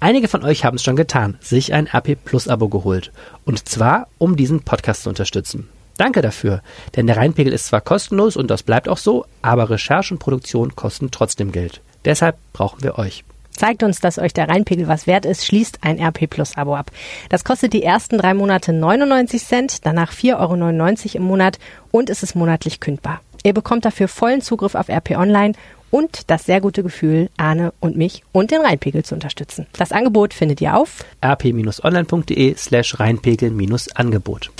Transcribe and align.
Einige 0.00 0.28
von 0.28 0.44
euch 0.44 0.64
haben 0.64 0.76
es 0.76 0.84
schon 0.84 0.94
getan, 0.94 1.36
sich 1.40 1.74
ein 1.74 1.88
RP 1.92 2.16
Plus 2.24 2.46
Abo 2.46 2.68
geholt. 2.68 3.10
Und 3.44 3.68
zwar, 3.68 4.06
um 4.18 4.36
diesen 4.36 4.62
Podcast 4.62 5.02
zu 5.02 5.08
unterstützen. 5.08 5.68
Danke 5.96 6.22
dafür, 6.22 6.62
denn 6.94 7.08
der 7.08 7.16
Rheinpegel 7.16 7.52
ist 7.52 7.66
zwar 7.66 7.80
kostenlos 7.80 8.36
und 8.36 8.48
das 8.48 8.62
bleibt 8.62 8.88
auch 8.88 8.98
so, 8.98 9.24
aber 9.42 9.70
Recherche 9.70 10.14
und 10.14 10.20
Produktion 10.20 10.76
kosten 10.76 11.10
trotzdem 11.10 11.50
Geld. 11.50 11.80
Deshalb 12.04 12.36
brauchen 12.52 12.84
wir 12.84 12.96
euch. 12.96 13.24
Zeigt 13.50 13.82
uns, 13.82 13.98
dass 13.98 14.18
euch 14.18 14.32
der 14.32 14.48
Rheinpegel 14.48 14.86
was 14.86 15.08
wert 15.08 15.26
ist, 15.26 15.44
schließt 15.44 15.78
ein 15.80 16.00
RP 16.00 16.30
Plus 16.30 16.56
Abo 16.56 16.76
ab. 16.76 16.92
Das 17.28 17.42
kostet 17.42 17.72
die 17.72 17.82
ersten 17.82 18.18
drei 18.18 18.34
Monate 18.34 18.72
99 18.72 19.44
Cent, 19.44 19.84
danach 19.84 20.12
4,99 20.12 20.36
Euro 20.36 21.16
im 21.16 21.22
Monat 21.24 21.58
und 21.90 22.08
es 22.08 22.22
ist 22.22 22.36
monatlich 22.36 22.78
kündbar. 22.78 23.20
Ihr 23.42 23.54
bekommt 23.54 23.84
dafür 23.84 24.06
vollen 24.06 24.42
Zugriff 24.42 24.76
auf 24.76 24.88
RP 24.88 25.16
Online 25.16 25.54
und 25.90 26.30
das 26.30 26.44
sehr 26.44 26.60
gute 26.60 26.82
Gefühl, 26.82 27.30
Arne 27.36 27.72
und 27.80 27.96
mich 27.96 28.22
und 28.32 28.50
den 28.50 28.60
Rheinpegel 28.60 29.04
zu 29.04 29.14
unterstützen. 29.14 29.66
Das 29.76 29.92
Angebot 29.92 30.34
findet 30.34 30.60
ihr 30.60 30.76
auf 30.76 31.04
rp-online.de 31.24 32.54
slash 32.56 32.98
rheinpegel-angebot. 32.98 34.50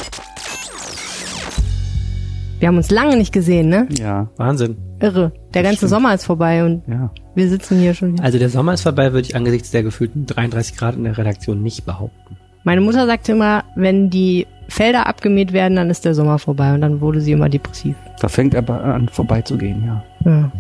Wir 2.59 2.69
haben 2.69 2.77
uns 2.77 2.91
lange 2.91 3.16
nicht 3.16 3.33
gesehen, 3.33 3.69
ne? 3.69 3.86
Ja. 3.91 4.28
Wahnsinn. 4.36 4.77
Irre. 5.00 5.33
Der 5.55 5.62
ganze 5.62 5.78
stimmt. 5.78 5.91
Sommer 5.91 6.14
ist 6.14 6.24
vorbei 6.24 6.64
und 6.64 6.83
ja. 6.88 7.10
wir 7.36 7.48
sitzen 7.48 7.78
hier 7.78 7.95
schon. 7.95 8.14
Wieder. 8.14 8.24
Also 8.24 8.38
der 8.38 8.50
Sommer 8.50 8.74
ist 8.74 8.83
vorbei, 8.83 9.12
würde 9.12 9.28
ich 9.28 9.36
angesichts 9.36 9.70
der 9.70 9.84
gefühlten 9.84 10.27
33 10.27 10.77
Grad 10.77 10.97
in 10.97 11.05
der 11.05 11.16
Redaktion 11.16 11.62
nicht 11.62 11.86
behaupten. 11.86 12.36
Meine 12.64 12.80
Mutter 12.80 13.06
sagte 13.06 13.33
immer, 13.33 13.62
wenn 13.77 14.10
die 14.10 14.47
Felder 14.69 15.06
abgemäht 15.06 15.52
werden, 15.52 15.77
dann 15.77 15.88
ist 15.88 16.05
der 16.05 16.14
Sommer 16.14 16.38
vorbei 16.38 16.74
und 16.74 16.80
dann 16.80 17.00
wurde 17.00 17.20
sie 17.20 17.33
immer 17.33 17.48
depressiv. 17.48 17.95
Da 18.20 18.28
fängt 18.28 18.56
aber 18.56 18.83
an 18.83 19.08
vorbeizugehen, 19.08 19.84
ja. 19.86 20.05
Ja. 20.24 20.52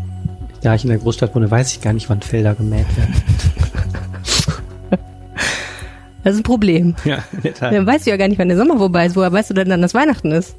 Da 0.62 0.74
ich 0.74 0.84
in 0.84 0.90
der 0.90 0.98
Großstadt 0.98 1.34
wohne, 1.34 1.50
weiß 1.50 1.72
ich 1.72 1.80
gar 1.80 1.92
nicht, 1.92 2.08
wann 2.10 2.20
Felder 2.20 2.54
gemäht 2.54 2.86
werden. 2.96 3.14
Das 6.24 6.34
ist 6.34 6.40
ein 6.40 6.42
Problem. 6.44 6.94
Ja, 7.04 7.24
in 7.32 7.42
der 7.42 7.54
Tat. 7.54 7.72
Dann 7.72 7.86
weißt 7.86 8.04
du 8.04 8.10
ja 8.10 8.18
gar 8.18 8.28
nicht, 8.28 8.38
wann 8.38 8.48
der 8.48 8.56
Sommer 8.58 8.76
vorbei 8.76 9.06
ist. 9.06 9.16
Woher 9.16 9.32
weißt 9.32 9.48
du 9.48 9.54
denn 9.54 9.70
dann, 9.70 9.80
dass 9.80 9.94
Weihnachten 9.94 10.30
ist? 10.32 10.56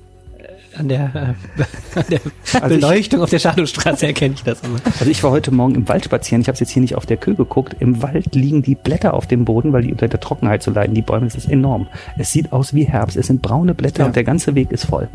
An 0.78 0.88
der, 0.88 1.11
äh, 1.14 2.00
an 2.00 2.06
der 2.09 2.22
also 2.61 2.75
Beleuchtung 2.75 3.19
ich, 3.19 3.23
auf 3.23 3.30
der 3.30 3.39
Schadowstraße 3.39 4.08
erkenne 4.08 4.33
ich 4.36 4.44
das 4.44 4.61
immer. 4.61 4.80
Also 5.00 5.11
ich 5.11 5.22
war 5.22 5.31
heute 5.31 5.52
Morgen 5.52 5.75
im 5.75 5.88
Wald 5.88 6.06
spazieren. 6.06 6.41
Ich 6.41 6.47
habe 6.47 6.58
jetzt 6.58 6.69
hier 6.69 6.81
nicht 6.81 6.95
auf 6.95 7.06
der 7.06 7.17
Kühe 7.17 7.36
geguckt. 7.36 7.75
Im 7.80 8.02
Wald 8.02 8.34
liegen 8.34 8.63
die 8.63 8.75
Blätter 8.75 9.13
auf 9.13 9.28
dem 9.28 9.45
Boden, 9.45 9.73
weil 9.73 9.84
die 9.84 9.91
unter 9.91 10.08
der 10.08 10.19
Trockenheit 10.19 10.63
zu 10.63 10.72
leiden. 10.72 10.95
Die 10.95 11.02
Bäume, 11.02 11.25
das 11.25 11.36
ist 11.36 11.50
enorm. 11.50 11.88
Es 12.17 12.31
sieht 12.31 12.52
aus 12.52 12.73
wie 12.73 12.86
Herbst. 12.86 13.17
Es 13.17 13.28
sind 13.28 13.41
braune 13.41 13.73
Blätter 13.75 14.03
ja. 14.03 14.06
und 14.08 14.16
der 14.16 14.23
ganze 14.23 14.56
Weg 14.56 14.72
ist 14.72 14.86
voll. 14.86 15.09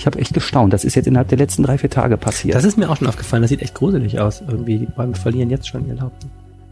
Ich 0.00 0.06
habe 0.06 0.18
echt 0.18 0.32
gestaunt. 0.32 0.72
Das 0.72 0.82
ist 0.82 0.94
jetzt 0.94 1.06
innerhalb 1.06 1.28
der 1.28 1.36
letzten 1.36 1.62
drei, 1.62 1.76
vier 1.76 1.90
Tage 1.90 2.16
passiert. 2.16 2.54
Das 2.54 2.64
ist 2.64 2.78
mir 2.78 2.88
auch 2.88 2.96
schon 2.96 3.06
aufgefallen. 3.06 3.42
Das 3.42 3.50
sieht 3.50 3.60
echt 3.60 3.74
gruselig 3.74 4.18
aus. 4.18 4.42
Irgendwie, 4.48 4.78
die 4.78 4.86
Bäume 4.86 5.14
verlieren 5.14 5.50
jetzt 5.50 5.68
schon 5.68 5.86
ihr 5.86 5.94
Laub. 5.94 6.12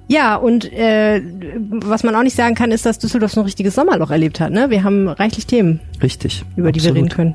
Ja, 0.06 0.36
und 0.36 0.72
äh, 0.72 1.20
was 1.68 2.04
man 2.04 2.14
auch 2.14 2.22
nicht 2.22 2.34
sagen 2.34 2.54
kann, 2.54 2.70
ist, 2.70 2.86
dass 2.86 2.98
Düsseldorf 2.98 3.32
so 3.32 3.40
ein 3.40 3.44
richtiges 3.44 3.74
Sommerloch 3.74 4.10
erlebt 4.10 4.40
hat. 4.40 4.50
Ne? 4.50 4.70
Wir 4.70 4.82
haben 4.82 5.08
reichlich 5.08 5.44
Themen, 5.44 5.78
Richtig, 6.02 6.42
über 6.56 6.72
die 6.72 6.82
wir 6.82 6.94
reden 6.94 7.10
können. 7.10 7.34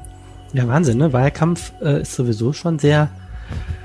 Ja, 0.54 0.68
Wahnsinn. 0.68 0.98
Ne? 0.98 1.14
Wahlkampf 1.14 1.74
äh, 1.84 2.02
ist 2.02 2.16
sowieso 2.16 2.54
schon 2.54 2.80
sehr 2.80 3.10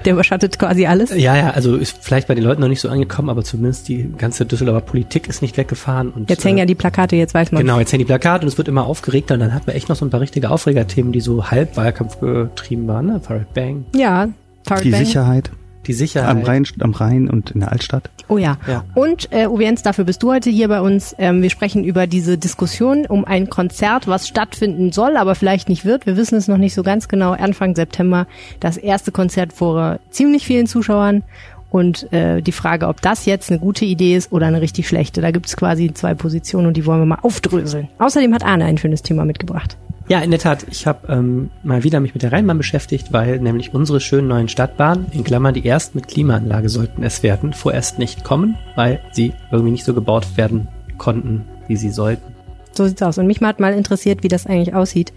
der 0.05 0.13
überschattet 0.13 0.59
quasi 0.59 0.87
alles. 0.87 1.11
Ja, 1.15 1.37
ja, 1.37 1.51
also 1.51 1.77
ist 1.77 1.99
vielleicht 2.01 2.29
bei 2.29 2.35
den 2.35 2.45
Leuten 2.45 2.61
noch 2.61 2.69
nicht 2.69 2.81
so 2.81 2.89
angekommen, 2.89 3.31
aber 3.31 3.43
zumindest 3.43 3.89
die 3.89 4.11
ganze 4.17 4.47
Düsseldorfer 4.47 4.81
Politik 4.81 5.29
ist 5.29 5.43
nicht 5.43 5.57
weggefahren. 5.57 6.11
Und, 6.11 6.31
jetzt 6.31 6.45
hängen 6.45 6.59
ja 6.59 6.67
die 6.67 6.75
Plakate, 6.75 7.17
jetzt 7.17 7.35
weiß 7.35 7.53
man. 7.53 7.63
Genau, 7.63 7.79
jetzt 7.79 7.93
hängen 7.93 8.01
die 8.01 8.05
Plakate 8.07 8.43
und 8.43 8.49
es 8.49 8.59
wird 8.59 8.69
immer 8.69 8.87
aufgeregter 8.87 9.35
und 9.35 9.41
dann 9.41 9.55
hat 9.55 9.67
man 9.67 9.77
echt 9.77 9.89
noch 9.89 9.97
so 9.97 10.05
ein 10.05 10.11
paar 10.11 10.21
richtige 10.21 10.51
Aufregerthemen, 10.51 11.13
die 11.13 11.21
so 11.21 11.51
halb 11.51 11.77
Wahlkampf 11.77 12.21
getrieben 12.21 12.87
waren, 12.87 13.07
ne? 13.07 13.21
Farid 13.21 13.53
Bang. 13.55 13.85
Ja, 13.95 14.29
Farid 14.65 14.85
Die 14.85 14.91
Bang. 14.91 15.05
Sicherheit. 15.05 15.51
Die 15.87 15.93
Sicherheit. 15.93 16.31
Am 16.31 16.43
Rhein, 16.43 16.67
am 16.81 16.93
Rhein 16.93 17.31
und 17.31 17.53
in 17.53 17.61
der 17.61 17.73
Altstadt. 17.73 18.11
Oh 18.29 18.37
ja. 18.37 18.59
ja. 18.67 18.85
Und 18.95 19.33
äh, 19.33 19.47
Uwe 19.47 19.63
Jens, 19.63 19.83
dafür 19.83 20.05
bist 20.05 20.23
du 20.23 20.31
heute 20.31 20.51
hier 20.51 20.69
bei 20.69 20.81
uns. 20.81 21.15
Ähm, 21.19 21.41
wir 21.41 21.51
sprechen 21.51 21.83
über 21.83 22.07
diese 22.07 22.37
Diskussion 22.37 23.07
um 23.07 23.25
ein 23.25 23.49
Konzert, 23.49 24.07
was 24.07 24.29
stattfinden 24.29 24.93
soll, 24.93 25.17
aber 25.17 25.35
vielleicht 25.35 25.69
nicht 25.69 25.85
wird. 25.85 26.05
Wir 26.05 26.17
wissen 26.17 26.37
es 26.37 26.47
noch 26.47 26.59
nicht 26.59 26.75
so 26.75 26.83
ganz 26.83 27.09
genau. 27.09 27.33
Anfang 27.33 27.75
September 27.75 28.27
das 28.61 28.77
erste 28.77 29.13
Konzert 29.13 29.53
vor 29.53 29.99
ziemlich 30.11 30.45
vielen 30.47 30.67
Zuschauern. 30.67 31.23
Und 31.71 32.11
äh, 32.13 32.41
die 32.41 32.53
Frage, 32.53 32.89
ob 32.89 33.03
das 33.03 33.27
jetzt 33.27 33.51
eine 33.51 33.61
gute 33.61 33.85
Idee 33.85 34.17
ist 34.17 34.33
oder 34.33 34.47
eine 34.47 34.63
richtig 34.63 34.89
schlechte. 34.89 35.21
Da 35.21 35.31
gibt 35.31 35.47
es 35.47 35.57
quasi 35.57 35.93
zwei 35.93 36.15
Positionen 36.15 36.67
und 36.67 36.77
die 36.77 36.87
wollen 36.87 37.01
wir 37.01 37.07
mal 37.07 37.19
aufdröseln. 37.21 37.89
Außerdem 37.99 38.33
hat 38.35 38.43
Arne 38.43 38.65
ein 38.65 38.79
schönes 38.79 39.03
Thema 39.03 39.27
mitgebracht. 39.27 39.77
Ja, 40.09 40.21
in 40.21 40.31
der 40.31 40.41
Tat. 40.41 40.65
Ich 40.71 40.87
habe 40.87 41.13
ähm, 41.13 41.51
mal 41.63 41.85
wieder 41.85 42.01
mich 42.01 42.15
mit 42.15 42.23
der 42.23 42.33
Rheinbahn 42.33 42.57
beschäftigt, 42.57 43.13
weil 43.13 43.41
nämlich 43.41 43.75
unsere 43.75 44.01
schönen 44.01 44.29
neuen 44.29 44.49
Stadtbahnen, 44.49 45.07
in 45.13 45.23
Klammern 45.23 45.53
die 45.53 45.67
ersten 45.67 45.99
mit 45.99 46.09
Klimaanlage 46.09 46.71
sollten 46.71 47.03
es 47.03 47.23
werden, 47.23 47.53
vorerst 47.53 47.99
nicht 47.99 48.25
kommen, 48.25 48.57
weil 48.75 49.01
sie 49.13 49.35
irgendwie 49.53 49.73
nicht 49.73 49.85
so 49.85 49.93
gebaut 49.93 50.27
werden 50.37 50.69
konnten, 50.97 51.45
wie 51.67 51.77
sie 51.77 51.91
sollten. 51.91 52.35
So 52.73 52.87
sieht's 52.87 53.03
aus. 53.03 53.19
Und 53.19 53.27
mich 53.27 53.43
hat 53.43 53.61
mal 53.61 53.75
interessiert, 53.75 54.23
wie 54.23 54.29
das 54.29 54.47
eigentlich 54.47 54.75
aussieht 54.75 55.13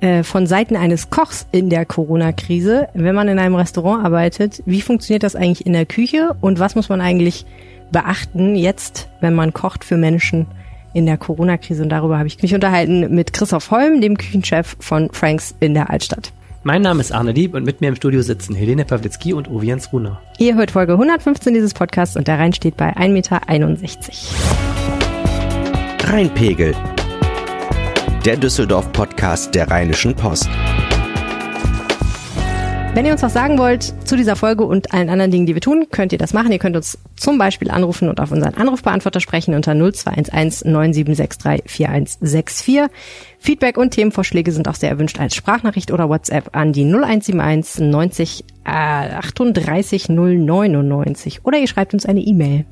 äh, 0.00 0.24
von 0.24 0.48
Seiten 0.48 0.74
eines 0.74 1.10
Kochs 1.10 1.46
in 1.52 1.70
der 1.70 1.86
Corona-Krise, 1.86 2.88
wenn 2.94 3.14
man 3.14 3.28
in 3.28 3.38
einem 3.38 3.54
Restaurant 3.54 4.04
arbeitet, 4.04 4.64
wie 4.66 4.80
funktioniert 4.80 5.22
das 5.22 5.36
eigentlich 5.36 5.64
in 5.64 5.74
der 5.74 5.86
Küche 5.86 6.34
und 6.40 6.58
was 6.58 6.74
muss 6.74 6.88
man 6.88 7.00
eigentlich 7.00 7.46
beachten 7.92 8.56
jetzt, 8.56 9.08
wenn 9.20 9.34
man 9.34 9.52
kocht 9.52 9.84
für 9.84 9.96
Menschen, 9.96 10.46
in 10.94 11.04
der 11.04 11.18
Corona-Krise. 11.18 11.82
Und 11.82 11.90
darüber 11.90 12.16
habe 12.16 12.28
ich 12.28 12.40
mich 12.40 12.54
unterhalten 12.54 13.14
mit 13.14 13.34
Christoph 13.34 13.70
Holm, 13.70 14.00
dem 14.00 14.16
Küchenchef 14.16 14.76
von 14.80 15.10
Franks 15.12 15.54
in 15.60 15.74
der 15.74 15.90
Altstadt. 15.90 16.32
Mein 16.62 16.80
Name 16.80 17.02
ist 17.02 17.12
Arne 17.12 17.32
Lieb 17.32 17.52
und 17.52 17.64
mit 17.64 17.82
mir 17.82 17.88
im 17.88 17.96
Studio 17.96 18.22
sitzen 18.22 18.54
Helene 18.54 18.86
Pawlitzki 18.86 19.34
und 19.34 19.50
Ovians 19.50 19.92
Runer. 19.92 20.22
Ihr 20.38 20.54
hört 20.54 20.70
Folge 20.70 20.94
115 20.94 21.52
dieses 21.52 21.74
Podcasts 21.74 22.16
und 22.16 22.26
der 22.26 22.38
Rhein 22.38 22.54
steht 22.54 22.78
bei 22.78 22.96
1,61 22.96 23.08
Meter. 23.10 23.32
Rheinpegel. 26.10 26.74
Der 28.24 28.38
Düsseldorf-Podcast 28.38 29.54
der 29.54 29.70
Rheinischen 29.70 30.14
Post. 30.14 30.48
Wenn 32.94 33.06
ihr 33.06 33.12
uns 33.12 33.22
was 33.22 33.32
sagen 33.32 33.58
wollt 33.58 33.94
zu 34.06 34.16
dieser 34.16 34.36
Folge 34.36 34.64
und 34.64 34.92
allen 34.94 35.08
anderen 35.08 35.32
Dingen, 35.32 35.46
die 35.46 35.54
wir 35.54 35.60
tun, 35.60 35.88
könnt 35.90 36.12
ihr 36.12 36.18
das 36.18 36.32
machen. 36.32 36.52
Ihr 36.52 36.60
könnt 36.60 36.76
uns 36.76 36.96
zum 37.16 37.38
Beispiel 37.38 37.72
anrufen 37.72 38.08
und 38.08 38.20
auf 38.20 38.30
unseren 38.30 38.54
Anrufbeantworter 38.54 39.18
sprechen 39.18 39.54
unter 39.54 39.74
0211 39.74 40.64
9763 40.64 41.68
4164. 41.68 42.82
Feedback 43.40 43.78
und 43.78 43.90
Themenvorschläge 43.90 44.52
sind 44.52 44.68
auch 44.68 44.76
sehr 44.76 44.90
erwünscht 44.90 45.18
als 45.18 45.34
Sprachnachricht 45.34 45.90
oder 45.90 46.08
WhatsApp 46.08 46.50
an 46.52 46.72
die 46.72 46.84
0171 46.84 47.80
90 47.80 48.44
äh, 48.64 48.70
38 48.70 50.08
099 50.08 51.44
oder 51.44 51.58
ihr 51.58 51.66
schreibt 51.66 51.94
uns 51.94 52.06
eine 52.06 52.20
E-Mail 52.20 52.64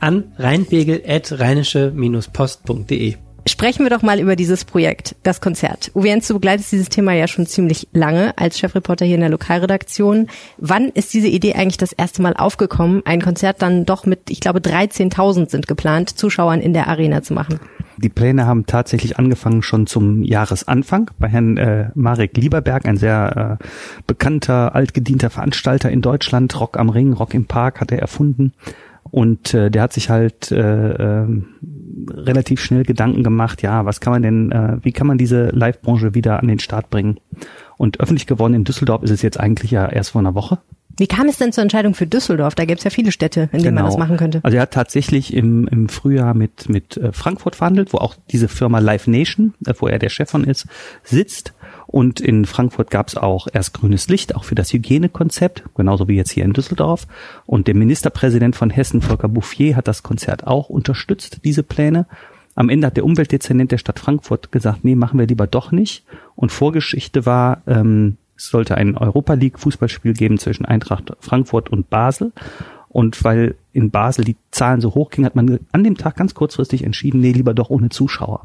an 0.00 0.32
rheinpegel.rheinische-post.de. 0.38 3.16
Sprechen 3.46 3.84
wir 3.84 3.90
doch 3.90 4.02
mal 4.02 4.20
über 4.20 4.36
dieses 4.36 4.64
Projekt, 4.64 5.16
das 5.22 5.40
Konzert. 5.40 5.90
Uwe 5.94 6.08
Jens, 6.08 6.28
du 6.28 6.34
begleitest 6.34 6.72
dieses 6.72 6.88
Thema 6.88 7.12
ja 7.12 7.26
schon 7.26 7.46
ziemlich 7.46 7.88
lange 7.92 8.36
als 8.36 8.58
Chefreporter 8.58 9.06
hier 9.06 9.14
in 9.14 9.22
der 9.22 9.30
Lokalredaktion. 9.30 10.28
Wann 10.58 10.88
ist 10.88 11.14
diese 11.14 11.28
Idee 11.28 11.54
eigentlich 11.54 11.78
das 11.78 11.92
erste 11.92 12.22
Mal 12.22 12.34
aufgekommen, 12.34 13.02
ein 13.04 13.22
Konzert 13.22 13.62
dann 13.62 13.86
doch 13.86 14.04
mit, 14.04 14.30
ich 14.30 14.40
glaube, 14.40 14.60
13.000 14.60 15.50
sind 15.50 15.66
geplant, 15.66 16.10
Zuschauern 16.10 16.60
in 16.60 16.74
der 16.74 16.88
Arena 16.88 17.22
zu 17.22 17.34
machen? 17.34 17.60
Die 17.96 18.08
Pläne 18.08 18.46
haben 18.46 18.64
tatsächlich 18.64 19.18
angefangen 19.18 19.62
schon 19.62 19.86
zum 19.86 20.22
Jahresanfang 20.22 21.10
bei 21.18 21.28
Herrn 21.28 21.56
äh, 21.58 21.90
Marek 21.94 22.36
Lieberberg, 22.36 22.86
ein 22.86 22.96
sehr 22.96 23.58
äh, 23.60 23.64
bekannter, 24.06 24.74
altgedienter 24.74 25.28
Veranstalter 25.28 25.90
in 25.90 26.00
Deutschland. 26.00 26.58
Rock 26.58 26.78
am 26.78 26.88
Ring, 26.88 27.12
Rock 27.12 27.34
im 27.34 27.44
Park 27.44 27.80
hat 27.80 27.92
er 27.92 27.98
erfunden. 27.98 28.52
Und 29.10 29.54
äh, 29.54 29.70
der 29.70 29.82
hat 29.82 29.92
sich 29.92 30.08
halt 30.08 30.52
äh, 30.52 31.22
äh, 31.22 31.26
relativ 32.10 32.60
schnell 32.60 32.84
Gedanken 32.84 33.22
gemacht, 33.22 33.62
ja, 33.62 33.84
was 33.84 34.00
kann 34.00 34.12
man 34.12 34.22
denn, 34.22 34.52
äh, 34.52 34.76
wie 34.82 34.92
kann 34.92 35.06
man 35.06 35.18
diese 35.18 35.48
Live-Branche 35.48 36.14
wieder 36.14 36.40
an 36.40 36.48
den 36.48 36.60
Start 36.60 36.90
bringen? 36.90 37.18
Und 37.76 38.00
öffentlich 38.00 38.26
geworden 38.26 38.54
in 38.54 38.64
Düsseldorf 38.64 39.02
ist 39.02 39.10
es 39.10 39.22
jetzt 39.22 39.40
eigentlich 39.40 39.70
ja 39.70 39.88
erst 39.88 40.10
vor 40.10 40.20
einer 40.20 40.34
Woche. 40.34 40.58
Wie 41.00 41.06
kam 41.06 41.28
es 41.28 41.38
denn 41.38 41.50
zur 41.50 41.62
Entscheidung 41.62 41.94
für 41.94 42.06
Düsseldorf? 42.06 42.54
Da 42.54 42.66
gibt's 42.66 42.84
ja 42.84 42.90
viele 42.90 43.10
Städte, 43.10 43.48
in 43.52 43.62
denen 43.62 43.62
genau. 43.62 43.82
man 43.82 43.84
das 43.86 43.96
machen 43.96 44.18
könnte. 44.18 44.40
Also 44.42 44.56
er 44.56 44.62
hat 44.62 44.72
tatsächlich 44.72 45.32
im, 45.32 45.66
im 45.68 45.88
Frühjahr 45.88 46.34
mit, 46.34 46.68
mit 46.68 46.98
äh, 46.98 47.12
Frankfurt 47.12 47.56
verhandelt, 47.56 47.94
wo 47.94 47.98
auch 47.98 48.16
diese 48.30 48.48
Firma 48.48 48.80
Live 48.80 49.06
Nation, 49.06 49.54
äh, 49.66 49.72
wo 49.78 49.86
er 49.86 49.98
der 49.98 50.10
Chef 50.10 50.28
von 50.28 50.44
ist, 50.44 50.66
sitzt. 51.02 51.54
Und 51.90 52.20
in 52.20 52.44
Frankfurt 52.44 52.88
gab 52.88 53.08
es 53.08 53.16
auch 53.16 53.48
erst 53.52 53.74
grünes 53.74 54.08
Licht, 54.08 54.36
auch 54.36 54.44
für 54.44 54.54
das 54.54 54.72
Hygienekonzept, 54.72 55.64
genauso 55.74 56.06
wie 56.06 56.14
jetzt 56.14 56.30
hier 56.30 56.44
in 56.44 56.52
Düsseldorf. 56.52 57.08
Und 57.46 57.66
der 57.66 57.74
Ministerpräsident 57.74 58.54
von 58.54 58.70
Hessen, 58.70 59.02
Volker 59.02 59.28
Bouffier, 59.28 59.74
hat 59.74 59.88
das 59.88 60.04
Konzert 60.04 60.46
auch 60.46 60.68
unterstützt, 60.68 61.40
diese 61.42 61.64
Pläne. 61.64 62.06
Am 62.54 62.68
Ende 62.68 62.86
hat 62.86 62.96
der 62.96 63.04
Umweltdezernent 63.04 63.72
der 63.72 63.78
Stadt 63.78 63.98
Frankfurt 63.98 64.52
gesagt, 64.52 64.84
nee, 64.84 64.94
machen 64.94 65.18
wir 65.18 65.26
lieber 65.26 65.48
doch 65.48 65.72
nicht. 65.72 66.04
Und 66.36 66.52
Vorgeschichte 66.52 67.26
war, 67.26 67.62
ähm, 67.66 68.18
es 68.36 68.50
sollte 68.50 68.76
ein 68.76 68.96
Europa 68.96 69.34
League 69.34 69.58
Fußballspiel 69.58 70.12
geben 70.12 70.38
zwischen 70.38 70.66
Eintracht 70.66 71.12
Frankfurt 71.18 71.70
und 71.70 71.90
Basel. 71.90 72.30
Und 72.88 73.24
weil 73.24 73.56
in 73.72 73.90
Basel 73.90 74.24
die 74.24 74.36
Zahlen 74.52 74.80
so 74.80 74.94
hoch 74.94 75.10
gingen, 75.10 75.26
hat 75.26 75.34
man 75.34 75.58
an 75.72 75.82
dem 75.82 75.96
Tag 75.96 76.14
ganz 76.14 76.34
kurzfristig 76.34 76.84
entschieden, 76.84 77.20
nee, 77.20 77.32
lieber 77.32 77.52
doch 77.52 77.68
ohne 77.68 77.88
Zuschauer. 77.88 78.44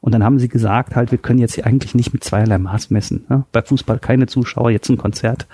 Und 0.00 0.12
dann 0.12 0.24
haben 0.24 0.38
sie 0.38 0.48
gesagt, 0.48 0.96
halt, 0.96 1.10
wir 1.10 1.18
können 1.18 1.38
jetzt 1.38 1.54
hier 1.54 1.66
eigentlich 1.66 1.94
nicht 1.94 2.12
mit 2.12 2.24
zweierlei 2.24 2.58
Maß 2.58 2.90
messen. 2.90 3.26
Ne? 3.28 3.44
Bei 3.52 3.60
Fußball 3.60 3.98
keine 3.98 4.26
Zuschauer, 4.26 4.70
jetzt 4.70 4.88
ein 4.88 4.96
Konzert 4.96 5.46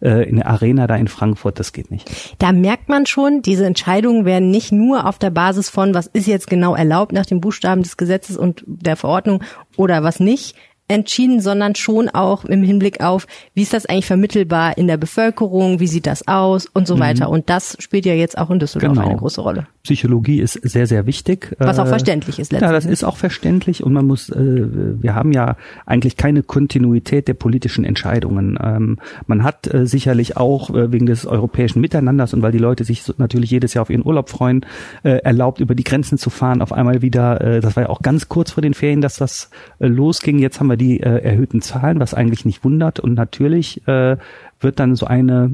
äh, 0.00 0.28
in 0.28 0.36
der 0.36 0.46
Arena 0.46 0.86
da 0.86 0.94
in 0.96 1.08
Frankfurt, 1.08 1.58
das 1.58 1.72
geht 1.72 1.90
nicht. 1.90 2.08
Da 2.38 2.52
merkt 2.52 2.88
man 2.88 3.06
schon, 3.06 3.42
diese 3.42 3.66
Entscheidungen 3.66 4.24
werden 4.24 4.50
nicht 4.50 4.70
nur 4.70 5.06
auf 5.06 5.18
der 5.18 5.30
Basis 5.30 5.68
von, 5.68 5.94
was 5.94 6.06
ist 6.06 6.28
jetzt 6.28 6.48
genau 6.48 6.76
erlaubt 6.76 7.12
nach 7.12 7.26
den 7.26 7.40
Buchstaben 7.40 7.82
des 7.82 7.96
Gesetzes 7.96 8.36
und 8.36 8.62
der 8.66 8.96
Verordnung 8.96 9.42
oder 9.76 10.04
was 10.04 10.20
nicht, 10.20 10.54
entschieden, 10.88 11.40
sondern 11.40 11.74
schon 11.74 12.08
auch 12.08 12.44
im 12.44 12.62
Hinblick 12.62 13.02
auf, 13.02 13.26
wie 13.54 13.62
ist 13.62 13.74
das 13.74 13.86
eigentlich 13.86 14.06
vermittelbar 14.06 14.78
in 14.78 14.86
der 14.86 14.96
Bevölkerung, 14.96 15.80
wie 15.80 15.86
sieht 15.86 16.06
das 16.06 16.26
aus 16.26 16.66
und 16.66 16.86
so 16.86 16.96
mhm. 16.96 17.00
weiter. 17.00 17.28
Und 17.28 17.50
das 17.50 17.76
spielt 17.78 18.06
ja 18.06 18.14
jetzt 18.14 18.38
auch 18.38 18.50
in 18.50 18.58
Düsseldorf 18.58 18.94
genau. 18.94 19.06
eine 19.06 19.16
große 19.18 19.40
Rolle. 19.40 19.66
Psychologie 19.88 20.40
ist 20.40 20.52
sehr, 20.52 20.86
sehr 20.86 21.06
wichtig. 21.06 21.56
Was 21.58 21.78
auch 21.78 21.86
äh, 21.86 21.88
verständlich 21.88 22.38
ist 22.38 22.52
letztendlich. 22.52 22.68
Ja, 22.68 22.72
das 22.74 22.84
ist 22.84 23.04
auch 23.04 23.16
verständlich 23.16 23.82
und 23.82 23.94
man 23.94 24.06
muss, 24.06 24.28
äh, 24.28 24.36
wir 24.36 25.14
haben 25.14 25.32
ja 25.32 25.56
eigentlich 25.86 26.18
keine 26.18 26.42
Kontinuität 26.42 27.26
der 27.26 27.32
politischen 27.32 27.86
Entscheidungen. 27.86 28.58
Ähm, 28.62 28.98
man 29.26 29.44
hat 29.44 29.72
äh, 29.72 29.86
sicherlich 29.86 30.36
auch 30.36 30.68
wegen 30.74 31.06
des 31.06 31.24
europäischen 31.24 31.80
Miteinanders 31.80 32.34
und 32.34 32.42
weil 32.42 32.52
die 32.52 32.58
Leute 32.58 32.84
sich 32.84 33.02
natürlich 33.16 33.50
jedes 33.50 33.72
Jahr 33.72 33.80
auf 33.80 33.88
ihren 33.88 34.04
Urlaub 34.04 34.28
freuen, 34.28 34.66
erlaubt, 35.02 35.60
über 35.60 35.74
die 35.74 35.84
Grenzen 35.84 36.18
zu 36.18 36.28
fahren, 36.28 36.60
auf 36.60 36.72
einmal 36.72 37.00
wieder, 37.00 37.60
das 37.62 37.76
war 37.76 37.84
ja 37.84 37.88
auch 37.88 38.02
ganz 38.02 38.28
kurz 38.28 38.50
vor 38.50 38.62
den 38.62 38.74
Ferien, 38.74 39.00
dass 39.00 39.16
das 39.16 39.50
losging. 39.78 40.38
Jetzt 40.38 40.60
haben 40.60 40.66
wir 40.66 40.76
die 40.76 41.00
erhöhten 41.00 41.62
Zahlen, 41.62 42.00
was 42.00 42.12
eigentlich 42.12 42.44
nicht 42.44 42.64
wundert. 42.64 43.00
Und 43.00 43.14
natürlich 43.14 43.82
wird 43.86 44.80
dann 44.80 44.96
so 44.96 45.06
eine 45.06 45.52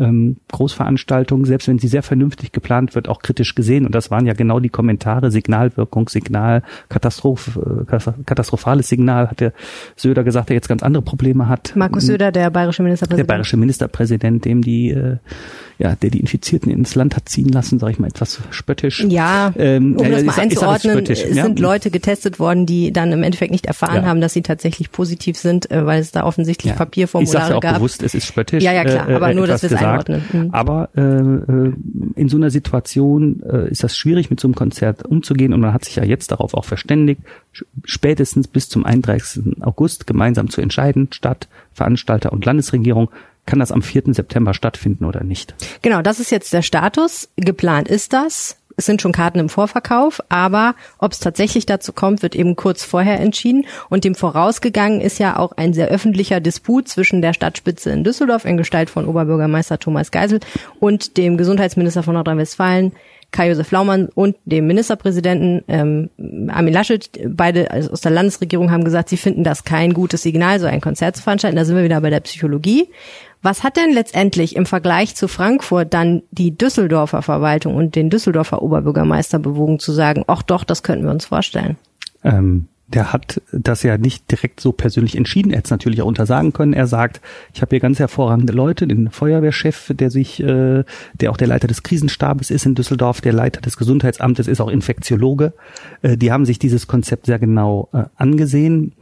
ähm, 0.00 0.36
Großveranstaltung, 0.50 1.44
selbst 1.46 1.68
wenn 1.68 1.78
sie 1.78 1.88
sehr 1.88 2.02
vernünftig 2.02 2.52
geplant 2.52 2.94
wird, 2.94 3.08
auch 3.08 3.20
kritisch 3.20 3.54
gesehen. 3.54 3.86
Und 3.86 3.94
das 3.94 4.10
waren 4.10 4.26
ja 4.26 4.32
genau 4.32 4.58
die 4.58 4.68
Kommentare, 4.68 5.30
Signalwirkung, 5.30 6.08
Signal, 6.08 6.62
Katastroph, 6.88 7.58
äh, 7.58 7.84
katastrophales 8.24 8.88
Signal, 8.88 9.30
hat 9.30 9.40
der 9.40 9.52
Söder 9.96 10.24
gesagt, 10.24 10.48
der 10.48 10.54
jetzt 10.54 10.68
ganz 10.68 10.82
andere 10.82 11.02
Probleme 11.02 11.48
hat. 11.48 11.76
Markus 11.76 12.06
Söder, 12.06 12.32
der 12.32 12.50
bayerische 12.50 12.82
Ministerpräsident. 12.82 13.28
Der 13.28 13.32
bayerische 13.32 13.56
Ministerpräsident, 13.56 14.44
dem 14.44 14.62
die 14.62 14.90
äh, 14.90 15.18
ja, 15.80 15.96
der 15.96 16.10
die 16.10 16.20
Infizierten 16.20 16.70
ins 16.70 16.94
Land 16.94 17.16
hat 17.16 17.28
ziehen 17.28 17.48
lassen, 17.48 17.78
sage 17.78 17.92
ich 17.92 17.98
mal 17.98 18.08
etwas 18.08 18.38
spöttisch. 18.50 19.02
Ja, 19.08 19.52
ähm, 19.56 19.96
um 19.96 20.10
das 20.10 20.22
mal 20.24 20.38
einzuordnen, 20.38 20.92
spöttisch, 20.92 21.24
es 21.24 21.34
sind 21.34 21.58
Leute 21.58 21.90
getestet 21.90 22.38
worden, 22.38 22.66
die 22.66 22.92
dann 22.92 23.12
im 23.12 23.22
Endeffekt 23.22 23.50
nicht 23.50 23.64
erfahren 23.64 24.02
ja. 24.02 24.08
haben, 24.08 24.20
dass 24.20 24.34
sie 24.34 24.42
tatsächlich 24.42 24.92
positiv 24.92 25.38
sind, 25.38 25.70
äh, 25.70 25.86
weil 25.86 26.00
es 26.00 26.12
da 26.12 26.24
offensichtlich 26.24 26.72
ja. 26.72 26.76
Papierformulare 26.76 27.44
ich 27.44 27.50
ja 27.50 27.56
auch 27.56 27.60
gab. 27.62 27.76
bewusst, 27.76 28.02
es 28.02 28.12
ist 28.12 28.26
spöttisch. 28.26 28.62
Ja, 28.62 28.74
ja, 28.74 28.84
klar, 28.84 29.08
äh, 29.08 29.14
aber 29.14 29.30
äh, 29.30 29.34
nur, 29.34 29.46
dass 29.46 29.62
wir 29.62 29.72
es 29.72 29.80
einordnen. 29.90 30.22
Mhm. 30.32 30.50
Aber 30.52 30.90
äh, 30.96 31.00
äh, 31.00 31.72
in 32.16 32.28
so 32.28 32.36
einer 32.36 32.50
Situation 32.50 33.42
äh, 33.42 33.70
ist 33.70 33.82
das 33.82 33.96
schwierig, 33.96 34.30
mit 34.30 34.40
so 34.40 34.48
einem 34.48 34.54
Konzert 34.54 35.04
umzugehen 35.04 35.52
und 35.52 35.60
man 35.60 35.72
hat 35.72 35.84
sich 35.84 35.96
ja 35.96 36.04
jetzt 36.04 36.32
darauf 36.32 36.54
auch 36.54 36.64
verständigt, 36.64 37.20
spätestens 37.84 38.48
bis 38.48 38.68
zum 38.68 38.84
31. 38.84 39.62
August 39.62 40.06
gemeinsam 40.06 40.50
zu 40.50 40.60
entscheiden, 40.60 41.08
Stadt, 41.12 41.48
Veranstalter 41.72 42.32
und 42.32 42.44
Landesregierung, 42.44 43.10
kann 43.46 43.58
das 43.58 43.72
am 43.72 43.82
4. 43.82 44.14
September 44.14 44.54
stattfinden 44.54 45.04
oder 45.04 45.24
nicht? 45.24 45.54
Genau, 45.82 46.02
das 46.02 46.20
ist 46.20 46.30
jetzt 46.30 46.52
der 46.52 46.62
Status. 46.62 47.28
Geplant 47.36 47.88
ist 47.88 48.12
das. 48.12 48.59
Es 48.80 48.86
sind 48.86 49.02
schon 49.02 49.12
Karten 49.12 49.38
im 49.38 49.50
Vorverkauf, 49.50 50.22
aber 50.30 50.74
ob 50.98 51.12
es 51.12 51.18
tatsächlich 51.18 51.66
dazu 51.66 51.92
kommt, 51.92 52.22
wird 52.22 52.34
eben 52.34 52.56
kurz 52.56 52.82
vorher 52.82 53.20
entschieden. 53.20 53.66
Und 53.90 54.04
dem 54.04 54.14
vorausgegangen 54.14 55.02
ist 55.02 55.18
ja 55.18 55.38
auch 55.38 55.52
ein 55.52 55.74
sehr 55.74 55.88
öffentlicher 55.88 56.40
Disput 56.40 56.88
zwischen 56.88 57.20
der 57.20 57.34
Stadtspitze 57.34 57.90
in 57.90 58.04
Düsseldorf 58.04 58.46
in 58.46 58.56
Gestalt 58.56 58.88
von 58.88 59.06
Oberbürgermeister 59.06 59.78
Thomas 59.78 60.10
Geisel 60.10 60.40
und 60.78 61.18
dem 61.18 61.36
Gesundheitsminister 61.36 62.02
von 62.02 62.14
Nordrhein-Westfalen, 62.14 62.92
Kai-Josef 63.32 63.70
Laumann 63.70 64.08
und 64.08 64.36
dem 64.46 64.66
Ministerpräsidenten 64.66 65.62
ähm, 65.68 66.48
Armin 66.48 66.72
Laschet, 66.72 67.10
beide 67.28 67.70
also 67.70 67.90
aus 67.90 68.00
der 68.00 68.12
Landesregierung 68.12 68.70
haben 68.70 68.82
gesagt, 68.82 69.10
sie 69.10 69.18
finden 69.18 69.44
das 69.44 69.64
kein 69.64 69.92
gutes 69.92 70.22
Signal, 70.22 70.58
so 70.58 70.66
ein 70.66 70.80
Konzert 70.80 71.16
zu 71.16 71.22
veranstalten. 71.22 71.56
Da 71.56 71.66
sind 71.66 71.76
wir 71.76 71.84
wieder 71.84 72.00
bei 72.00 72.10
der 72.10 72.20
Psychologie. 72.20 72.88
Was 73.42 73.62
hat 73.62 73.76
denn 73.76 73.92
letztendlich 73.92 74.54
im 74.54 74.66
Vergleich 74.66 75.16
zu 75.16 75.26
Frankfurt 75.26 75.94
dann 75.94 76.22
die 76.30 76.56
Düsseldorfer 76.56 77.22
Verwaltung 77.22 77.74
und 77.74 77.94
den 77.96 78.10
Düsseldorfer 78.10 78.60
Oberbürgermeister 78.60 79.38
bewogen 79.38 79.78
zu 79.78 79.92
sagen, 79.92 80.24
ach 80.26 80.42
doch, 80.42 80.64
das 80.64 80.82
könnten 80.82 81.04
wir 81.04 81.10
uns 81.10 81.26
vorstellen? 81.26 81.76
Ähm, 82.22 82.68
der 82.92 83.12
hat 83.12 83.40
das 83.52 83.82
ja 83.82 83.96
nicht 83.96 84.30
direkt 84.30 84.60
so 84.60 84.72
persönlich 84.72 85.16
entschieden. 85.16 85.52
Er 85.52 85.58
hätte 85.58 85.66
es 85.66 85.70
natürlich 85.70 86.02
auch 86.02 86.06
untersagen 86.06 86.52
können. 86.52 86.74
Er 86.74 86.86
sagt, 86.86 87.20
ich 87.54 87.62
habe 87.62 87.70
hier 87.70 87.80
ganz 87.80 87.98
hervorragende 87.98 88.52
Leute, 88.52 88.86
den 88.86 89.10
Feuerwehrchef, 89.10 89.92
der 89.94 90.10
sich, 90.10 90.40
äh, 90.42 90.84
der 91.14 91.30
auch 91.30 91.36
der 91.36 91.48
Leiter 91.48 91.68
des 91.68 91.82
Krisenstabes 91.82 92.50
ist 92.50 92.66
in 92.66 92.74
Düsseldorf, 92.74 93.20
der 93.20 93.32
Leiter 93.32 93.60
des 93.60 93.76
Gesundheitsamtes 93.76 94.48
ist 94.48 94.60
auch 94.60 94.68
Infektiologe. 94.68 95.54
Äh, 96.02 96.16
die 96.16 96.32
haben 96.32 96.44
sich 96.44 96.58
dieses 96.58 96.88
Konzept 96.88 97.26
sehr 97.26 97.38
genau 97.38 97.88
äh, 97.92 98.04
angesehen 98.16 98.92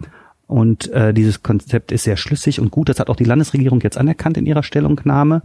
und 0.49 0.91
äh, 0.93 1.12
dieses 1.12 1.43
Konzept 1.43 1.93
ist 1.93 2.05
sehr 2.05 2.17
schlüssig 2.17 2.59
und 2.59 2.71
gut. 2.71 2.89
Das 2.89 2.99
hat 2.99 3.11
auch 3.11 3.17
die 3.17 3.25
Landesregierung 3.25 3.81
jetzt 3.83 3.99
anerkannt 3.99 4.39
in 4.39 4.47
ihrer 4.47 4.62
Stellungnahme. 4.62 5.43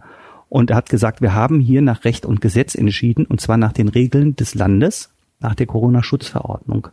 Und 0.48 0.70
er 0.70 0.78
hat 0.78 0.90
gesagt, 0.90 1.22
wir 1.22 1.36
haben 1.36 1.60
hier 1.60 1.82
nach 1.82 2.06
Recht 2.06 2.26
und 2.26 2.40
Gesetz 2.40 2.74
entschieden, 2.74 3.26
und 3.26 3.42
zwar 3.42 3.58
nach 3.58 3.74
den 3.74 3.90
Regeln 3.90 4.36
des 4.38 4.56
Landes, 4.56 5.12
nach 5.42 5.56
der 5.56 5.66
Corona-Schutzverordnung. 5.68 6.88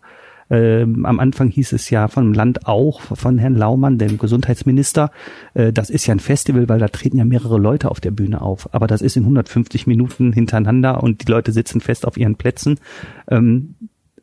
Ähm, 0.50 1.06
am 1.06 1.20
Anfang 1.20 1.50
hieß 1.50 1.72
es 1.72 1.88
ja 1.90 2.08
vom 2.08 2.32
Land 2.32 2.66
auch, 2.66 3.00
von 3.00 3.38
Herrn 3.38 3.54
Laumann, 3.54 3.98
dem 3.98 4.18
Gesundheitsminister, 4.18 5.12
äh, 5.54 5.72
das 5.72 5.88
ist 5.88 6.06
ja 6.06 6.14
ein 6.14 6.20
Festival, 6.20 6.68
weil 6.68 6.80
da 6.80 6.88
treten 6.88 7.18
ja 7.18 7.24
mehrere 7.24 7.58
Leute 7.58 7.92
auf 7.92 8.00
der 8.00 8.10
Bühne 8.10 8.42
auf. 8.42 8.68
Aber 8.74 8.88
das 8.88 9.02
ist 9.02 9.16
in 9.16 9.22
150 9.22 9.86
Minuten 9.86 10.32
hintereinander 10.32 11.00
und 11.00 11.22
die 11.22 11.30
Leute 11.30 11.52
sitzen 11.52 11.80
fest 11.80 12.04
auf 12.04 12.16
ihren 12.16 12.34
Plätzen. 12.34 12.80
Ähm, 13.28 13.76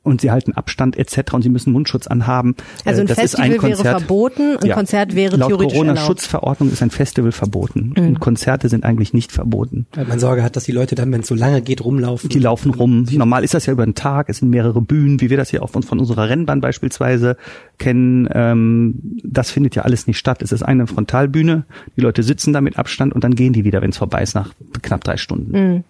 und 0.08 0.22
sie 0.22 0.32
halten 0.32 0.54
Abstand 0.54 0.98
etc. 0.98 1.34
und 1.34 1.42
sie 1.42 1.50
müssen 1.50 1.74
Mundschutz 1.74 2.08
anhaben. 2.08 2.56
Also 2.86 3.02
ein 3.02 3.08
das 3.08 3.20
Festival 3.20 3.46
ein 3.46 3.58
Konzert, 3.58 3.86
wäre 3.86 4.00
verboten, 4.00 4.58
ein 4.58 4.68
ja, 4.68 4.76
Konzert 4.76 5.16
wäre 5.16 5.38
laut 5.38 5.50
theoretisch 5.50 5.74
Corona-Schutzverordnung 5.74 6.72
ist 6.72 6.82
ein 6.82 6.90
Festival 6.90 7.32
verboten 7.32 7.94
mhm. 7.96 8.08
und 8.08 8.20
Konzerte 8.20 8.70
sind 8.70 8.84
eigentlich 8.84 9.14
nicht 9.14 9.32
verboten. 9.32 9.88
Weil 9.94 10.06
man 10.06 10.20
Sorge 10.20 10.44
hat, 10.44 10.56
dass 10.56 10.64
die 10.64 10.72
Leute 10.72 10.96
dann, 10.96 11.12
wenn 11.12 11.22
es 11.22 11.28
so 11.28 11.36
lange 11.36 11.62
geht, 11.62 11.84
rumlaufen. 11.84 12.30
Die 12.30 12.40
laufen 12.40 12.74
rum. 12.74 13.06
Normal 13.12 13.44
ist 13.44 13.54
das 13.54 13.66
ja 13.66 13.74
über 13.74 13.86
den 13.86 13.96
Tag, 13.96 14.30
es 14.30 14.38
sind 14.38 14.50
mehrere 14.50 14.82
Bühnen, 14.82 15.22
wie 15.22 15.30
wir 15.30 15.38
das 15.38 15.50
hier 15.50 15.64
auch 15.64 15.70
von, 15.70 15.84
von 15.84 16.00
unserer 16.00 16.30
Rennbahn 16.30 16.62
beispielsweise 16.62 17.38
kennen. 17.78 18.28
Ähm, 18.32 19.20
das 19.24 19.52
findet 19.52 19.76
ja 19.76 19.84
alles 19.84 20.08
nicht 20.08 20.18
statt. 20.18 20.42
Es 20.42 20.52
ist 20.52 20.64
eine 20.64 20.88
Frontalbühne, 20.88 21.66
die 21.96 22.02
Leute 22.02 22.24
sitzen 22.24 22.54
da 22.54 22.62
mit 22.62 22.78
Abstand 22.78 23.14
und 23.14 23.24
dann 23.24 23.36
gehen 23.36 23.54
die 23.54 23.64
wieder, 23.64 23.82
wenn 23.82 23.90
es 23.90 23.98
vorbei 23.98 24.24
ist, 24.24 24.36
nach 24.36 24.54
knapp 24.82 25.04
drei 25.04 25.18
Stunden. 25.18 25.52
Mhm. 25.52 25.84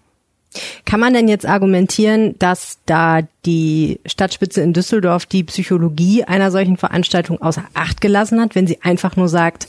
Kann 0.86 1.00
man 1.00 1.14
denn 1.14 1.28
jetzt 1.28 1.46
argumentieren, 1.46 2.36
dass 2.40 2.80
da 2.86 3.22
die 3.46 4.00
Stadtspitze 4.06 4.62
in 4.62 4.74
Düsseldorf 4.74 5.26
die 5.26 5.44
Psychologie 5.44 6.24
einer 6.24 6.52
solchen 6.52 6.78
Veranstaltung 6.78 7.42
außer 7.42 7.66
Acht 7.74 8.02
gelassen 8.02 8.40
hat, 8.40 8.56
wenn 8.56 8.68
sie 8.68 8.82
einfach 8.82 9.16
nur 9.16 9.30
sagt, 9.30 9.68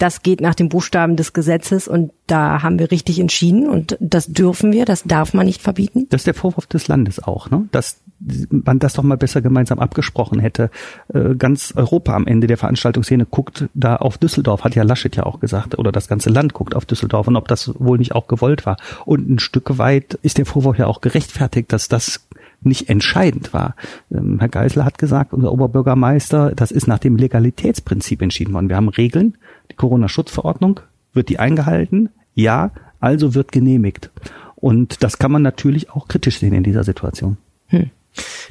das 0.00 0.22
geht 0.22 0.40
nach 0.40 0.54
dem 0.54 0.70
Buchstaben 0.70 1.16
des 1.16 1.34
Gesetzes 1.34 1.86
und 1.86 2.10
da 2.26 2.62
haben 2.62 2.78
wir 2.78 2.90
richtig 2.90 3.20
entschieden 3.20 3.68
und 3.68 3.98
das 4.00 4.26
dürfen 4.26 4.72
wir, 4.72 4.86
das 4.86 5.02
darf 5.02 5.34
man 5.34 5.44
nicht 5.44 5.60
verbieten? 5.60 6.06
Das 6.08 6.22
ist 6.22 6.26
der 6.26 6.34
Vorwurf 6.34 6.66
des 6.66 6.88
Landes 6.88 7.22
auch, 7.22 7.50
ne? 7.50 7.68
dass 7.70 7.99
man 8.50 8.78
das 8.78 8.94
doch 8.94 9.02
mal 9.02 9.16
besser 9.16 9.40
gemeinsam 9.40 9.78
abgesprochen 9.78 10.40
hätte. 10.40 10.70
Äh, 11.12 11.34
ganz 11.36 11.72
Europa 11.74 12.14
am 12.14 12.26
Ende 12.26 12.46
der 12.46 12.58
Veranstaltungsszene 12.58 13.26
guckt 13.26 13.68
da 13.74 13.96
auf 13.96 14.18
Düsseldorf, 14.18 14.64
hat 14.64 14.74
ja 14.74 14.82
Laschet 14.82 15.16
ja 15.16 15.24
auch 15.24 15.40
gesagt, 15.40 15.78
oder 15.78 15.90
das 15.90 16.08
ganze 16.08 16.30
Land 16.30 16.52
guckt 16.52 16.74
auf 16.74 16.84
Düsseldorf 16.84 17.28
und 17.28 17.36
ob 17.36 17.48
das 17.48 17.72
wohl 17.78 17.98
nicht 17.98 18.14
auch 18.14 18.28
gewollt 18.28 18.66
war. 18.66 18.76
Und 19.06 19.28
ein 19.28 19.38
Stück 19.38 19.78
weit 19.78 20.18
ist 20.22 20.38
der 20.38 20.46
Vorwurf 20.46 20.78
ja 20.78 20.86
auch 20.86 21.00
gerechtfertigt, 21.00 21.72
dass 21.72 21.88
das 21.88 22.26
nicht 22.62 22.90
entscheidend 22.90 23.52
war. 23.54 23.74
Ähm, 24.10 24.38
Herr 24.38 24.48
Geisler 24.48 24.84
hat 24.84 24.98
gesagt, 24.98 25.32
unser 25.32 25.52
Oberbürgermeister, 25.52 26.52
das 26.54 26.70
ist 26.70 26.86
nach 26.86 26.98
dem 26.98 27.16
Legalitätsprinzip 27.16 28.20
entschieden 28.20 28.52
worden. 28.52 28.68
Wir 28.68 28.76
haben 28.76 28.88
Regeln, 28.88 29.38
die 29.70 29.76
Corona-Schutzverordnung, 29.76 30.80
wird 31.12 31.28
die 31.28 31.38
eingehalten? 31.38 32.10
Ja, 32.34 32.72
also 33.00 33.34
wird 33.34 33.50
genehmigt. 33.50 34.10
Und 34.56 35.02
das 35.02 35.18
kann 35.18 35.32
man 35.32 35.42
natürlich 35.42 35.90
auch 35.90 36.06
kritisch 36.06 36.38
sehen 36.38 36.52
in 36.52 36.62
dieser 36.62 36.84
Situation. 36.84 37.38
Hm. 37.68 37.90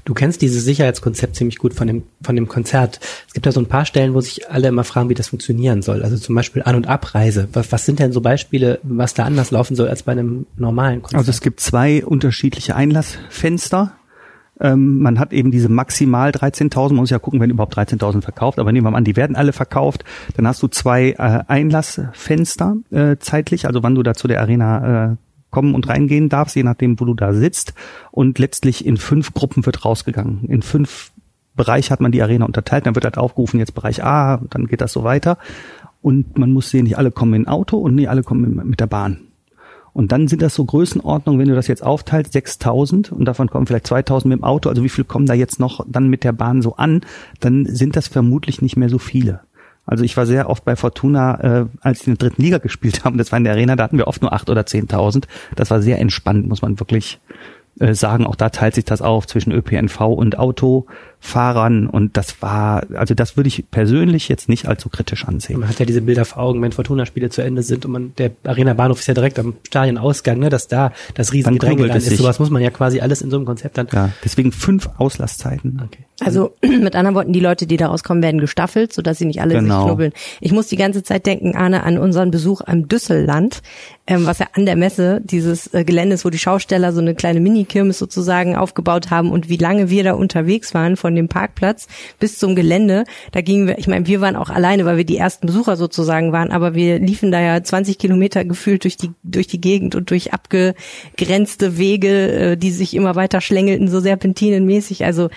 Du 0.06 0.14
kennst 0.14 0.42
dieses 0.42 0.64
Sicherheitskonzept 0.64 1.36
ziemlich 1.36 1.58
gut 1.58 1.74
von 1.74 1.88
dem, 1.88 2.04
von 2.22 2.36
dem 2.36 2.48
Konzert. 2.48 3.00
Es 3.28 3.34
gibt 3.34 3.46
da 3.46 3.52
so 3.52 3.60
ein 3.60 3.68
paar 3.68 3.86
Stellen, 3.86 4.14
wo 4.14 4.22
sich 4.22 4.50
alle 4.50 4.68
immer 4.68 4.84
fragen, 4.84 5.10
wie 5.10 5.14
das 5.14 5.28
funktionieren 5.28 5.82
soll. 5.82 6.04
Also 6.04 6.18
zum 6.18 6.36
Beispiel 6.36 6.64
An- 6.64 6.76
und 6.76 6.88
Abreise. 6.88 7.48
Was, 7.54 7.72
was 7.72 7.86
sind 7.86 8.00
denn 8.00 8.12
so 8.12 8.22
Beispiele, 8.22 8.80
was 8.84 9.14
da 9.14 9.26
anders 9.26 9.52
laufen 9.52 9.76
soll 9.76 9.88
als 9.88 10.04
bei 10.04 10.14
einem 10.14 10.46
normalen 10.58 11.02
Konzert? 11.02 11.20
Also 11.20 11.30
es 11.30 11.42
gibt 11.42 11.60
zwei 11.60 12.04
unterschiedliche 12.06 12.76
Einlassfenster. 12.76 13.94
Ähm, 14.62 15.00
man 15.00 15.20
hat 15.20 15.32
eben 15.32 15.52
diese 15.52 15.70
maximal 15.70 16.32
13.000, 16.32 16.90
man 16.90 16.96
muss 16.98 17.10
ja 17.10 17.20
gucken, 17.20 17.40
wenn 17.40 17.50
überhaupt 17.50 17.78
13.000 17.78 18.22
verkauft, 18.22 18.60
aber 18.60 18.74
nehmen 18.74 18.86
wir 18.86 18.92
mal 18.92 18.98
an, 18.98 19.06
die 19.06 19.16
werden 19.16 19.38
alle 19.38 19.54
verkauft. 19.54 20.04
Dann 20.36 20.48
hast 20.48 20.62
du 20.62 20.68
zwei 20.68 21.12
äh, 21.12 21.44
Einlassfenster 21.48 22.76
äh, 22.92 23.16
zeitlich, 23.20 23.68
also 23.68 23.84
wann 23.84 23.96
du 23.96 24.04
da 24.04 24.16
zu 24.16 24.28
der 24.28 24.42
Arena 24.42 25.12
äh, 25.12 25.16
kommen 25.52 25.76
und 25.76 25.88
reingehen 25.88 26.30
darfst, 26.30 26.56
je 26.56 26.64
nachdem, 26.64 27.00
wo 27.00 27.06
du 27.06 27.14
da 27.14 27.34
sitzt. 27.34 27.74
Und 28.12 28.40
letztlich 28.40 28.86
in 28.86 28.98
fünf 28.98 29.34
Gruppen 29.34 29.66
wird 29.66 29.86
rausgegangen. 29.86 30.46
In 30.48 30.62
fünf 30.62 31.12
Bereich 31.56 31.92
hat 31.92 32.00
man 32.00 32.12
die 32.12 32.22
Arena 32.22 32.46
unterteilt, 32.46 32.86
dann 32.86 32.96
wird 32.96 33.06
halt 33.06 33.18
aufgerufen, 33.18 33.60
jetzt 33.60 33.74
Bereich 33.74 34.04
A, 34.04 34.42
dann 34.50 34.68
geht 34.68 34.82
das 34.82 34.94
so 34.94 35.04
weiter. 35.04 35.38
Und 36.02 36.38
man 36.38 36.54
muss 36.54 36.70
sehen, 36.70 36.86
nicht 36.86 36.98
alle 36.98 37.12
kommen 37.12 37.34
in 37.34 37.48
Auto 37.48 37.78
und 37.78 37.96
nicht 37.96 38.10
alle 38.10 38.24
kommen 38.24 38.62
mit 38.66 38.80
der 38.80 38.88
Bahn. 38.88 39.20
Und 39.92 40.12
dann 40.12 40.28
sind 40.28 40.42
das 40.42 40.56
so 40.56 40.64
Größenordnungen, 40.64 41.40
wenn 41.40 41.50
du 41.50 41.56
das 41.56 41.68
jetzt 41.68 41.84
aufteilst, 41.84 42.32
6000 42.32 43.12
und 43.12 43.26
davon 43.26 43.50
kommen 43.50 43.66
vielleicht 43.66 43.88
2000 43.88 44.30
mit 44.30 44.40
dem 44.40 44.44
Auto, 44.44 44.70
also 44.70 44.84
wie 44.84 44.90
viel 44.90 45.04
kommen 45.04 45.26
da 45.26 45.34
jetzt 45.34 45.60
noch 45.60 45.86
dann 45.90 46.08
mit 46.08 46.24
der 46.24 46.32
Bahn 46.32 46.62
so 46.62 46.76
an, 46.76 47.02
dann 47.40 47.66
sind 47.66 47.96
das 47.96 48.08
vermutlich 48.08 48.62
nicht 48.62 48.78
mehr 48.78 48.90
so 48.90 49.00
viele. 49.00 49.42
Also 49.90 50.04
ich 50.04 50.16
war 50.16 50.28
sehr 50.28 50.50
oft 50.50 50.64
bei 50.66 50.76
Fortuna, 50.76 51.62
äh, 51.62 51.66
als 51.82 52.02
die 52.02 52.12
in 52.12 52.18
der 52.18 52.30
dritten 52.30 52.44
Liga 52.44 52.60
gespielt 52.60 53.04
haben, 53.04 53.18
das 53.18 53.32
war 53.32 53.38
in 53.38 53.44
der 53.44 53.54
Arena, 53.54 53.76
da 53.76 53.84
hatten 53.84 53.98
wir 53.98 54.08
oft 54.08 54.22
nur 54.22 54.34
acht 54.34 54.50
oder 54.50 54.66
zehntausend. 54.66 55.28
Das 55.56 55.72
war 55.72 55.82
sehr 55.82 56.00
entspannt, 56.00 56.48
muss 56.48 56.62
man 56.62 56.80
wirklich 56.80 57.20
äh, 57.80 57.96
sagen. 57.96 58.28
Auch 58.28 58.36
da 58.36 58.50
teilt 58.50 58.76
sich 58.76 58.86
das 58.86 59.02
auf 59.02 59.26
zwischen 59.26 59.52
ÖPNV 59.52 60.02
und 60.02 60.38
Auto. 60.38 60.86
Fahrern 61.22 61.88
und 61.88 62.16
das 62.16 62.42
war, 62.42 62.84
also 62.94 63.14
das 63.14 63.36
würde 63.36 63.50
ich 63.50 63.70
persönlich 63.70 64.30
jetzt 64.30 64.48
nicht 64.48 64.68
allzu 64.68 64.90
kritisch 64.90 65.26
ansehen. 65.26 65.60
Man 65.60 65.70
hat 65.70 65.80
ja 65.80 65.86
diese 65.86 66.02
Bilder 66.02 66.24
vor 66.24 66.42
Augen, 66.42 66.62
wenn 66.62 66.72
Fortuna-Spiele 66.72 67.30
zu 67.30 67.42
Ende 67.42 67.62
sind 67.62 67.86
und 67.86 67.92
man, 67.92 68.14
der 68.18 68.32
Arena 68.46 68.74
Bahnhof 68.74 69.00
ist 69.00 69.08
ja 69.08 69.14
direkt 69.14 69.38
am 69.38 69.56
Stadionausgang, 69.68 70.40
ne, 70.40 70.50
dass 70.50 70.68
da 70.68 70.94
das 71.16 71.34
riesige 71.34 71.56
Gedränge 71.56 71.88
dann 71.88 71.98
ist. 71.98 72.06
Sich. 72.06 72.18
Sowas 72.18 72.40
muss 72.40 72.50
man 72.50 72.62
ja 72.62 72.70
quasi 72.70 73.02
alles 73.02 73.22
in 73.22 73.30
so 73.30 73.36
einem 73.36 73.46
Konzept 73.46 73.78
dann. 73.78 73.88
Ja, 73.92 74.12
deswegen 74.24 74.52
fünf 74.52 74.90
Auslasszeiten. 74.98 75.82
Okay. 75.86 76.06
Also 76.22 76.56
mit 76.62 76.96
anderen 76.96 77.16
Worten, 77.16 77.34
die 77.34 77.40
Leute, 77.40 77.68
die 77.68 77.78
da 77.78 77.88
rauskommen, 77.88 78.24
werden 78.24 78.40
gestaffelt, 78.40 78.94
sodass 78.94 79.18
sie 79.18 79.26
nicht 79.26 79.42
alle 79.42 79.56
genau. 79.56 79.80
sich 79.80 79.88
knubbeln. 79.88 80.14
Ich 80.42 80.52
muss 80.52 80.68
die 80.68 80.78
ganze 80.78 81.04
Zeit 81.04 81.26
denken, 81.26 81.56
Arne, 81.56 81.84
an 81.84 81.98
unseren 81.98 82.32
Besuch 82.32 82.62
am 82.66 82.88
Düsselland, 82.88 83.62
ähm, 84.08 84.26
was 84.26 84.40
ja 84.40 84.48
an 84.54 84.66
der 84.66 84.76
Messe 84.76 85.22
dieses 85.24 85.74
äh, 85.74 85.84
Geländes, 85.84 86.26
wo 86.26 86.30
die 86.30 86.40
Schausteller 86.40 86.94
so 86.94 87.02
eine 87.02 87.14
kleine 87.14 87.40
Mini-Kirmes 87.40 88.00
sozusagen 88.00 88.56
aufgebaut 88.56 89.12
haben 89.12 89.32
und 89.32 89.50
wie 89.50 89.58
lange 89.58 89.90
wir 89.90 90.04
da 90.04 90.14
unterwegs 90.14 90.74
waren 90.74 90.98
von 90.98 91.09
dem 91.16 91.28
Parkplatz 91.28 91.88
bis 92.20 92.38
zum 92.38 92.56
Gelände. 92.56 93.04
Da 93.32 93.42
gingen 93.42 93.68
wir, 93.68 93.78
ich 93.78 93.88
meine, 93.88 94.08
wir 94.08 94.22
waren 94.22 94.36
auch 94.36 94.50
alleine, 94.50 94.86
weil 94.86 94.98
wir 94.98 95.06
die 95.06 95.18
ersten 95.18 95.48
Besucher 95.48 95.76
sozusagen 95.76 96.32
waren, 96.32 96.52
aber 96.52 96.76
wir 96.76 97.00
liefen 97.00 97.32
da 97.32 97.42
ja 97.42 97.64
20 97.64 97.98
Kilometer 97.98 98.46
gefühlt 98.46 98.84
durch 98.84 98.98
die, 98.98 99.12
durch 99.24 99.48
die 99.48 99.62
Gegend 99.62 99.96
und 99.96 100.10
durch 100.10 100.34
abgegrenzte 100.34 101.78
Wege, 101.78 102.32
äh, 102.32 102.58
die 102.58 102.72
sich 102.72 102.96
immer 102.96 103.16
weiter 103.16 103.42
schlängelten, 103.42 103.88
so 103.88 104.00
serpentinenmäßig. 104.00 105.06
Also 105.06 105.30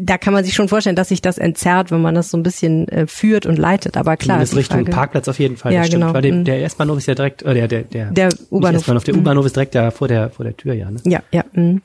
da 0.00 0.18
kann 0.18 0.32
man 0.32 0.44
sich 0.44 0.54
schon 0.54 0.68
vorstellen, 0.68 0.96
dass 0.96 1.08
sich 1.08 1.22
das 1.22 1.38
entzerrt, 1.38 1.90
wenn 1.90 2.00
man 2.00 2.14
das 2.14 2.30
so 2.30 2.36
ein 2.36 2.42
bisschen 2.42 2.88
äh, 2.88 3.06
führt 3.06 3.46
und 3.46 3.58
leitet. 3.58 3.96
Aber 3.96 4.16
klar. 4.16 4.36
Zumindest 4.36 4.56
Richtung 4.56 4.78
Frage, 4.80 4.90
Parkplatz 4.90 5.28
auf 5.28 5.38
jeden 5.38 5.56
Fall. 5.56 5.72
Ja, 5.72 5.86
genau. 5.86 6.14
Weil 6.14 6.22
der, 6.22 6.34
mhm. 6.34 6.44
der 6.44 6.64
S-Bahnhof 6.64 6.98
ist 6.98 7.06
ja 7.06 7.14
direkt, 7.14 7.42
äh, 7.42 7.54
der, 7.54 7.68
der, 7.68 7.82
der, 7.82 8.10
der 8.10 8.28
U-Bahnhof. 8.50 9.04
Der 9.04 9.14
U-Bahnhof 9.14 9.46
ist 9.46 9.56
direkt 9.56 9.74
da 9.74 9.90
vor 9.90 10.08
der, 10.08 10.30
vor 10.30 10.44
der 10.44 10.56
Tür, 10.56 10.74
ja. 10.74 10.90
Ne? 10.90 11.00
Ja, 11.04 11.22
ja. 11.32 11.44
Mh. 11.52 11.80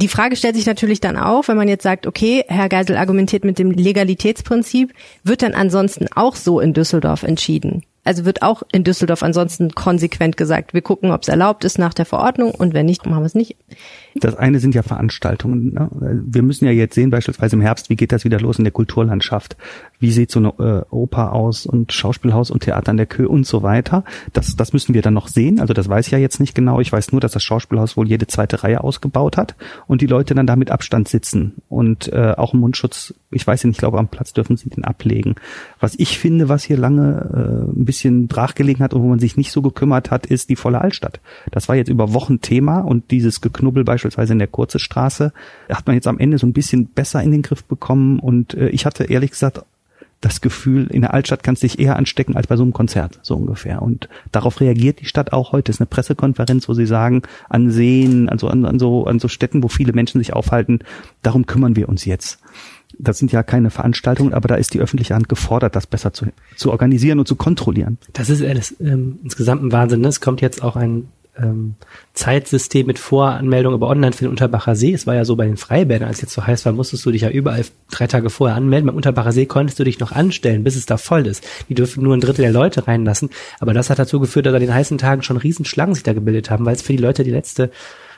Die 0.00 0.06
Frage 0.06 0.36
stellt 0.36 0.54
sich 0.54 0.66
natürlich 0.66 1.00
dann 1.00 1.16
auch, 1.16 1.48
wenn 1.48 1.56
man 1.56 1.66
jetzt 1.66 1.82
sagt, 1.82 2.06
okay, 2.06 2.44
Herr 2.46 2.68
Geisel 2.68 2.96
argumentiert 2.96 3.44
mit 3.44 3.58
dem 3.58 3.72
Legalitätsprinzip, 3.72 4.94
wird 5.24 5.42
dann 5.42 5.54
ansonsten 5.54 6.06
auch 6.14 6.36
so 6.36 6.60
in 6.60 6.72
Düsseldorf 6.72 7.24
entschieden? 7.24 7.82
Also 8.04 8.24
wird 8.24 8.42
auch 8.42 8.62
in 8.70 8.84
Düsseldorf 8.84 9.24
ansonsten 9.24 9.72
konsequent 9.72 10.36
gesagt, 10.36 10.72
wir 10.72 10.82
gucken, 10.82 11.10
ob 11.10 11.22
es 11.22 11.28
erlaubt 11.28 11.64
ist 11.64 11.80
nach 11.80 11.94
der 11.94 12.06
Verordnung 12.06 12.52
und 12.52 12.74
wenn 12.74 12.86
nicht, 12.86 13.06
machen 13.06 13.22
wir 13.22 13.26
es 13.26 13.34
nicht. 13.34 13.56
Das 14.20 14.36
eine 14.36 14.60
sind 14.60 14.74
ja 14.74 14.82
Veranstaltungen. 14.82 15.72
Ne? 15.74 15.88
Wir 16.26 16.42
müssen 16.42 16.64
ja 16.64 16.70
jetzt 16.70 16.94
sehen, 16.94 17.10
beispielsweise 17.10 17.56
im 17.56 17.62
Herbst, 17.62 17.90
wie 17.90 17.96
geht 17.96 18.12
das 18.12 18.24
wieder 18.24 18.40
los 18.40 18.58
in 18.58 18.64
der 18.64 18.72
Kulturlandschaft? 18.72 19.56
Wie 20.00 20.10
sieht 20.10 20.30
so 20.30 20.38
eine 20.38 20.48
äh, 20.58 20.94
Oper 20.94 21.32
aus 21.32 21.66
und 21.66 21.92
Schauspielhaus 21.92 22.50
und 22.50 22.62
Theater 22.62 22.90
an 22.90 22.96
der 22.96 23.06
Kö 23.06 23.26
und 23.26 23.46
so 23.46 23.62
weiter? 23.62 24.04
Das, 24.32 24.56
das 24.56 24.72
müssen 24.72 24.94
wir 24.94 25.02
dann 25.02 25.14
noch 25.14 25.28
sehen. 25.28 25.60
Also 25.60 25.74
das 25.74 25.88
weiß 25.88 26.06
ich 26.06 26.12
ja 26.12 26.18
jetzt 26.18 26.40
nicht 26.40 26.54
genau. 26.54 26.80
Ich 26.80 26.92
weiß 26.92 27.12
nur, 27.12 27.20
dass 27.20 27.32
das 27.32 27.42
Schauspielhaus 27.42 27.96
wohl 27.96 28.08
jede 28.08 28.26
zweite 28.26 28.62
Reihe 28.62 28.82
ausgebaut 28.82 29.36
hat 29.36 29.54
und 29.86 30.00
die 30.00 30.06
Leute 30.06 30.34
dann 30.34 30.46
da 30.46 30.56
mit 30.56 30.70
Abstand 30.70 31.08
sitzen 31.08 31.54
und 31.68 32.12
äh, 32.12 32.34
auch 32.36 32.52
Mundschutz. 32.52 33.14
Ich 33.30 33.46
weiß 33.46 33.62
ja 33.62 33.68
nicht, 33.68 33.76
ich 33.76 33.80
glaube, 33.80 33.98
am 33.98 34.08
Platz 34.08 34.32
dürfen 34.32 34.56
sie 34.56 34.70
den 34.70 34.84
ablegen. 34.84 35.36
Was 35.80 35.94
ich 35.98 36.18
finde, 36.18 36.48
was 36.48 36.64
hier 36.64 36.76
lange 36.76 37.68
äh, 37.74 37.78
ein 37.78 37.84
bisschen 37.84 38.26
brachgelegen 38.26 38.82
hat 38.82 38.94
und 38.94 39.02
wo 39.02 39.08
man 39.08 39.18
sich 39.18 39.36
nicht 39.36 39.52
so 39.52 39.62
gekümmert 39.62 40.10
hat, 40.10 40.26
ist 40.26 40.48
die 40.50 40.56
volle 40.56 40.80
Altstadt. 40.80 41.20
Das 41.50 41.68
war 41.68 41.76
jetzt 41.76 41.88
über 41.88 42.14
Wochen 42.14 42.40
Thema 42.40 42.80
und 42.80 43.10
dieses 43.10 43.40
Geknubbel 43.40 43.84
beispielsweise 43.84 44.07
beispielsweise 44.08 44.32
in 44.32 44.38
der 44.38 44.48
Kurze 44.48 44.78
Straße, 44.78 45.32
hat 45.68 45.86
man 45.86 45.94
jetzt 45.94 46.06
am 46.06 46.18
Ende 46.18 46.38
so 46.38 46.46
ein 46.46 46.52
bisschen 46.52 46.86
besser 46.86 47.22
in 47.22 47.30
den 47.30 47.42
Griff 47.42 47.64
bekommen 47.64 48.18
und 48.18 48.54
äh, 48.54 48.68
ich 48.70 48.86
hatte 48.86 49.04
ehrlich 49.04 49.30
gesagt 49.30 49.62
das 50.20 50.40
Gefühl, 50.40 50.88
in 50.88 51.02
der 51.02 51.14
Altstadt 51.14 51.44
kannst 51.44 51.62
du 51.62 51.68
dich 51.68 51.78
eher 51.78 51.94
anstecken 51.94 52.34
als 52.34 52.48
bei 52.48 52.56
so 52.56 52.64
einem 52.64 52.72
Konzert, 52.72 53.20
so 53.22 53.36
ungefähr. 53.36 53.82
Und 53.82 54.08
darauf 54.32 54.60
reagiert 54.60 55.00
die 55.00 55.04
Stadt 55.04 55.32
auch 55.32 55.52
heute. 55.52 55.70
Es 55.70 55.76
ist 55.76 55.80
eine 55.80 55.86
Pressekonferenz, 55.86 56.68
wo 56.68 56.74
sie 56.74 56.86
sagen, 56.86 57.22
an 57.48 57.70
Seen, 57.70 58.28
also 58.28 58.48
an, 58.48 58.64
an, 58.64 58.80
so, 58.80 59.06
an 59.06 59.20
so 59.20 59.28
Städten, 59.28 59.62
wo 59.62 59.68
viele 59.68 59.92
Menschen 59.92 60.18
sich 60.18 60.32
aufhalten, 60.32 60.80
darum 61.22 61.46
kümmern 61.46 61.76
wir 61.76 61.88
uns 61.88 62.04
jetzt. 62.04 62.40
Das 62.98 63.18
sind 63.18 63.30
ja 63.30 63.44
keine 63.44 63.70
Veranstaltungen, 63.70 64.34
aber 64.34 64.48
da 64.48 64.56
ist 64.56 64.74
die 64.74 64.80
öffentliche 64.80 65.14
Hand 65.14 65.28
gefordert, 65.28 65.76
das 65.76 65.86
besser 65.86 66.12
zu, 66.12 66.26
zu 66.56 66.72
organisieren 66.72 67.20
und 67.20 67.28
zu 67.28 67.36
kontrollieren. 67.36 67.98
Das 68.12 68.28
ist 68.28 68.42
alles 68.42 68.74
ähm, 68.80 69.20
insgesamt 69.22 69.62
ein 69.62 69.70
Wahnsinn. 69.70 70.00
Ne? 70.00 70.08
Es 70.08 70.20
kommt 70.20 70.40
jetzt 70.40 70.64
auch 70.64 70.74
ein 70.74 71.06
ähm, 71.40 71.74
Zeitsystem 72.14 72.86
mit 72.86 72.98
Voranmeldung 72.98 73.74
über 73.74 73.88
online 73.88 74.12
für 74.12 74.24
den 74.24 74.30
Unterbacher 74.30 74.74
See. 74.76 74.92
Es 74.92 75.06
war 75.06 75.14
ja 75.14 75.24
so 75.24 75.36
bei 75.36 75.46
den 75.46 75.56
Freibädern, 75.56 76.08
als 76.08 76.20
jetzt 76.20 76.32
so 76.32 76.46
heiß 76.46 76.66
war, 76.66 76.72
musstest 76.72 77.04
du 77.06 77.10
dich 77.10 77.22
ja 77.22 77.30
überall 77.30 77.64
drei 77.90 78.06
Tage 78.06 78.30
vorher 78.30 78.56
anmelden. 78.56 78.86
Beim 78.86 78.96
Unterbacher 78.96 79.32
See 79.32 79.46
konntest 79.46 79.78
du 79.78 79.84
dich 79.84 80.00
noch 80.00 80.12
anstellen, 80.12 80.64
bis 80.64 80.76
es 80.76 80.86
da 80.86 80.96
voll 80.96 81.26
ist. 81.26 81.46
Die 81.68 81.74
dürfen 81.74 82.02
nur 82.02 82.16
ein 82.16 82.20
Drittel 82.20 82.42
der 82.42 82.52
Leute 82.52 82.86
reinlassen. 82.86 83.30
Aber 83.60 83.74
das 83.74 83.90
hat 83.90 83.98
dazu 83.98 84.20
geführt, 84.20 84.46
dass 84.46 84.54
an 84.54 84.60
den 84.60 84.74
heißen 84.74 84.98
Tagen 84.98 85.22
schon 85.22 85.36
Riesenschlangen 85.36 85.94
sich 85.94 86.04
da 86.04 86.12
gebildet 86.12 86.50
haben, 86.50 86.64
weil 86.64 86.74
es 86.74 86.82
für 86.82 86.92
die 86.92 87.02
Leute 87.02 87.24
die 87.24 87.30
letzte 87.30 87.70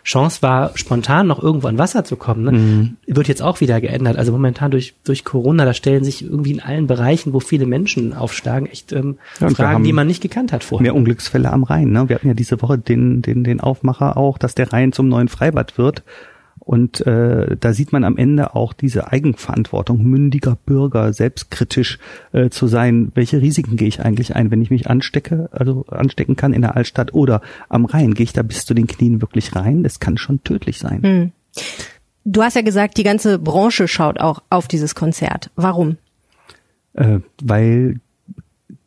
Chance 0.05 0.43
war, 0.43 0.77
spontan 0.77 1.27
noch 1.27 1.43
irgendwo 1.43 1.69
an 1.69 1.79
Wasser 1.79 2.05
zu 2.05 2.17
kommen, 2.17 2.45
ne? 2.45 2.53
mhm. 2.53 2.97
wird 3.07 3.29
jetzt 3.29 3.43
auch 3.43 3.61
wieder 3.61 3.81
geändert. 3.81 4.17
Also 4.17 4.33
momentan 4.33 4.71
durch, 4.71 4.95
durch 5.05 5.25
Corona, 5.25 5.65
da 5.65 5.75
stellen 5.75 6.05
sich 6.05 6.23
irgendwie 6.23 6.53
in 6.53 6.61
allen 6.61 6.87
Bereichen, 6.87 7.33
wo 7.33 7.41
viele 7.41 7.67
Menschen 7.67 8.15
aufschlagen, 8.15 8.69
echt 8.69 8.93
ähm, 8.93 9.19
ja, 9.41 9.51
Fragen, 9.51 9.85
die 9.85 9.93
man 9.93 10.07
nicht 10.07 10.23
gekannt 10.23 10.53
hat 10.53 10.65
vorher. 10.65 10.83
Mehr 10.83 10.95
Unglücksfälle 10.95 11.53
am 11.53 11.65
Rhein. 11.65 11.91
Ne? 11.91 12.09
Wir 12.09 12.17
hatten 12.17 12.29
ja 12.29 12.35
diese 12.35 12.61
Woche 12.63 12.79
den, 12.79 13.23
den, 13.23 13.45
den 13.45 13.61
Aufmacher 13.61 14.17
auch, 14.17 14.39
dass 14.39 14.55
der 14.55 14.73
Rhein 14.73 14.93
zum 14.93 15.09
neuen 15.09 15.29
Freibad 15.29 15.79
wird. 15.79 16.03
Und 16.71 17.05
äh, 17.05 17.57
da 17.59 17.73
sieht 17.73 17.91
man 17.91 18.05
am 18.05 18.17
Ende 18.17 18.55
auch 18.55 18.73
diese 18.73 19.11
Eigenverantwortung, 19.11 20.05
mündiger 20.05 20.57
Bürger, 20.67 21.13
selbstkritisch 21.13 21.99
äh, 22.31 22.49
zu 22.49 22.69
sein. 22.69 23.11
Welche 23.17 23.43
Risiken 23.43 23.75
gehe 23.75 23.89
ich 23.89 23.99
eigentlich 23.99 24.37
ein, 24.37 24.53
wenn 24.53 24.63
ich 24.63 24.71
mich 24.71 24.89
anstecke, 24.89 25.49
also 25.51 25.85
anstecken 25.87 26.37
kann 26.37 26.53
in 26.53 26.63
der 26.63 26.77
Altstadt 26.77 27.13
oder 27.13 27.43
am 27.69 27.87
Rhein? 27.87 28.15
Gehe 28.15 28.23
ich 28.23 28.33
da 28.33 28.43
bis 28.43 28.67
zu 28.67 28.75
den 28.75 28.87
Knien 28.87 29.21
wirklich 29.21 29.57
rein? 29.57 29.83
Das 29.83 29.99
kann 29.99 30.17
schon 30.17 30.45
tödlich 30.45 30.79
sein. 30.79 31.03
Hm. 31.03 31.33
Du 32.25 32.41
hast 32.41 32.55
ja 32.55 32.63
gesagt, 32.63 32.99
die 32.99 33.03
ganze 33.03 33.41
Branche 33.41 33.89
schaut 33.89 34.21
auch 34.21 34.41
auf 34.49 34.69
dieses 34.69 34.95
Konzert. 34.95 35.51
Warum? 35.57 35.97
Äh, 36.93 37.19
weil 37.43 37.99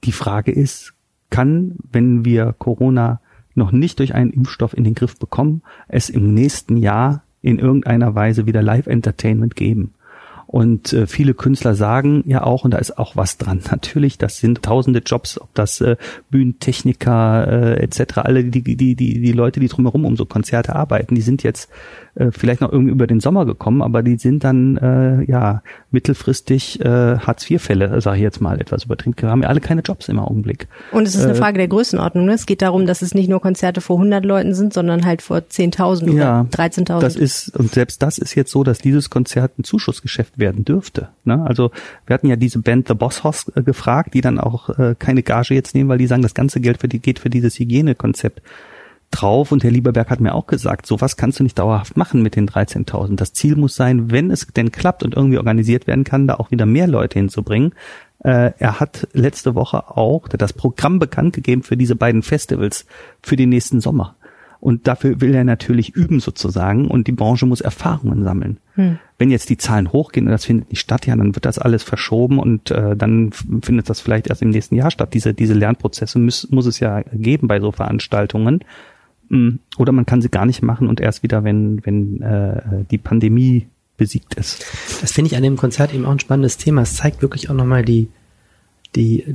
die 0.05 0.13
Frage 0.13 0.53
ist, 0.53 0.93
kann, 1.29 1.75
wenn 1.91 2.23
wir 2.23 2.55
Corona 2.57 3.19
noch 3.55 3.73
nicht 3.73 3.99
durch 3.99 4.15
einen 4.15 4.31
Impfstoff 4.31 4.73
in 4.73 4.85
den 4.85 4.95
Griff 4.95 5.19
bekommen, 5.19 5.63
es 5.89 6.09
im 6.09 6.33
nächsten 6.33 6.77
Jahr 6.77 7.23
in 7.43 7.59
irgendeiner 7.59 8.15
Weise 8.15 8.47
wieder 8.47 8.63
Live-Entertainment 8.63 9.55
geben. 9.55 9.93
Und 10.53 10.93
äh, 10.93 11.07
viele 11.07 11.33
Künstler 11.33 11.73
sagen 11.73 12.23
ja 12.27 12.43
auch, 12.43 12.63
und 12.63 12.75
da 12.75 12.77
ist 12.77 12.99
auch 12.99 13.15
was 13.15 13.39
dran, 13.39 13.61
natürlich, 13.71 14.19
das 14.19 14.37
sind 14.37 14.61
tausende 14.61 14.99
Jobs, 15.03 15.41
ob 15.41 15.51
das 15.55 15.81
äh, 15.81 15.95
Bühnentechniker 16.29 17.47
äh, 17.47 17.81
etc., 17.81 18.19
alle 18.19 18.43
die, 18.43 18.61
die, 18.61 18.75
die, 18.75 18.95
die 18.95 19.31
Leute, 19.31 19.59
die 19.59 19.67
drumherum 19.67 20.05
um 20.05 20.15
so 20.15 20.27
Konzerte 20.27 20.75
arbeiten, 20.75 21.15
die 21.15 21.21
sind 21.21 21.41
jetzt 21.41 21.71
äh, 22.15 22.29
vielleicht 22.29 22.61
noch 22.61 22.71
irgendwie 22.71 22.91
über 22.91 23.07
den 23.07 23.19
Sommer 23.19 23.47
gekommen, 23.47 23.81
aber 23.81 24.03
die 24.03 24.17
sind 24.17 24.43
dann 24.43 24.77
äh, 24.77 25.23
ja 25.23 25.63
mittelfristig 25.89 26.79
äh, 26.81 27.17
Hartz-IV-Fälle, 27.17 27.99
sage 28.01 28.17
ich 28.17 28.23
jetzt 28.23 28.39
mal 28.39 28.61
etwas 28.61 28.83
übertrieben. 28.83 29.15
Wir 29.17 29.31
haben 29.31 29.41
ja 29.41 29.49
alle 29.49 29.59
keine 29.59 29.81
Jobs 29.81 30.07
im 30.09 30.19
Augenblick. 30.19 30.67
Und 30.91 31.07
es 31.07 31.15
ist 31.15 31.23
eine 31.23 31.33
äh, 31.33 31.35
Frage 31.35 31.57
der 31.57 31.67
Größenordnung. 31.67 32.25
Ne? 32.25 32.33
Es 32.33 32.45
geht 32.45 32.61
darum, 32.61 32.85
dass 32.85 33.01
es 33.01 33.15
nicht 33.15 33.29
nur 33.29 33.41
Konzerte 33.41 33.81
vor 33.81 33.95
100 33.95 34.23
Leuten 34.23 34.53
sind, 34.53 34.73
sondern 34.73 35.05
halt 35.05 35.23
vor 35.23 35.37
10.000 35.37 36.13
ja, 36.13 36.41
oder 36.41 36.49
13.000. 36.51 36.99
Das 36.99 37.15
ist 37.15 37.57
und 37.57 37.71
selbst 37.71 38.03
das 38.03 38.19
ist 38.19 38.35
jetzt 38.35 38.51
so, 38.51 38.63
dass 38.63 38.77
dieses 38.77 39.09
Konzert 39.09 39.57
ein 39.57 39.63
Zuschussgeschäft 39.63 40.37
werden 40.43 40.65
dürfte. 40.65 41.09
Ne? 41.23 41.41
Also 41.47 41.71
wir 42.05 42.13
hatten 42.13 42.27
ja 42.27 42.35
diese 42.35 42.59
Band 42.59 42.89
The 42.89 42.93
Boss 42.93 43.23
House 43.23 43.49
äh, 43.55 43.63
gefragt, 43.63 44.13
die 44.13 44.21
dann 44.21 44.39
auch 44.39 44.69
äh, 44.77 44.95
keine 44.99 45.23
Gage 45.23 45.53
jetzt 45.53 45.73
nehmen, 45.73 45.89
weil 45.89 45.97
die 45.97 46.07
sagen, 46.07 46.21
das 46.21 46.33
ganze 46.33 46.59
Geld 46.59 46.81
für 46.81 46.89
die 46.89 46.99
geht 46.99 47.19
für 47.19 47.29
dieses 47.29 47.57
Hygienekonzept 47.57 48.41
drauf 49.09 49.51
und 49.51 49.63
Herr 49.63 49.71
Lieberberg 49.71 50.09
hat 50.09 50.19
mir 50.19 50.33
auch 50.33 50.47
gesagt, 50.47 50.85
sowas 50.85 51.17
kannst 51.17 51.39
du 51.39 51.43
nicht 51.43 51.57
dauerhaft 51.59 51.95
machen 51.97 52.21
mit 52.21 52.35
den 52.35 52.49
13.000. 52.49 53.15
Das 53.15 53.31
Ziel 53.33 53.55
muss 53.55 53.75
sein, 53.75 54.11
wenn 54.11 54.31
es 54.31 54.47
denn 54.47 54.71
klappt 54.71 55.03
und 55.03 55.15
irgendwie 55.15 55.37
organisiert 55.37 55.87
werden 55.87 56.03
kann, 56.03 56.27
da 56.27 56.35
auch 56.35 56.51
wieder 56.51 56.65
mehr 56.65 56.87
Leute 56.87 57.19
hinzubringen. 57.19 57.73
Äh, 58.19 58.51
er 58.57 58.79
hat 58.79 59.07
letzte 59.13 59.55
Woche 59.55 59.89
auch 59.95 60.27
das 60.27 60.53
Programm 60.53 60.99
bekannt 60.99 61.33
gegeben 61.33 61.63
für 61.63 61.77
diese 61.77 61.95
beiden 61.95 62.23
Festivals 62.23 62.85
für 63.21 63.35
den 63.35 63.49
nächsten 63.49 63.81
Sommer. 63.81 64.15
Und 64.63 64.87
dafür 64.87 65.19
will 65.19 65.35
er 65.35 65.43
natürlich 65.43 65.89
üben 65.89 66.21
sozusagen 66.21 66.87
und 66.87 67.07
die 67.07 67.11
Branche 67.11 67.45
muss 67.45 67.59
Erfahrungen 67.59 68.23
sammeln. 68.23 68.59
Hm. 68.75 68.97
Wenn 69.17 69.29
jetzt 69.29 69.49
die 69.49 69.57
Zahlen 69.57 69.91
hochgehen 69.91 70.25
und 70.25 70.31
das 70.31 70.45
findet 70.45 70.69
nicht 70.69 70.79
statt, 70.79 71.05
ja, 71.05 71.17
dann 71.17 71.35
wird 71.35 71.43
das 71.43 71.59
alles 71.59 71.83
verschoben 71.83 72.39
und 72.39 72.71
äh, 72.71 72.95
dann 72.95 73.33
findet 73.33 73.89
das 73.89 73.99
vielleicht 73.99 74.27
erst 74.27 74.41
im 74.41 74.51
nächsten 74.51 74.75
Jahr 74.75 74.89
statt. 74.89 75.13
Diese, 75.13 75.33
diese 75.33 75.53
Lernprozesse 75.53 76.17
muss, 76.17 76.49
muss 76.49 76.65
es 76.65 76.79
ja 76.79 77.01
geben 77.11 77.49
bei 77.49 77.59
so 77.59 77.73
Veranstaltungen. 77.73 78.63
Mm, 79.27 79.55
oder 79.77 79.91
man 79.91 80.05
kann 80.05 80.21
sie 80.21 80.29
gar 80.29 80.45
nicht 80.45 80.61
machen 80.61 80.87
und 80.87 81.01
erst 81.01 81.23
wieder, 81.23 81.43
wenn, 81.43 81.85
wenn 81.85 82.21
äh, 82.21 82.85
die 82.89 82.99
Pandemie 82.99 83.67
besiegt 83.97 84.35
ist. 84.35 84.65
Das 85.01 85.11
finde 85.11 85.27
ich 85.27 85.35
an 85.35 85.43
dem 85.43 85.57
Konzert 85.57 85.93
eben 85.93 86.05
auch 86.05 86.11
ein 86.11 86.19
spannendes 86.19 86.55
Thema. 86.55 86.83
Es 86.83 86.95
zeigt 86.95 87.21
wirklich 87.21 87.49
auch 87.49 87.53
nochmal 87.53 87.83
die, 87.83 88.07
die, 88.95 89.25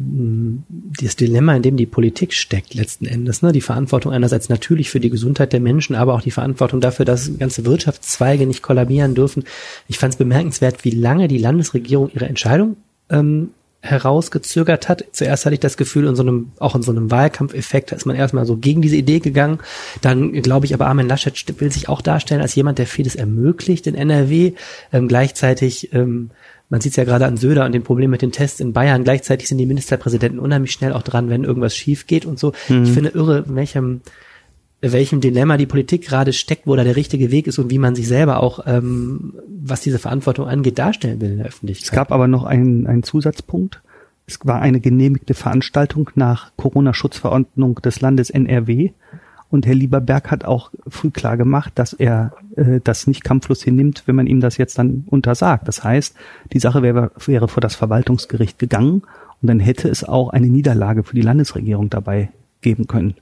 das 1.00 1.16
Dilemma, 1.16 1.56
in 1.56 1.62
dem 1.62 1.76
die 1.76 1.86
Politik 1.86 2.32
steckt 2.32 2.74
letzten 2.74 3.06
Endes. 3.06 3.42
Ne? 3.42 3.52
Die 3.52 3.60
Verantwortung 3.60 4.12
einerseits 4.12 4.48
natürlich 4.48 4.90
für 4.90 5.00
die 5.00 5.10
Gesundheit 5.10 5.52
der 5.52 5.60
Menschen, 5.60 5.96
aber 5.96 6.14
auch 6.14 6.20
die 6.20 6.30
Verantwortung 6.30 6.80
dafür, 6.80 7.04
dass 7.04 7.38
ganze 7.38 7.64
Wirtschaftszweige 7.64 8.46
nicht 8.46 8.62
kollabieren 8.62 9.14
dürfen. 9.14 9.44
Ich 9.88 9.98
fand 9.98 10.14
es 10.14 10.18
bemerkenswert, 10.18 10.84
wie 10.84 10.90
lange 10.90 11.28
die 11.28 11.38
Landesregierung 11.38 12.10
ihre 12.14 12.26
Entscheidung 12.26 12.76
ähm, 13.10 13.50
herausgezögert 13.80 14.88
hat. 14.88 15.04
Zuerst 15.12 15.46
hatte 15.46 15.54
ich 15.54 15.60
das 15.60 15.76
Gefühl, 15.76 16.06
in 16.06 16.16
so 16.16 16.22
einem, 16.22 16.50
auch 16.58 16.74
in 16.74 16.82
so 16.82 16.90
einem 16.90 17.10
Wahlkampfeffekt, 17.10 17.92
da 17.92 17.96
ist 17.96 18.06
man 18.06 18.16
erstmal 18.16 18.44
so 18.44 18.56
gegen 18.56 18.82
diese 18.82 18.96
Idee 18.96 19.20
gegangen. 19.20 19.60
Dann 20.00 20.32
glaube 20.42 20.66
ich 20.66 20.74
aber, 20.74 20.86
Armin 20.86 21.06
Laschet 21.06 21.60
will 21.60 21.70
sich 21.70 21.88
auch 21.88 22.00
darstellen 22.00 22.42
als 22.42 22.54
jemand, 22.54 22.78
der 22.78 22.86
vieles 22.86 23.14
ermöglicht 23.14 23.86
in 23.86 23.94
NRW. 23.94 24.52
Ähm, 24.92 25.06
gleichzeitig, 25.06 25.92
ähm, 25.92 26.30
man 26.68 26.80
sieht 26.80 26.92
es 26.92 26.96
ja 26.96 27.04
gerade 27.04 27.26
an 27.26 27.36
Söder 27.36 27.64
und 27.64 27.72
dem 27.72 27.84
Problem 27.84 28.10
mit 28.10 28.20
den 28.20 28.32
Tests 28.32 28.60
in 28.60 28.72
Bayern. 28.72 29.04
Gleichzeitig 29.04 29.48
sind 29.48 29.58
die 29.58 29.66
Ministerpräsidenten 29.66 30.40
unheimlich 30.40 30.72
schnell 30.72 30.92
auch 30.92 31.02
dran, 31.02 31.30
wenn 31.30 31.44
irgendwas 31.44 31.76
schief 31.76 32.06
geht 32.06 32.26
und 32.26 32.38
so. 32.38 32.52
Mhm. 32.68 32.82
Ich 32.82 32.90
finde 32.90 33.10
irre, 33.10 33.44
in 33.48 33.54
welchem 33.54 34.00
welchem 34.80 35.20
Dilemma 35.20 35.56
die 35.56 35.66
Politik 35.66 36.06
gerade 36.06 36.32
steckt, 36.32 36.66
wo 36.66 36.76
da 36.76 36.84
der 36.84 36.96
richtige 36.96 37.30
Weg 37.30 37.46
ist 37.46 37.58
und 37.58 37.70
wie 37.70 37.78
man 37.78 37.94
sich 37.94 38.06
selber 38.06 38.42
auch, 38.42 38.60
ähm, 38.66 39.34
was 39.48 39.80
diese 39.80 39.98
Verantwortung 39.98 40.46
angeht, 40.46 40.78
darstellen 40.78 41.20
will 41.20 41.32
in 41.32 41.38
der 41.38 41.46
Öffentlichkeit. 41.46 41.84
Es 41.84 41.92
gab 41.92 42.12
aber 42.12 42.28
noch 42.28 42.44
einen, 42.44 42.86
einen 42.86 43.02
Zusatzpunkt. 43.02 43.82
Es 44.26 44.38
war 44.44 44.60
eine 44.60 44.80
genehmigte 44.80 45.34
Veranstaltung 45.34 46.10
nach 46.14 46.52
Corona-Schutzverordnung 46.56 47.76
des 47.76 48.00
Landes 48.00 48.30
NRW. 48.30 48.92
Und 49.50 49.66
Herr 49.66 49.74
Lieberberg 49.74 50.30
hat 50.30 50.44
auch 50.44 50.70
früh 50.86 51.10
klar 51.10 51.38
gemacht, 51.38 51.72
dass 51.76 51.94
er 51.94 52.34
äh, 52.56 52.80
das 52.84 53.06
nicht 53.06 53.24
kampflos 53.24 53.62
hinnimmt, 53.62 54.02
wenn 54.06 54.14
man 54.14 54.26
ihm 54.26 54.40
das 54.40 54.58
jetzt 54.58 54.78
dann 54.78 55.04
untersagt. 55.06 55.66
Das 55.66 55.82
heißt, 55.82 56.14
die 56.52 56.58
Sache 56.60 56.82
wäre, 56.82 57.10
wäre 57.24 57.48
vor 57.48 57.62
das 57.62 57.74
Verwaltungsgericht 57.74 58.58
gegangen 58.58 59.02
und 59.40 59.48
dann 59.48 59.60
hätte 59.60 59.88
es 59.88 60.04
auch 60.04 60.28
eine 60.28 60.48
Niederlage 60.48 61.02
für 61.02 61.14
die 61.14 61.22
Landesregierung 61.22 61.88
dabei 61.88 62.28
geben 62.60 62.86
können. 62.86 63.14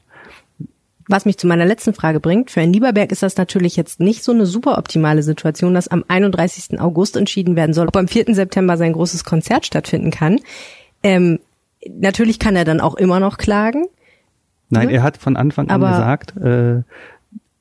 Was 1.08 1.24
mich 1.24 1.38
zu 1.38 1.46
meiner 1.46 1.64
letzten 1.64 1.94
Frage 1.94 2.18
bringt, 2.18 2.50
für 2.50 2.60
Herrn 2.60 2.72
Lieberberg 2.72 3.12
ist 3.12 3.22
das 3.22 3.36
natürlich 3.36 3.76
jetzt 3.76 4.00
nicht 4.00 4.24
so 4.24 4.32
eine 4.32 4.44
super 4.44 4.76
optimale 4.76 5.22
Situation, 5.22 5.72
dass 5.72 5.86
am 5.86 6.04
31. 6.08 6.80
August 6.80 7.16
entschieden 7.16 7.54
werden 7.54 7.72
soll, 7.74 7.86
ob 7.86 7.96
am 7.96 8.08
4. 8.08 8.34
September 8.34 8.76
sein 8.76 8.92
großes 8.92 9.24
Konzert 9.24 9.66
stattfinden 9.66 10.10
kann. 10.10 10.40
Ähm, 11.04 11.38
natürlich 11.88 12.40
kann 12.40 12.56
er 12.56 12.64
dann 12.64 12.80
auch 12.80 12.96
immer 12.96 13.20
noch 13.20 13.38
klagen. 13.38 13.84
Nein, 14.68 14.90
er 14.90 15.04
hat 15.04 15.16
von 15.16 15.36
Anfang 15.36 15.68
an 15.70 15.80
gesagt, 15.80 16.36
äh, 16.38 16.82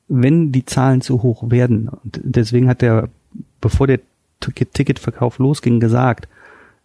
wenn 0.08 0.50
die 0.50 0.64
Zahlen 0.64 1.00
zu 1.00 1.22
hoch 1.22 1.48
werden, 1.50 1.88
und 1.88 2.20
deswegen 2.24 2.68
hat 2.68 2.82
er, 2.82 3.08
bevor 3.60 3.86
der 3.86 4.00
Ticketverkauf 4.40 5.38
losging, 5.38 5.78
gesagt, 5.78 6.28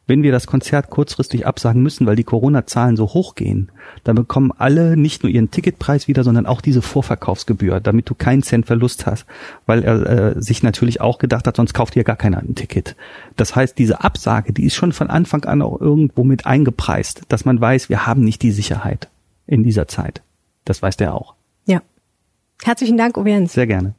wenn 0.08 0.24
wir 0.24 0.31
das 0.31 0.48
Konzert 0.48 0.89
kurzfristig 0.89 1.46
absagen 1.46 1.81
müssen, 1.81 2.05
weil 2.05 2.15
die 2.15 2.24
Corona-Zahlen 2.24 2.98
so 2.98 3.08
hoch 3.13 3.36
gehen, 3.36 3.72
dann 4.03 4.15
bekommen 4.15 4.51
alle 4.58 4.98
nicht 4.98 5.24
nur 5.24 5.31
ihren 5.31 5.51
Ticketpreis 5.51 6.08
wieder, 6.08 6.24
sondern 6.24 6.46
auch 6.46 6.62
diese 6.62 6.81
Vorverkaufsgebühr, 6.81 7.79
damit 7.79 8.10
du 8.10 8.15
keinen 8.15 8.43
Cent 8.43 8.65
Verlust 8.65 9.05
hast, 9.05 9.25
weil 9.65 9.84
er 9.84 10.36
äh, 10.36 10.41
sich 10.41 10.63
natürlich 10.63 11.01
auch 11.01 11.17
gedacht 11.17 11.48
hat, 11.48 11.55
sonst 11.55 11.74
kauft 11.74 11.96
ja 11.96 12.03
gar 12.03 12.15
keiner 12.15 12.39
ein 12.39 12.55
Ticket. 12.55 12.96
Das 13.38 13.55
heißt, 13.55 13.77
diese 13.77 14.03
Absage, 14.03 14.53
die 14.53 14.65
ist 14.65 14.75
schon 14.75 14.91
von 14.91 15.10
Anfang 15.10 15.46
an 15.46 15.62
auch 15.62 15.79
irgendwo 15.79 16.24
mit 16.24 16.46
eingepreist, 16.46 17.22
dass 17.29 17.46
man 17.46 17.62
weiß, 17.62 17.89
wir 17.89 18.05
haben 18.05 18.24
nicht 18.24 18.41
die 18.41 18.51
Sicherheit 18.51 19.08
in 19.48 19.63
dieser 19.63 19.88
Zeit. 19.88 20.22
Das 20.65 20.81
weiß 20.81 20.98
der 20.98 21.13
auch. 21.13 21.36
Ja. 21.65 21.81
Herzlichen 22.63 22.98
Dank, 22.98 23.17
Uwe 23.17 23.48
Sehr 23.48 23.67
gerne. 23.67 23.96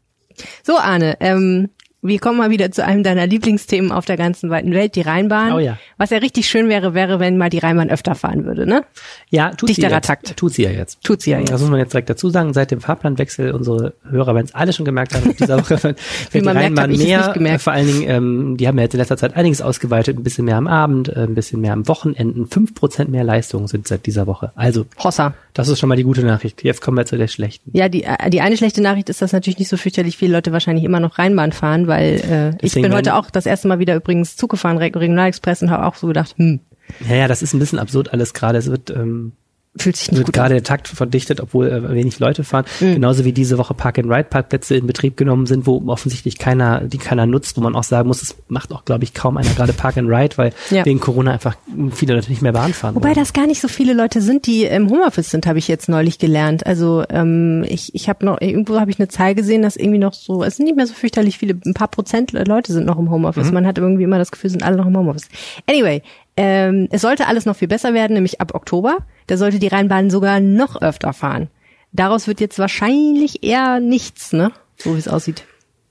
So, 0.62 0.78
Arne, 0.78 1.16
ähm, 1.20 1.68
wir 2.04 2.18
kommen 2.18 2.36
mal 2.36 2.50
wieder 2.50 2.72
zu 2.72 2.84
einem 2.84 3.04
deiner 3.04 3.28
Lieblingsthemen 3.28 3.92
auf 3.92 4.04
der 4.04 4.16
ganzen 4.16 4.50
weiten 4.50 4.72
Welt, 4.72 4.96
die 4.96 5.02
Rheinbahn. 5.02 5.52
Oh 5.52 5.60
ja. 5.60 5.78
Was 5.98 6.10
ja 6.10 6.18
richtig 6.18 6.48
schön 6.48 6.68
wäre, 6.68 6.94
wäre, 6.94 7.20
wenn 7.20 7.38
mal 7.38 7.48
die 7.48 7.58
Rheinbahn 7.58 7.90
öfter 7.90 8.16
fahren 8.16 8.44
würde, 8.44 8.66
ne? 8.66 8.84
Ja, 9.30 9.50
tut 9.50 9.68
Dichterer 9.68 9.88
sie 9.88 9.94
jetzt. 9.94 10.06
Takt. 10.08 10.36
Tut 10.36 10.52
sie 10.52 10.64
ja 10.64 10.70
jetzt. 10.70 11.02
Tut 11.04 11.22
sie 11.22 11.30
ja 11.30 11.38
jetzt. 11.38 11.52
Das 11.52 11.60
muss 11.60 11.70
man 11.70 11.78
jetzt 11.78 11.92
direkt 11.92 12.10
dazu 12.10 12.28
sagen. 12.28 12.52
Seit 12.54 12.72
dem 12.72 12.80
Fahrplanwechsel, 12.80 13.52
unsere 13.52 13.94
Hörer 14.02 14.34
werden 14.34 14.46
es 14.46 14.54
alle 14.54 14.72
schon 14.72 14.84
gemerkt 14.84 15.14
haben, 15.14 15.36
dieser 15.36 15.58
Woche 15.60 15.80
wird 15.80 15.98
die 16.34 16.40
man 16.40 16.54
merkt, 16.54 16.76
Rheinbahn 16.76 16.90
es 16.90 17.36
mehr, 17.36 17.58
vor 17.60 17.72
allen 17.72 17.86
Dingen, 17.86 18.02
ähm, 18.08 18.56
die 18.56 18.66
haben 18.66 18.76
ja 18.78 18.82
jetzt 18.82 18.94
in 18.94 18.98
letzter 18.98 19.16
Zeit 19.16 19.36
einiges 19.36 19.62
ausgeweitet, 19.62 20.18
ein 20.18 20.24
bisschen 20.24 20.44
mehr 20.44 20.56
am 20.56 20.66
Abend, 20.66 21.08
äh, 21.08 21.20
ein 21.20 21.36
bisschen 21.36 21.60
mehr 21.60 21.72
am 21.72 21.86
Wochenenden. 21.86 22.48
Fünf 22.48 22.74
Prozent 22.74 23.10
mehr 23.10 23.22
Leistungen 23.22 23.68
sind 23.68 23.86
seit 23.86 24.06
dieser 24.06 24.26
Woche. 24.26 24.50
Also, 24.56 24.86
Hossa. 24.98 25.34
Das 25.54 25.68
ist 25.68 25.78
schon 25.78 25.88
mal 25.88 25.96
die 25.96 26.02
gute 26.04 26.22
Nachricht. 26.24 26.62
Jetzt 26.64 26.80
kommen 26.80 26.96
wir 26.96 27.04
zu 27.06 27.16
der 27.18 27.28
schlechten. 27.28 27.70
Ja, 27.76 27.88
die, 27.88 28.04
äh, 28.04 28.30
die 28.30 28.40
eine 28.40 28.56
schlechte 28.56 28.80
Nachricht 28.82 29.08
ist, 29.10 29.20
dass 29.22 29.32
natürlich 29.32 29.58
nicht 29.58 29.68
so 29.68 29.76
fürchterlich 29.76 30.16
viele 30.16 30.32
Leute 30.32 30.52
wahrscheinlich 30.52 30.84
immer 30.84 31.00
noch 31.00 31.18
Rheinbahn 31.18 31.52
fahren, 31.52 31.86
weil 31.86 32.54
äh, 32.60 32.64
ich 32.64 32.74
bin 32.74 32.92
heute 32.94 33.14
auch 33.14 33.30
das 33.30 33.46
erste 33.46 33.68
Mal 33.68 33.78
wieder 33.78 33.94
übrigens 33.94 34.36
Zug 34.36 34.50
gefahren, 34.50 34.78
Re- 34.78 34.84
Regionalexpress 34.94 35.62
und 35.62 35.70
habe 35.70 35.86
auch 35.86 35.94
so 35.96 36.06
gedacht, 36.06 36.34
hm, 36.38 36.60
Ja, 37.08 37.16
ja, 37.16 37.28
das 37.28 37.42
ist 37.42 37.52
ein 37.54 37.58
bisschen 37.58 37.78
absurd 37.78 38.12
alles 38.12 38.34
gerade. 38.34 38.58
Es 38.58 38.70
wird, 38.70 38.90
ähm, 38.90 39.32
fühlt 39.76 39.96
sich 39.96 40.10
nicht 40.10 40.18
wird 40.18 40.26
gut 40.26 40.34
gerade 40.34 40.48
an. 40.48 40.56
der 40.56 40.62
Takt 40.64 40.88
verdichtet, 40.88 41.40
obwohl 41.40 41.68
äh, 41.68 41.94
wenig 41.94 42.18
Leute 42.18 42.44
fahren. 42.44 42.64
Mhm. 42.80 42.94
Genauso 42.94 43.24
wie 43.24 43.32
diese 43.32 43.56
Woche 43.56 43.72
Park-and-Ride-Parkplätze 43.72 44.76
in 44.76 44.86
Betrieb 44.86 45.16
genommen 45.16 45.46
sind, 45.46 45.66
wo 45.66 45.82
offensichtlich 45.86 46.36
keiner, 46.38 46.82
die 46.82 46.98
keiner 46.98 47.24
nutzt, 47.26 47.56
wo 47.56 47.62
man 47.62 47.74
auch 47.74 47.82
sagen 47.82 48.06
muss, 48.08 48.20
es 48.22 48.36
macht 48.48 48.72
auch, 48.72 48.84
glaube 48.84 49.04
ich, 49.04 49.14
kaum 49.14 49.38
einer 49.38 49.48
gerade 49.50 49.72
Park-and-Ride, 49.72 50.36
weil 50.36 50.52
Ja. 50.70 50.84
wegen 50.84 51.00
Corona 51.00 51.32
einfach 51.32 51.56
viele 51.92 52.14
Leute 52.14 52.28
nicht 52.28 52.42
mehr 52.42 52.52
Bahn 52.52 52.74
fahren. 52.74 52.94
Wobei 52.94 53.08
wollen. 53.08 53.14
das 53.16 53.32
gar 53.32 53.46
nicht 53.46 53.62
so 53.62 53.68
viele 53.68 53.94
Leute 53.94 54.20
sind, 54.20 54.46
die 54.46 54.64
im 54.64 54.90
Homeoffice 54.90 55.30
sind, 55.30 55.46
habe 55.46 55.58
ich 55.58 55.68
jetzt 55.68 55.88
neulich 55.88 56.18
gelernt. 56.18 56.66
Also 56.66 57.04
ähm, 57.08 57.64
ich, 57.66 57.94
ich 57.94 58.10
habe 58.10 58.26
noch 58.26 58.40
irgendwo 58.42 58.78
habe 58.78 58.90
ich 58.90 58.98
eine 58.98 59.08
Zahl 59.08 59.34
gesehen, 59.34 59.62
dass 59.62 59.76
irgendwie 59.76 59.98
noch 59.98 60.12
so 60.12 60.44
es 60.44 60.56
sind 60.56 60.66
nicht 60.66 60.76
mehr 60.76 60.86
so 60.86 60.92
fürchterlich 60.94 61.38
viele, 61.38 61.54
ein 61.64 61.72
paar 61.74 61.88
Prozent 61.88 62.32
Leute 62.32 62.72
sind 62.74 62.84
noch 62.84 62.98
im 62.98 63.10
Homeoffice. 63.10 63.48
Mhm. 63.48 63.54
Man 63.54 63.66
hat 63.66 63.78
irgendwie 63.78 64.02
immer 64.04 64.18
das 64.18 64.30
Gefühl, 64.30 64.50
sind 64.50 64.62
alle 64.62 64.76
noch 64.76 64.86
im 64.86 64.96
Homeoffice. 64.96 65.28
Anyway, 65.66 66.02
ähm, 66.36 66.88
es 66.90 67.00
sollte 67.00 67.26
alles 67.26 67.46
noch 67.46 67.56
viel 67.56 67.68
besser 67.68 67.94
werden, 67.94 68.14
nämlich 68.14 68.40
ab 68.40 68.54
Oktober. 68.54 68.98
Da 69.26 69.36
sollte 69.36 69.58
die 69.58 69.68
Rheinbahn 69.68 70.10
sogar 70.10 70.40
noch 70.40 70.80
öfter 70.80 71.12
fahren. 71.12 71.48
Daraus 71.92 72.26
wird 72.26 72.40
jetzt 72.40 72.58
wahrscheinlich 72.58 73.42
eher 73.44 73.80
nichts, 73.80 74.32
ne? 74.32 74.52
So 74.76 74.94
wie 74.94 74.98
es 74.98 75.08
aussieht. 75.08 75.44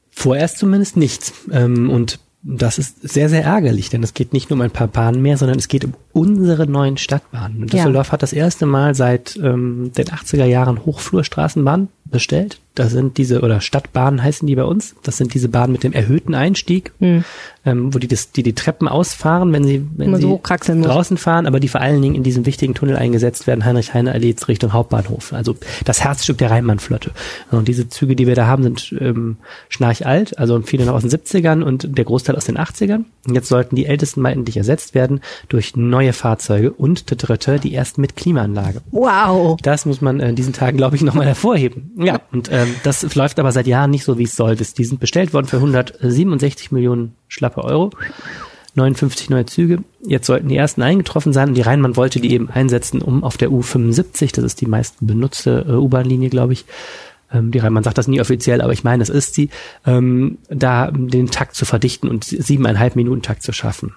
Vorerst 0.10 0.58
zumindest 0.58 0.98
nichts. 0.98 1.34
Ähm, 1.52 1.90
und 1.90 2.20
das 2.44 2.80
ist 2.80 3.08
sehr, 3.08 3.30
sehr 3.30 3.44
ärgerlich, 3.44 3.90
denn 3.90 4.02
es 4.02 4.16
geht 4.16 4.34
nicht 4.34 4.50
nur 4.50 4.58
um 4.58 4.62
ein 4.62 4.72
paar 4.72 4.88
Bahnen 4.88 5.22
mehr, 5.22 5.38
sondern 5.38 5.60
es 5.60 5.68
geht 5.68 5.86
um 5.86 5.94
unsere 6.12 6.66
neuen 6.66 6.98
Stadtbahnen. 6.98 7.62
Und 7.62 7.74
Ja. 7.74 7.80
Düsseldorf 7.84 8.12
hat 8.12 8.24
das 8.24 8.34
erste 8.34 8.66
Mal 8.66 8.96
seit 8.96 9.36
ähm, 9.38 9.92
den 9.96 10.08
80er 10.08 10.46
Jahren 10.46 10.84
Hochflurstraßenbahnen 10.86 11.90
bestellt. 12.12 12.60
Das 12.76 12.92
sind 12.92 13.18
diese, 13.18 13.42
oder 13.42 13.60
Stadtbahnen 13.60 14.24
heißen 14.24 14.48
die 14.48 14.56
bei 14.56 14.64
uns. 14.64 14.96
Das 15.04 15.18
sind 15.18 15.34
diese 15.34 15.50
Bahnen 15.50 15.74
mit 15.74 15.84
dem 15.84 15.92
erhöhten 15.92 16.34
Einstieg, 16.34 16.94
Hm. 17.00 17.26
ähm, 17.66 17.94
wo 17.94 18.00
die, 18.00 18.08
das, 18.08 18.32
die 18.32 18.44
die 18.44 18.54
Treppen 18.54 18.88
ausfahren, 18.88 19.52
wenn 19.52 19.66
sie, 19.66 19.86
wenn 19.98 20.16
sie 20.16 20.22
so 20.22 20.30
hochkraxeln 20.32 20.80
muss. 20.80 20.88
draußen 20.88 21.18
fahren, 21.18 21.48
aber 21.48 21.60
die 21.60 21.68
vor 21.68 21.82
allen 21.82 22.02
Dingen 22.02 22.16
in 22.16 22.24
diesem 22.24 22.46
wichtigen 22.46 22.74
Tunnel 22.74 22.96
eingesetzt 22.96 23.46
werden, 23.46 23.66
Heinrich-Heine-Allee 23.66 24.36
Richtung 24.48 24.72
Hauptbahnhof. 24.72 25.34
Also 25.34 25.58
das 25.84 26.02
Herzstück 26.02 26.38
der 26.38 26.50
Rheinbahnflotte. 26.50 27.12
Und 27.52 27.68
diese 27.68 27.90
Züge, 27.90 28.16
die 28.16 28.26
wir 28.26 28.36
da 28.36 28.48
haben, 28.48 28.64
sind 28.64 28.96
ähm, 29.02 29.36
schnarchalt, 29.68 30.38
also 30.40 30.62
viele 30.62 30.86
noch 30.86 30.94
aus 30.94 31.02
den 31.02 31.12
70ern 31.12 31.62
und 31.64 31.98
der 31.98 32.06
Großteil 32.06 32.38
aus 32.38 32.46
den 32.46 32.58
80ern. 32.58 33.04
Und 33.28 33.36
jetzt 33.36 33.50
sollten 33.50 33.76
die 33.76 33.86
ältesten 33.86 34.22
mal 34.22 34.32
endlich 34.32 34.56
ersetzt 34.58 34.96
werden 34.96 35.20
durch 35.50 35.76
neue 35.76 36.14
Fahrzeuge 36.14 36.72
und 36.72 37.10
der 37.10 37.18
dritte, 37.18 37.60
die 37.60 37.76
ersten 37.76 38.00
mit 38.00 38.16
Klimaanlage. 38.16 38.82
Wow. 38.92 39.58
Das 39.62 39.86
muss 39.86 40.00
man 40.00 40.22
äh, 40.22 40.30
in 40.30 40.36
diesen 40.38 40.54
Tagen, 40.54 40.78
glaube 40.78 40.96
ich, 40.96 41.02
nochmal 41.02 41.26
hervorheben. 41.28 41.92
Ja, 42.02 42.22
und 42.32 42.52
ähm, 42.52 42.76
das 42.84 43.16
läuft 43.16 43.40
aber 43.40 43.52
seit 43.52 43.68
Jahren 43.68 43.92
nicht 43.92 44.04
so, 44.04 44.18
wie 44.18 44.24
es 44.24 44.36
soll. 44.36 44.56
Die 44.56 44.84
sind 44.84 45.00
bestellt 45.00 45.34
worden 45.34 45.48
für 45.48 45.58
167 45.58 46.72
Millionen 46.72 47.16
schlappe 47.28 47.64
Euro. 47.64 47.92
59 48.76 49.30
neue 49.30 49.46
Züge. 49.46 49.84
Jetzt 50.02 50.28
sollten 50.28 50.48
die 50.48 50.56
ersten 50.56 50.82
eingetroffen 50.82 51.34
sein 51.34 51.50
und 51.50 51.56
die 51.56 51.62
Rheinbahn 51.62 51.98
wollte 51.98 52.22
die 52.22 52.32
eben 52.32 52.50
einsetzen, 52.50 53.02
um 53.02 53.24
auf 53.24 53.38
der 53.38 53.50
U75, 53.50 54.34
das 54.34 54.46
ist 54.46 54.62
die 54.62 54.66
meisten 54.66 55.06
benutzte 55.08 55.66
äh, 55.68 55.74
U-Bahn-Linie, 55.74 56.30
glaube 56.30 56.54
ich, 56.54 56.66
ähm, 57.34 57.52
die 57.52 57.60
Rheinbahn 57.60 57.84
sagt 57.84 57.98
das 57.98 58.08
nie 58.08 58.22
offiziell, 58.22 58.62
aber 58.62 58.74
ich 58.74 58.84
meine, 58.84 59.04
es 59.04 59.10
ist 59.10 59.34
sie, 59.34 59.50
ähm, 59.86 60.38
da 60.50 60.92
den 60.92 61.28
Takt 61.28 61.56
zu 61.56 61.66
verdichten 61.66 62.10
und 62.10 62.24
siebeneinhalb 62.24 62.96
Minuten 62.96 63.22
Takt 63.22 63.44
zu 63.44 63.52
schaffen. 63.52 63.94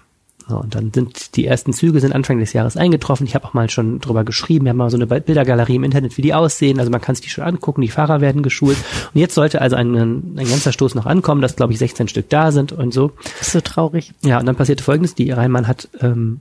So, 0.46 0.58
und 0.58 0.74
dann 0.74 0.92
sind 0.92 1.36
die 1.36 1.46
ersten 1.46 1.72
Züge 1.72 2.00
sind 2.00 2.14
Anfang 2.14 2.38
des 2.38 2.52
Jahres 2.52 2.76
eingetroffen. 2.76 3.26
Ich 3.26 3.34
habe 3.34 3.46
auch 3.46 3.54
mal 3.54 3.70
schon 3.70 4.00
drüber 4.00 4.24
geschrieben. 4.24 4.66
Wir 4.66 4.70
haben 4.70 4.76
mal 4.76 4.90
so 4.90 4.98
eine 4.98 5.06
Bildergalerie 5.06 5.76
im 5.76 5.84
Internet, 5.84 6.16
wie 6.18 6.22
die 6.22 6.34
aussehen. 6.34 6.78
Also 6.78 6.90
man 6.90 7.00
kann 7.00 7.14
sich 7.14 7.24
die 7.24 7.30
schon 7.30 7.44
angucken. 7.44 7.80
Die 7.80 7.88
Fahrer 7.88 8.20
werden 8.20 8.42
geschult. 8.42 8.76
Und 9.14 9.20
jetzt 9.20 9.34
sollte 9.34 9.62
also 9.62 9.76
ein, 9.76 9.94
ein 9.94 10.36
ganzer 10.36 10.72
Stoß 10.72 10.94
noch 10.94 11.06
ankommen, 11.06 11.40
dass 11.40 11.56
glaube 11.56 11.72
ich 11.72 11.78
16 11.78 12.08
Stück 12.08 12.28
da 12.28 12.52
sind 12.52 12.72
und 12.72 12.92
so. 12.92 13.12
Das 13.38 13.48
ist 13.48 13.52
so 13.52 13.60
traurig. 13.60 14.12
Ja, 14.22 14.38
und 14.38 14.46
dann 14.46 14.56
passierte 14.56 14.84
Folgendes: 14.84 15.14
Die 15.14 15.30
Rheinbahn 15.30 15.66
hat 15.66 15.88
ähm, 16.00 16.40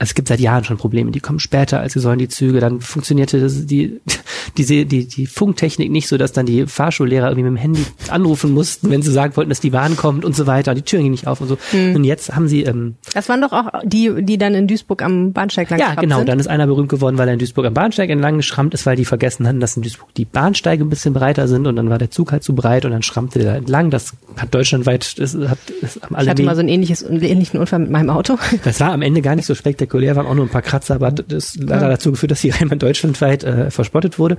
also 0.00 0.12
es 0.12 0.14
gibt 0.14 0.28
seit 0.28 0.40
Jahren 0.40 0.64
schon 0.64 0.78
Probleme, 0.78 1.10
die 1.10 1.20
kommen 1.20 1.40
später, 1.40 1.78
als 1.80 1.92
sie 1.92 2.00
sollen, 2.00 2.18
die 2.18 2.28
Züge. 2.28 2.58
Dann 2.58 2.80
funktionierte 2.80 3.38
das, 3.38 3.66
die, 3.66 4.00
diese, 4.56 4.86
die, 4.86 5.06
die 5.06 5.26
Funktechnik 5.26 5.90
nicht 5.90 6.08
so, 6.08 6.16
dass 6.16 6.32
dann 6.32 6.46
die 6.46 6.66
Fahrschullehrer 6.66 7.28
irgendwie 7.28 7.50
mit 7.50 7.58
dem 7.58 7.62
Handy 7.62 7.84
anrufen 8.08 8.52
mussten, 8.52 8.88
wenn 8.88 9.02
sie 9.02 9.12
sagen 9.12 9.36
wollten, 9.36 9.50
dass 9.50 9.60
die 9.60 9.68
Bahn 9.68 9.98
kommt 9.98 10.24
und 10.24 10.34
so 10.34 10.46
weiter. 10.46 10.70
Und 10.70 10.78
die 10.78 10.84
Türen 10.84 11.02
gingen 11.02 11.10
nicht 11.10 11.26
auf 11.26 11.42
und 11.42 11.48
so. 11.48 11.58
Hm. 11.72 11.96
Und 11.96 12.04
jetzt 12.04 12.34
haben 12.34 12.48
sie, 12.48 12.62
ähm, 12.62 12.94
Das 13.12 13.28
waren 13.28 13.42
doch 13.42 13.52
auch 13.52 13.68
die, 13.84 14.24
die 14.24 14.38
dann 14.38 14.54
in 14.54 14.66
Duisburg 14.68 15.02
am 15.02 15.34
Bahnsteig 15.34 15.68
lang 15.68 15.80
ja, 15.80 15.94
genau. 15.96 16.16
sind. 16.16 16.30
Dann 16.30 16.40
ist 16.40 16.46
einer 16.46 16.66
berühmt 16.66 16.88
geworden, 16.88 17.18
weil 17.18 17.28
er 17.28 17.34
in 17.34 17.38
Duisburg 17.38 17.66
am 17.66 17.74
Bahnsteig 17.74 18.08
entlang 18.08 18.38
geschrammt 18.38 18.72
ist, 18.72 18.86
weil 18.86 18.96
die 18.96 19.04
vergessen 19.04 19.46
hatten, 19.46 19.60
dass 19.60 19.76
in 19.76 19.82
Duisburg 19.82 20.14
die 20.14 20.24
Bahnsteige 20.24 20.82
ein 20.82 20.88
bisschen 20.88 21.12
breiter 21.12 21.46
sind 21.46 21.66
und 21.66 21.76
dann 21.76 21.90
war 21.90 21.98
der 21.98 22.10
Zug 22.10 22.32
halt 22.32 22.42
zu 22.42 22.54
breit 22.54 22.86
und 22.86 22.92
dann 22.92 23.02
schrammte 23.02 23.38
der 23.38 23.52
da 23.52 23.58
entlang. 23.58 23.90
Das 23.90 24.14
hat 24.38 24.54
deutschlandweit, 24.54 25.18
das 25.18 25.34
hat, 25.34 25.58
das 25.82 26.00
haben 26.00 26.14
alle 26.14 26.24
ich 26.24 26.30
hatte 26.30 26.42
mal 26.42 26.54
so 26.54 26.62
ein 26.62 26.68
ähnliches, 26.68 27.04
einen 27.04 27.22
ähnlichen 27.22 27.60
Unfall 27.60 27.80
mit 27.80 27.90
meinem 27.90 28.08
Auto. 28.08 28.38
das 28.64 28.80
war 28.80 28.92
am 28.92 29.02
Ende 29.02 29.20
gar 29.20 29.36
nicht 29.36 29.44
so 29.44 29.54
spektakulär, 29.54 29.89
waren 29.92 30.26
auch 30.26 30.34
nur 30.34 30.46
ein 30.46 30.50
paar 30.50 30.62
Kratzer, 30.62 30.94
aber 30.96 31.10
das 31.10 31.54
hat 31.54 31.62
leider 31.64 31.88
dazu 31.88 32.10
geführt, 32.12 32.32
dass 32.32 32.40
die 32.40 32.50
Rheinbahn 32.50 32.78
deutschlandweit 32.78 33.44
äh, 33.44 33.70
verspottet 33.70 34.18
wurde. 34.18 34.36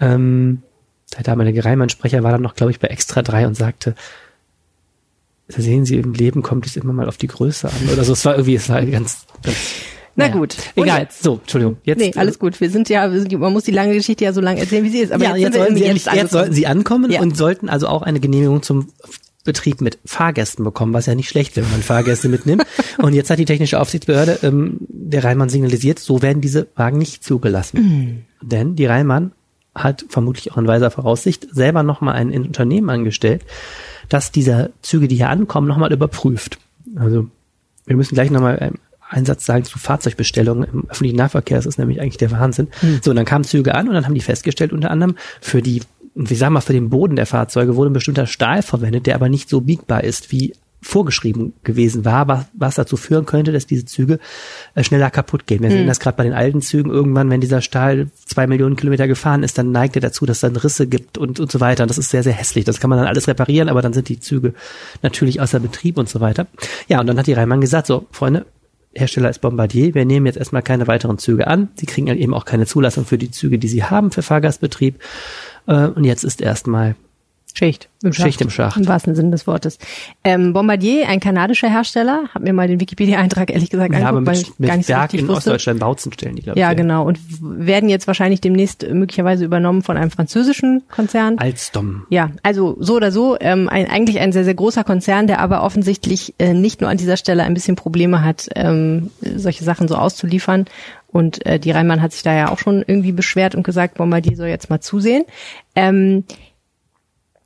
Ähm, 0.00 0.62
der 1.16 1.22
damalige 1.24 1.64
Rheinbahn-Sprecher 1.64 2.22
war 2.22 2.32
dann 2.32 2.42
noch, 2.42 2.54
glaube 2.54 2.72
ich, 2.72 2.80
bei 2.80 2.88
Extra 2.88 3.22
3 3.22 3.46
und 3.46 3.56
sagte, 3.56 3.94
sehen 5.48 5.84
Sie, 5.84 5.96
im 5.96 6.12
Leben 6.12 6.42
kommt 6.42 6.66
es 6.66 6.76
immer 6.76 6.92
mal 6.92 7.08
auf 7.08 7.16
die 7.16 7.28
Größe 7.28 7.68
an. 7.68 7.88
Oder 7.92 8.04
so, 8.04 8.12
es 8.12 8.24
war 8.24 8.34
irgendwie, 8.34 8.56
es 8.56 8.68
war 8.68 8.84
ganz, 8.84 9.26
ganz 9.44 9.56
Na 10.16 10.26
naja. 10.26 10.36
gut. 10.38 10.56
Egal. 10.74 11.02
jetzt? 11.02 11.22
So, 11.22 11.34
Entschuldigung. 11.34 11.76
Jetzt, 11.84 11.98
nee, 12.00 12.12
alles 12.16 12.38
gut. 12.40 12.60
Wir 12.60 12.70
sind 12.70 12.88
ja, 12.88 13.12
wir 13.12 13.20
sind, 13.20 13.32
man 13.38 13.52
muss 13.52 13.62
die 13.64 13.70
lange 13.70 13.94
Geschichte 13.94 14.24
ja 14.24 14.32
so 14.32 14.40
lange 14.40 14.58
erzählen, 14.60 14.82
wie 14.84 14.88
sie 14.90 14.98
ist. 14.98 15.12
Aber 15.12 15.22
ja, 15.22 15.36
jetzt, 15.36 15.54
jetzt, 15.54 15.56
sollten 15.56 15.76
sie, 15.76 15.84
jetzt 15.84 16.08
angekommen. 16.08 16.28
sollten 16.30 16.52
sie 16.54 16.66
ankommen 16.66 17.10
Ja. 17.12 17.20
und 17.20 17.36
sollten 17.36 17.68
also 17.68 17.86
auch 17.86 18.02
eine 18.02 18.18
Genehmigung 18.18 18.62
zum 18.62 18.88
Betrieb 19.46 19.80
mit 19.80 19.98
Fahrgästen 20.04 20.64
bekommen, 20.64 20.92
was 20.92 21.06
ja 21.06 21.14
nicht 21.14 21.28
schlecht 21.28 21.56
wenn 21.56 21.70
man 21.70 21.82
Fahrgäste 21.82 22.28
mitnimmt. 22.28 22.64
Und 22.98 23.14
jetzt 23.14 23.30
hat 23.30 23.38
die 23.38 23.46
technische 23.46 23.80
Aufsichtsbehörde 23.80 24.40
ähm, 24.42 24.76
der 24.80 25.24
Rheinbahn 25.24 25.48
signalisiert, 25.48 25.98
so 25.98 26.20
werden 26.20 26.42
diese 26.42 26.66
Wagen 26.76 26.98
nicht 26.98 27.24
zugelassen. 27.24 28.26
Denn 28.42 28.76
die 28.76 28.86
Rheinbahn 28.86 29.32
hat 29.74 30.04
vermutlich 30.08 30.52
auch 30.52 30.58
in 30.58 30.66
weiser 30.66 30.90
Voraussicht 30.90 31.48
selber 31.52 31.82
nochmal 31.82 32.14
ein 32.14 32.32
Unternehmen 32.32 32.90
angestellt, 32.90 33.44
das 34.08 34.32
diese 34.32 34.72
Züge, 34.82 35.08
die 35.08 35.16
hier 35.16 35.30
ankommen, 35.30 35.68
nochmal 35.68 35.92
überprüft. 35.92 36.58
Also 36.96 37.28
wir 37.86 37.96
müssen 37.96 38.14
gleich 38.14 38.30
nochmal 38.30 38.58
einen 38.58 38.78
Einsatz 39.08 39.46
sagen 39.46 39.64
zu 39.64 39.78
Fahrzeugbestellungen 39.78 40.68
im 40.72 40.90
öffentlichen 40.90 41.16
Nahverkehr. 41.16 41.58
Das 41.58 41.66
ist 41.66 41.78
nämlich 41.78 42.00
eigentlich 42.00 42.16
der 42.16 42.32
Wahnsinn. 42.32 42.68
So, 43.02 43.10
und 43.10 43.16
dann 43.16 43.24
kamen 43.24 43.44
Züge 43.44 43.74
an 43.74 43.88
und 43.88 43.94
dann 43.94 44.04
haben 44.04 44.14
die 44.14 44.20
festgestellt, 44.20 44.72
unter 44.72 44.90
anderem 44.90 45.16
für 45.40 45.62
die, 45.62 45.82
wie 46.16 46.34
sagen 46.34 46.54
wir, 46.54 46.62
für 46.62 46.72
den 46.72 46.90
Boden 46.90 47.16
der 47.16 47.26
Fahrzeuge 47.26 47.76
wurde 47.76 47.90
ein 47.90 47.94
bestimmter 47.94 48.26
Stahl 48.26 48.62
verwendet, 48.62 49.06
der 49.06 49.14
aber 49.14 49.28
nicht 49.28 49.48
so 49.48 49.60
biegbar 49.60 50.02
ist, 50.02 50.32
wie 50.32 50.54
vorgeschrieben 50.82 51.52
gewesen 51.64 52.04
war, 52.04 52.28
was, 52.28 52.46
was 52.54 52.74
dazu 52.76 52.96
führen 52.96 53.26
könnte, 53.26 53.50
dass 53.50 53.66
diese 53.66 53.84
Züge 53.84 54.18
äh, 54.74 54.84
schneller 54.84 55.10
kaputt 55.10 55.46
gehen. 55.46 55.62
Wir 55.62 55.70
sehen 55.70 55.86
das 55.86 55.98
gerade 55.98 56.16
bei 56.16 56.22
den 56.22 56.32
alten 56.32 56.62
Zügen 56.62 56.90
irgendwann, 56.90 57.28
wenn 57.28 57.40
dieser 57.40 57.60
Stahl 57.60 58.08
zwei 58.24 58.46
Millionen 58.46 58.76
Kilometer 58.76 59.08
gefahren 59.08 59.42
ist, 59.42 59.58
dann 59.58 59.72
neigt 59.72 59.96
er 59.96 60.02
dazu, 60.02 60.26
dass 60.26 60.36
es 60.36 60.40
dann 60.42 60.56
Risse 60.56 60.86
gibt 60.86 61.18
und, 61.18 61.40
und 61.40 61.50
so 61.50 61.60
weiter. 61.60 61.82
Und 61.82 61.88
das 61.88 61.98
ist 61.98 62.10
sehr, 62.10 62.22
sehr 62.22 62.34
hässlich. 62.34 62.64
Das 62.64 62.78
kann 62.78 62.88
man 62.88 62.98
dann 62.98 63.08
alles 63.08 63.26
reparieren, 63.26 63.68
aber 63.68 63.82
dann 63.82 63.94
sind 63.94 64.08
die 64.08 64.20
Züge 64.20 64.54
natürlich 65.02 65.40
außer 65.40 65.58
Betrieb 65.58 65.98
und 65.98 66.08
so 66.08 66.20
weiter. 66.20 66.46
Ja, 66.88 67.00
und 67.00 67.08
dann 67.08 67.18
hat 67.18 67.26
die 67.26 67.32
Rheinbahn 67.32 67.60
gesagt, 67.60 67.88
so, 67.88 68.06
Freunde, 68.12 68.46
Hersteller 68.94 69.30
ist 69.30 69.40
Bombardier. 69.40 69.94
Wir 69.94 70.04
nehmen 70.04 70.26
jetzt 70.26 70.38
erstmal 70.38 70.62
keine 70.62 70.86
weiteren 70.86 71.18
Züge 71.18 71.46
an. 71.46 71.68
Sie 71.74 71.86
kriegen 71.86 72.06
eben 72.06 72.32
auch 72.32 72.44
keine 72.44 72.66
Zulassung 72.66 73.04
für 73.04 73.18
die 73.18 73.30
Züge, 73.30 73.58
die 73.58 73.68
sie 73.68 73.84
haben 73.84 74.10
für 74.10 74.22
Fahrgastbetrieb. 74.22 75.00
Äh, 75.66 75.88
Und 75.88 76.04
jetzt 76.04 76.24
ist 76.24 76.40
erstmal 76.40 76.96
Schicht. 77.56 77.88
Im 78.02 78.12
Schicht 78.12 78.40
im 78.42 78.50
Schacht. 78.50 78.76
Im 78.76 78.86
wahrsten 78.86 79.14
Sinne 79.14 79.30
des 79.30 79.46
Wortes. 79.46 79.78
Ähm, 80.22 80.52
Bombardier, 80.52 81.08
ein 81.08 81.20
kanadischer 81.20 81.70
Hersteller, 81.70 82.24
hab 82.34 82.42
mir 82.42 82.52
mal 82.52 82.68
den 82.68 82.80
Wikipedia-Eintrag 82.80 83.50
ehrlich 83.50 83.70
gesagt 83.70 83.94
ja, 83.94 84.10
angeguckt, 84.10 84.26
weil 84.26 84.36
mit, 84.36 84.46
ich 84.58 84.66
gar 84.68 84.76
nicht 84.76 84.86
so 84.86 84.92
Werk 84.92 85.02
richtig 85.04 85.20
in 85.20 85.28
wusste. 85.28 85.38
Ostdeutschland 85.38 85.80
Bautzen 85.80 86.12
stellen 86.12 86.36
die, 86.36 86.42
glaube 86.42 86.60
Ja, 86.60 86.70
ich. 86.72 86.76
genau. 86.76 87.06
Und 87.06 87.18
werden 87.40 87.88
jetzt 87.88 88.06
wahrscheinlich 88.06 88.42
demnächst 88.42 88.86
möglicherweise 88.86 89.46
übernommen 89.46 89.82
von 89.82 89.96
einem 89.96 90.10
französischen 90.10 90.82
Konzern. 90.90 91.38
Alstom. 91.38 92.06
Ja, 92.10 92.30
also 92.42 92.76
so 92.78 92.96
oder 92.96 93.10
so, 93.10 93.38
ähm, 93.40 93.70
ein, 93.70 93.88
eigentlich 93.90 94.20
ein 94.20 94.32
sehr, 94.32 94.44
sehr 94.44 94.54
großer 94.54 94.84
Konzern, 94.84 95.26
der 95.26 95.40
aber 95.40 95.62
offensichtlich 95.62 96.34
äh, 96.38 96.52
nicht 96.52 96.82
nur 96.82 96.90
an 96.90 96.98
dieser 96.98 97.16
Stelle 97.16 97.44
ein 97.44 97.54
bisschen 97.54 97.76
Probleme 97.76 98.22
hat, 98.22 98.48
ähm, 98.54 99.10
solche 99.22 99.64
Sachen 99.64 99.88
so 99.88 99.96
auszuliefern. 99.96 100.66
Und 101.08 101.46
äh, 101.46 101.58
die 101.58 101.70
Rheinbahn 101.70 102.02
hat 102.02 102.12
sich 102.12 102.22
da 102.22 102.34
ja 102.34 102.50
auch 102.50 102.58
schon 102.58 102.84
irgendwie 102.86 103.12
beschwert 103.12 103.54
und 103.54 103.62
gesagt, 103.62 103.94
Bombardier 103.96 104.36
soll 104.36 104.48
jetzt 104.48 104.68
mal 104.68 104.80
zusehen. 104.80 105.24
Ähm, 105.74 106.24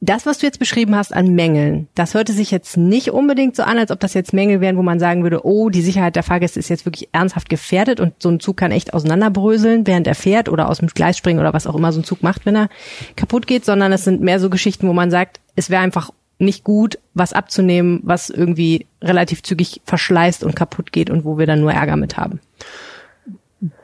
das, 0.01 0.25
was 0.25 0.39
du 0.39 0.47
jetzt 0.47 0.59
beschrieben 0.59 0.97
hast 0.97 1.15
an 1.15 1.35
Mängeln, 1.35 1.89
das 1.95 2.15
hörte 2.15 2.33
sich 2.33 2.51
jetzt 2.51 2.77
nicht 2.79 3.11
unbedingt 3.11 3.55
so 3.55 3.63
an, 3.63 3.79
als 3.79 3.91
ob 3.91 4.01
das 4.01 4.15
jetzt 4.15 4.33
Mängel 4.33 4.61
wären, 4.61 4.79
wo 4.79 4.83
man 4.83 4.99
sagen 4.99 5.23
würde, 5.23 5.45
oh, 5.45 5.69
die 5.69 5.83
Sicherheit 5.83 6.17
der 6.17 6.23
Fahrgäste 6.23 6.59
ist 6.59 6.71
jetzt 6.71 6.87
wirklich 6.87 7.11
ernsthaft 7.13 7.51
gefährdet 7.51 8.01
und 8.01 8.15
so 8.19 8.31
ein 8.31 8.41
Zug 8.41 8.57
kann 8.57 8.73
echt 8.73 8.95
auseinanderbröseln, 8.95 9.87
während 9.87 10.07
er 10.07 10.15
fährt 10.15 10.49
oder 10.49 10.69
aus 10.69 10.79
dem 10.79 10.89
Gleis 10.89 11.19
springen 11.19 11.39
oder 11.39 11.53
was 11.53 11.67
auch 11.67 11.75
immer 11.75 11.93
so 11.93 12.01
ein 12.01 12.05
Zug 12.05 12.23
macht, 12.23 12.47
wenn 12.47 12.57
er 12.57 12.69
kaputt 13.17 13.47
geht, 13.47 13.67
sondern 13.67 13.93
es 13.93 14.05
sind 14.05 14.23
mehr 14.23 14.41
so 14.41 14.49
Geschichten, 14.49 14.89
wo 14.89 14.95
man 14.95 15.11
sagt, 15.11 15.39
es 15.55 15.69
wäre 15.69 15.83
einfach 15.83 16.11
nicht 16.39 16.65
gut, 16.65 16.99
was 17.13 17.35
abzunehmen, 17.35 18.01
was 18.03 18.31
irgendwie 18.31 18.87
relativ 19.03 19.43
zügig 19.43 19.83
verschleißt 19.85 20.43
und 20.43 20.57
kaputt 20.57 20.93
geht 20.93 21.11
und 21.11 21.27
wo 21.27 21.37
wir 21.37 21.47
dann 21.47 21.61
nur 21.61 21.73
Ärger 21.73 21.97
mit 21.97 22.17
haben. 22.17 22.41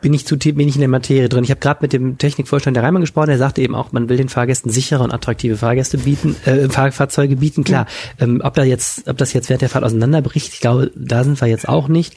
Bin 0.01 0.15
ich 0.15 0.27
zu 0.27 0.37
bin 0.39 0.69
ich 0.69 0.75
in 0.75 0.81
der 0.81 0.89
Materie 0.89 1.29
drin. 1.29 1.45
Ich 1.45 1.51
habe 1.51 1.61
gerade 1.61 1.81
mit 1.83 1.93
dem 1.93 2.17
Technikvorstand 2.17 2.77
der 2.77 2.85
Reimann 2.85 3.03
gesprochen, 3.03 3.29
der 3.29 3.39
sagte 3.39 3.61
eben 3.61 3.75
auch, 3.75 3.93
man 3.93 4.09
will 4.09 4.17
den 4.17 4.31
Fahrgästen 4.31 4.71
sichere 4.71 5.03
und 5.03 5.13
attraktive 5.13 5.57
Fahrgäste 5.57 5.99
bieten, 5.99 6.35
äh, 6.47 6.69
Fahr 6.69 6.93
Fahrzeuge 6.93 7.37
bieten, 7.37 7.63
klar. 7.63 7.87
Ähm, 8.19 8.41
ob 8.43 8.55
da 8.55 8.65
jetzt, 8.65 9.07
ob 9.09 9.19
das 9.19 9.35
jetzt 9.35 9.51
während 9.51 9.63
der 9.63 9.69
Fahrt 9.69 9.85
auseinanderbricht, 9.85 10.55
ich 10.55 10.61
glaube, 10.61 10.91
da 10.95 11.25
sind 11.25 11.41
wir 11.41 11.49
jetzt 11.49 11.69
auch 11.69 11.89
nicht. 11.89 12.17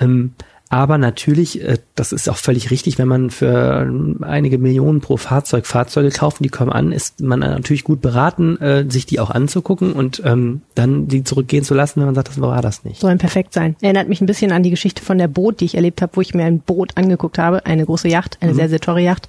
Ähm, 0.00 0.32
aber 0.68 0.98
natürlich, 0.98 1.62
äh, 1.62 1.78
das 1.94 2.12
ist 2.12 2.28
auch 2.28 2.36
völlig 2.36 2.70
richtig, 2.70 2.98
wenn 2.98 3.06
man 3.06 3.30
für 3.30 3.82
ähm, 3.82 4.18
einige 4.22 4.58
Millionen 4.58 5.00
pro 5.00 5.16
Fahrzeug 5.16 5.66
Fahrzeuge 5.66 6.10
kauft, 6.10 6.40
und 6.40 6.44
die 6.44 6.50
kommen 6.50 6.72
an, 6.72 6.92
ist 6.92 7.20
man 7.20 7.40
natürlich 7.40 7.84
gut 7.84 8.00
beraten, 8.00 8.60
äh, 8.60 8.84
sich 8.88 9.06
die 9.06 9.20
auch 9.20 9.30
anzugucken 9.30 9.92
und 9.92 10.22
ähm, 10.24 10.62
dann 10.74 11.06
die 11.06 11.22
zurückgehen 11.22 11.62
zu 11.62 11.74
lassen, 11.74 12.00
wenn 12.00 12.06
man 12.06 12.14
sagt, 12.14 12.28
das 12.28 12.40
war 12.40 12.60
das 12.62 12.84
nicht. 12.84 13.00
Sollen 13.00 13.18
perfekt 13.18 13.52
sein. 13.52 13.76
Erinnert 13.80 14.08
mich 14.08 14.20
ein 14.20 14.26
bisschen 14.26 14.50
an 14.50 14.62
die 14.62 14.70
Geschichte 14.70 15.04
von 15.04 15.18
der 15.18 15.28
Boot, 15.28 15.60
die 15.60 15.66
ich 15.66 15.76
erlebt 15.76 16.02
habe, 16.02 16.16
wo 16.16 16.20
ich 16.20 16.34
mir 16.34 16.44
ein 16.44 16.60
Boot 16.60 16.92
angeguckt 16.96 17.38
habe, 17.38 17.64
eine 17.64 17.84
große 17.84 18.08
Yacht, 18.08 18.38
eine 18.40 18.54
sehr, 18.54 18.68
sehr 18.68 18.80
teure 18.80 19.00
Yacht, 19.00 19.28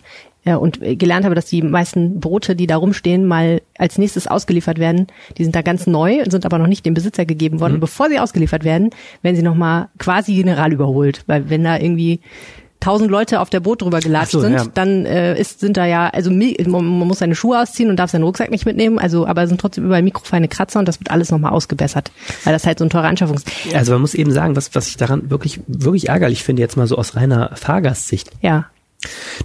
und 0.56 0.82
äh, 0.82 0.96
gelernt 0.96 1.26
habe, 1.26 1.36
dass 1.36 1.46
die 1.46 1.62
meisten 1.62 2.20
Boote, 2.20 2.56
die 2.56 2.68
da 2.68 2.78
rumstehen, 2.78 3.26
mal 3.26 3.62
als 3.78 3.98
nächstes 3.98 4.28
ausgeliefert 4.28 4.80
werden. 4.80 5.08
Die 5.38 5.44
sind 5.44 5.56
da 5.56 5.62
ganz 5.62 5.88
neu 5.88 6.24
und 6.24 6.32
sind 6.32 6.46
aber 6.46 6.58
noch 6.58 6.68
nicht 6.68 6.86
dem 6.86 6.94
Besitzer 6.94 7.26
gegeben 7.26 7.60
worden. 7.60 7.76
Und 7.76 7.80
bevor 7.80 8.10
sie 8.10 8.20
ausgeliefert 8.20 8.64
werden, 8.64 8.90
werden 9.22 9.36
sie 9.36 9.44
nochmal 9.44 9.90
quasi 10.00 10.36
general 10.36 10.74
überholt, 10.74 11.24
weil 11.28 11.50
wenn 11.50 11.64
da 11.64 11.78
irgendwie 11.78 12.22
tausend 12.80 13.10
Leute 13.10 13.40
auf 13.40 13.50
der 13.50 13.60
Boot 13.60 13.82
drüber 13.82 14.00
gelatscht 14.00 14.32
so, 14.32 14.40
sind, 14.40 14.54
ja. 14.54 14.66
dann 14.74 15.06
äh, 15.06 15.40
ist, 15.40 15.60
sind 15.60 15.78
da 15.78 15.86
ja, 15.86 16.10
also 16.10 16.30
man 16.32 16.86
muss 16.86 17.20
seine 17.20 17.36
Schuhe 17.36 17.60
ausziehen 17.60 17.90
und 17.90 17.98
darf 17.98 18.12
seinen 18.12 18.24
Rucksack 18.24 18.52
nicht 18.52 18.66
mitnehmen, 18.66 19.00
also 19.00 19.26
aber 19.26 19.44
es 19.44 19.50
sind 19.50 19.60
trotzdem 19.60 19.86
überall 19.86 20.04
mikrofeine 20.04 20.48
Kratzer 20.48 20.80
und 20.80 20.88
das 20.88 21.00
wird 21.00 21.12
alles 21.12 21.32
nochmal 21.32 21.54
ausgebessert, 21.54 22.12
weil 22.44 22.54
das 22.54 22.66
halt 22.66 22.80
so 22.80 22.86
ein 22.86 22.90
teurer 22.90 23.08
Anschaffungs... 23.08 23.44
Also 23.74 23.94
man 23.94 24.02
muss 24.02 24.14
eben 24.14 24.32
sagen, 24.32 24.56
was, 24.56 24.76
was 24.76 24.88
ich 24.88 24.98
daran 24.98 25.30
wirklich, 25.30 25.60
wirklich 25.68 26.10
ärgerlich 26.10 26.44
finde, 26.44 26.62
jetzt 26.62 26.78
mal 26.78 26.88
so 26.88 26.98
aus 26.98 27.16
reiner 27.16 27.52
Fahrgastsicht. 27.56 28.30
Ja, 28.42 28.68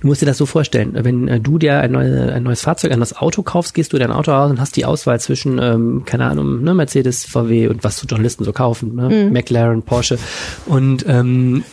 Du 0.01 0.07
musst 0.07 0.23
dir 0.23 0.27
das 0.27 0.39
so 0.39 0.47
vorstellen, 0.47 0.93
wenn 0.95 1.29
äh, 1.29 1.39
du 1.39 1.59
dir 1.59 1.81
ein, 1.81 1.93
neue, 1.93 2.33
ein 2.33 2.43
neues 2.43 2.63
Fahrzeug, 2.63 2.91
ein 2.93 2.99
neues 2.99 3.17
Auto 3.17 3.43
kaufst, 3.43 3.75
gehst 3.75 3.93
du 3.93 3.99
dein 3.99 4.11
Auto 4.11 4.33
aus 4.33 4.51
und 4.51 4.61
hast 4.61 4.77
die 4.77 4.87
Auswahl 4.87 5.21
zwischen, 5.21 5.59
ähm, 5.59 6.05
keine 6.07 6.25
Ahnung, 6.25 6.63
ne, 6.63 6.75
Mercedes, 6.75 7.25
VW 7.27 7.69
und 7.69 7.85
was 7.85 7.99
so 7.99 8.07
Journalisten 8.07 8.45
so 8.45 8.53
kaufen, 8.53 8.95
ne? 8.95 9.29
McLaren, 9.31 9.83
Porsche. 9.83 10.19
Und 10.67 11.05
ähm, 11.07 11.65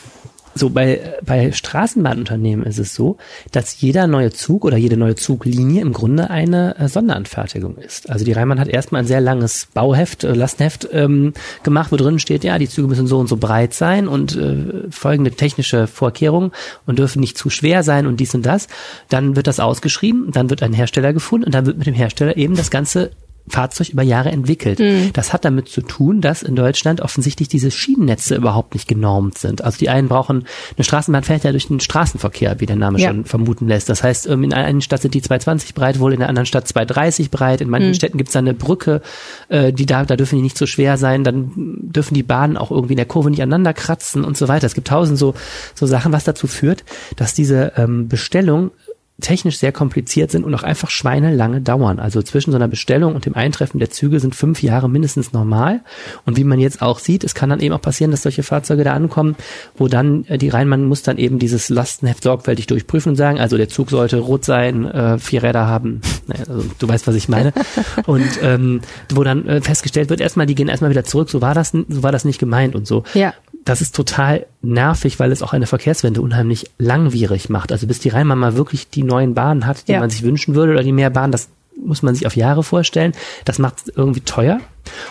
so 0.60 0.69
bei, 0.69 1.15
bei 1.26 1.52
Straßenbahnunternehmen 1.52 2.65
ist 2.65 2.80
es 2.80 2.93
so, 2.93 3.17
dass 3.52 3.80
jeder 3.82 4.08
neue 4.08 4.32
Zug 4.32 4.65
oder 4.65 4.78
jede 4.78 4.98
neue 4.98 5.15
Zuglinie 5.15 5.82
im 5.82 5.93
Grunde 5.93 6.30
eine 6.30 6.78
äh, 6.78 6.88
Sonderanfertigung 6.88 7.78
ist. 7.78 8.10
Also 8.10 8.26
die 8.26 8.34
Rheinbahn 8.34 8.60
hat 8.60 8.67
erstmal 8.67 9.02
ein 9.02 9.08
sehr 9.08 9.22
langes 9.22 9.67
Bauheft, 9.74 10.24
äh, 10.24 10.34
Lastenheft 10.34 10.89
ähm, 10.91 11.34
gemacht, 11.63 11.91
wo 11.91 11.95
drin 11.95 12.19
steht, 12.19 12.43
ja, 12.43 12.58
die 12.60 12.69
Züge 12.69 12.88
müssen 12.88 13.08
so 13.08 13.17
und 13.17 13.28
so 13.28 13.38
breit 13.38 13.74
sein 13.74 14.08
und 14.08 14.36
äh, 14.36 14.89
folgende 14.91 15.32
technische 15.32 15.88
Vorkehrungen 15.88 16.52
und 16.86 17.00
dürfen 17.00 17.19
nicht 17.19 17.38
zu 17.38 17.50
schwer 17.50 17.84
sein 17.84 18.06
und 18.06 18.19
dies 18.19 18.36
und 18.36 18.45
das. 18.45 18.67
Dann 19.10 19.36
wird 19.36 19.48
das 19.48 19.60
ausgeschrieben, 19.60 20.32
dann 20.32 20.50
wird 20.50 20.62
ein 20.62 20.74
Hersteller 20.74 21.13
gefunden 21.13 21.45
und 21.45 21.56
dann 21.56 21.65
wird 21.65 21.78
mit 21.78 21.88
dem 21.88 21.93
Hersteller 21.93 22.38
eben 22.38 22.56
das 22.56 22.69
Ganze 22.69 23.12
Fahrzeug 23.50 23.90
über 23.90 24.04
Jahre 24.04 24.30
entwickelt. 24.32 24.80
Das 25.14 25.34
hat 25.34 25.46
damit 25.46 25.68
zu 25.70 25.82
tun, 25.82 26.22
dass 26.22 26.44
in 26.44 26.56
Deutschland 26.56 27.02
offensichtlich 27.02 27.48
diese 27.48 27.72
Schienennetze 27.72 28.36
überhaupt 28.36 28.74
nicht 28.74 28.88
genormt 28.88 29.38
sind. 29.38 29.64
Also 29.64 29.78
die 29.78 29.90
einen 29.90 30.08
brauchen, 30.08 30.46
eine 30.78 30.84
Straßenbahn 30.84 31.24
fährt 31.24 31.44
ja 31.44 31.52
durch 31.52 31.68
den 31.68 31.80
Straßenverkehr, 31.80 32.60
wie 32.60 32.66
der 32.66 32.76
Name 32.76 33.00
Ja. 33.00 33.10
schon 33.10 33.26
vermuten 33.26 33.68
lässt. 33.68 33.90
Das 33.90 34.04
heißt, 34.04 34.28
ähm, 34.28 34.44
in 34.44 34.54
einer 34.54 34.82
Stadt 34.82 35.02
sind 35.02 35.14
die 35.14 35.22
220 35.22 35.74
breit, 35.74 36.00
wohl 36.00 36.14
in 36.14 36.20
der 36.20 36.30
anderen 36.30 36.46
Stadt 36.46 36.68
230 36.68 37.32
breit. 37.32 37.62
In 37.62 37.70
manchen 37.70 37.94
Städten 37.94 38.18
gibt 38.18 38.30
es 38.30 38.36
eine 38.36 38.54
Brücke, 38.54 39.02
äh, 39.50 39.74
die 39.74 39.86
da, 39.86 40.06
da 40.06 40.16
dürfen 40.16 40.36
die 40.36 40.42
nicht 40.42 40.58
so 40.58 40.66
schwer 40.66 40.98
sein. 40.98 41.24
Dann 41.24 41.52
dürfen 41.56 42.14
die 42.14 42.24
Bahnen 42.24 42.58
auch 42.58 42.72
irgendwie 42.72 42.94
in 42.94 42.98
der 42.98 43.06
Kurve 43.06 43.30
nicht 43.30 43.42
aneinander 43.42 43.74
kratzen 43.74 44.24
und 44.24 44.38
so 44.38 44.48
weiter. 44.48 44.66
Es 44.68 44.76
gibt 44.76 44.88
tausend 44.88 45.18
so, 45.18 45.34
so 45.76 45.86
Sachen, 45.86 46.12
was 46.12 46.24
dazu 46.24 46.48
führt, 46.48 46.84
dass 47.16 47.34
diese 47.34 47.74
ähm, 47.78 48.08
Bestellung 48.08 48.72
technisch 49.20 49.58
sehr 49.58 49.72
kompliziert 49.72 50.32
sind 50.32 50.44
und 50.44 50.54
auch 50.56 50.64
einfach 50.64 50.90
schweinelange 50.90 51.62
dauern. 51.62 52.00
Also 52.00 52.22
zwischen 52.22 52.52
so 52.52 52.58
einer 52.58 52.68
Bestellung 52.68 53.16
und 53.16 53.26
dem 53.26 53.36
Eintreffen 53.36 53.80
der 53.80 53.90
Züge 53.90 54.20
sind 54.20 54.36
fünf 54.36 54.62
Jahre 54.62 54.90
mindestens 54.90 55.34
normal. 55.34 55.82
Und 56.26 56.38
wie 56.38 56.44
man 56.44 56.60
jetzt 56.60 56.82
auch 56.82 57.00
sieht, 57.00 57.24
es 57.24 57.36
kann 57.36 57.50
dann 57.50 57.60
eben 57.60 57.74
auch 57.74 57.82
passieren, 57.82 58.12
dass 58.12 58.24
solche 58.24 58.44
Fahrzeuge 58.44 58.84
da 58.84 58.94
ankommen, 58.94 59.36
wo 59.78 59.88
dann 59.88 60.26
äh, 60.26 60.38
die 60.38 60.50
Rheinmann 60.50 60.86
muss 60.86 61.04
dann 61.04 61.18
eben 61.18 61.40
dieses 61.40 61.70
Lastenheft 61.70 62.24
sorgfältig 62.24 62.68
durchprüfen 62.68 63.12
und 63.12 63.16
sagen, 63.16 63.40
also 63.40 63.58
der 63.58 63.70
Zug 63.70 63.90
sollte 63.90 64.18
rot 64.18 64.46
sein, 64.46 64.86
äh, 64.86 65.18
vier 65.20 65.44
Räder 65.44 65.68
haben. 65.68 66.02
Naja, 66.28 66.46
also 66.48 66.66
du 66.78 66.88
weißt, 66.88 67.08
was 67.08 67.16
ich 67.16 67.30
meine. 67.30 67.54
und 68.06 68.40
ähm, 68.42 68.82
wo 69.14 69.24
dann 69.24 69.48
äh, 69.48 69.62
festgestellt 69.62 70.10
wird, 70.10 70.22
erstmal, 70.22 70.46
die 70.46 70.56
gehen 70.56 70.68
erstmal 70.68 70.92
wieder 70.92 71.04
zurück, 71.04 71.30
so 71.30 71.42
war 71.42 71.54
das, 71.54 71.72
so 71.72 72.04
war 72.04 72.12
das 72.12 72.26
nicht 72.26 72.40
gemeint 72.40 72.76
und 72.76 72.88
so. 72.88 73.04
Ja 73.14 73.34
das 73.66 73.82
ist 73.82 73.96
total 73.96 74.48
nervig, 74.62 75.20
weil 75.20 75.32
es 75.32 75.42
auch 75.42 75.54
eine 75.54 75.68
Verkehrswende 75.68 76.22
unheimlich 76.22 76.72
langwierig 76.78 77.50
macht. 77.50 77.72
Also 77.72 77.88
bis 77.88 78.00
die 78.00 78.10
Rheinbahn 78.10 78.40
mal 78.40 78.56
wirklich 78.56 78.90
die 78.90 79.04
neuen 79.10 79.34
Bahnen 79.34 79.65
hat, 79.65 79.88
die 79.88 79.93
Ja. 79.93 80.00
man 80.00 80.10
sich 80.10 80.24
wünschen 80.24 80.56
würde 80.56 80.72
oder 80.72 80.84
die 80.84 80.93
mehr 80.93 81.10
Bahnen, 81.10 81.32
das 81.32 81.50
muss 81.82 82.04
man 82.04 82.13
sich 82.13 82.28
auf 82.28 82.36
Jahre 82.36 82.62
vorstellen. 82.63 83.13
Das 83.45 83.58
macht 83.58 83.76
es 83.88 83.93
irgendwie 83.95 84.19
teuer. 84.19 84.60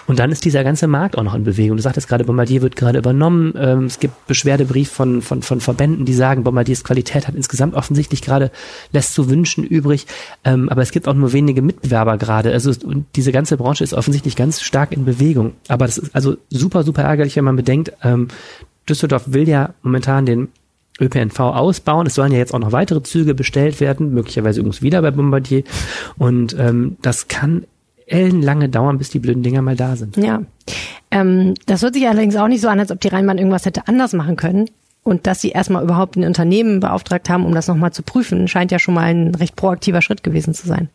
Und 0.07 0.19
dann 0.19 0.31
ist 0.31 0.45
dieser 0.45 0.65
ganze 0.65 0.87
Markt 0.87 1.17
auch 1.17 1.23
noch 1.23 1.35
in 1.35 1.45
Bewegung. 1.45 1.79
Du 1.79 1.83
sagtest 1.83 2.09
gerade, 2.09 2.25
Bombardier 2.25 2.61
wird 2.61 2.77
gerade 2.77 2.99
übernommen. 2.99 3.55
Ähm, 3.57 3.85
es 3.85 4.01
gibt 4.01 4.27
Beschwerdebrief 4.27 4.91
von, 4.91 5.23
von, 5.23 5.41
von 5.43 5.61
Verbänden, 5.63 6.05
die 6.05 6.13
sagen, 6.13 6.45
Bombardiers 6.45 6.85
Qualität 6.85 7.27
hat 7.27 7.35
insgesamt 7.35 7.75
offensichtlich 7.75 8.21
gerade, 8.21 8.51
lässt 8.93 9.15
zu 9.15 9.31
wünschen 9.31 9.65
übrig. 9.65 10.07
Ähm, 10.45 10.69
aber 10.69 10.83
es 10.83 10.91
gibt 10.91 11.09
auch 11.09 11.15
nur 11.15 11.33
wenige 11.33 11.63
Mitbewerber 11.63 12.19
gerade. 12.19 12.53
Also 12.53 12.73
und 12.87 13.07
diese 13.17 13.33
ganze 13.33 13.57
Branche 13.57 13.83
ist 13.85 13.95
offensichtlich 13.95 14.37
ganz 14.37 14.61
stark 14.61 14.93
in 14.93 15.05
Bewegung. 15.07 15.53
Aber 15.69 15.87
das 15.87 15.97
ist 15.97 16.15
also 16.15 16.37
super, 16.51 16.83
super 16.83 17.03
ärgerlich, 17.03 17.37
wenn 17.37 17.45
man 17.45 17.57
bedenkt, 17.57 17.93
ähm, 18.03 18.29
Düsseldorf 18.89 19.25
will 19.33 19.49
ja 19.49 19.75
momentan 19.83 20.27
den 20.27 20.49
ÖPNV 21.01 21.39
ausbauen. 21.41 22.07
Es 22.07 22.15
sollen 22.15 22.33
ja 22.33 22.39
jetzt 22.39 22.55
auch 22.55 22.59
noch 22.59 22.73
weitere 22.73 23.03
Züge 23.03 23.35
bestellt 23.35 23.81
werden, 23.81 24.13
möglicherweise 24.13 24.61
übrigens 24.61 24.83
wieder 24.83 25.03
bei 25.03 25.11
Bombardier. 25.11 25.63
Und 26.17 26.57
ähm, 26.59 26.97
das 27.03 27.29
kann 27.29 27.65
ellenlange 28.07 28.69
dauern, 28.69 28.99
bis 28.99 29.11
die 29.11 29.19
blöden 29.19 29.43
Dinger 29.43 29.63
mal 29.63 29.77
da 29.77 29.97
sind. 29.97 30.17
Ja. 30.17 30.43
Ähm, 31.11 31.55
das 31.67 31.83
hört 31.83 31.95
sich 31.95 32.07
allerdings 32.07 32.37
auch 32.37 32.49
nicht 32.49 32.61
so 32.61 32.69
an, 32.69 32.81
als 32.81 32.91
ob 32.91 33.01
die 33.01 33.09
Rheinbahn 33.09 33.39
irgendwas 33.39 33.67
hätte 33.67 33.87
anders 33.87 34.13
machen 34.13 34.37
können. 34.37 34.71
Und 35.03 35.27
dass 35.27 35.41
sie 35.41 35.51
erstmal 35.51 35.85
überhaupt 35.85 36.17
ein 36.17 36.25
Unternehmen 36.25 36.81
beauftragt 36.81 37.31
haben, 37.31 37.47
um 37.47 37.55
das 37.55 37.69
nochmal 37.69 37.93
zu 37.93 38.03
prüfen, 38.03 38.49
scheint 38.49 38.73
ja 38.73 38.79
schon 38.79 38.95
mal 38.95 39.05
ein 39.05 39.35
recht 39.35 39.57
proaktiver 39.57 40.03
Schritt 40.03 40.23
gewesen 40.23 40.53
zu 40.53 40.67
sein. 40.67 40.91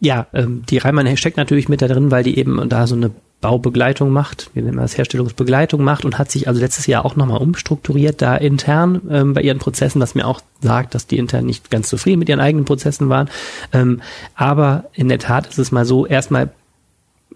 Ja, 0.00 0.26
ähm, 0.34 0.62
die 0.68 0.78
Rheinmann 0.78 1.16
steckt 1.16 1.36
natürlich 1.36 1.68
mit 1.68 1.82
da 1.82 1.88
drin, 1.88 2.10
weil 2.10 2.22
die 2.22 2.38
eben 2.38 2.68
da 2.68 2.86
so 2.86 2.94
eine 2.94 3.10
Baubegleitung 3.44 4.08
macht, 4.08 4.48
wir 4.54 4.62
nennen 4.62 4.78
das 4.78 4.96
Herstellungsbegleitung 4.96 5.84
macht 5.84 6.06
und 6.06 6.16
hat 6.16 6.30
sich 6.30 6.48
also 6.48 6.62
letztes 6.62 6.86
Jahr 6.86 7.04
auch 7.04 7.14
nochmal 7.14 7.42
umstrukturiert 7.42 8.22
da 8.22 8.36
intern 8.36 9.02
ähm, 9.10 9.34
bei 9.34 9.42
ihren 9.42 9.58
Prozessen, 9.58 10.00
was 10.00 10.14
mir 10.14 10.26
auch 10.26 10.40
sagt, 10.62 10.94
dass 10.94 11.06
die 11.06 11.18
intern 11.18 11.44
nicht 11.44 11.70
ganz 11.70 11.90
zufrieden 11.90 12.20
mit 12.20 12.30
ihren 12.30 12.40
eigenen 12.40 12.64
Prozessen 12.64 13.10
waren. 13.10 13.28
Ähm, 13.74 14.00
aber 14.34 14.84
in 14.94 15.10
der 15.10 15.18
Tat 15.18 15.46
ist 15.46 15.58
es 15.58 15.72
mal 15.72 15.84
so, 15.84 16.06
erstmal 16.06 16.52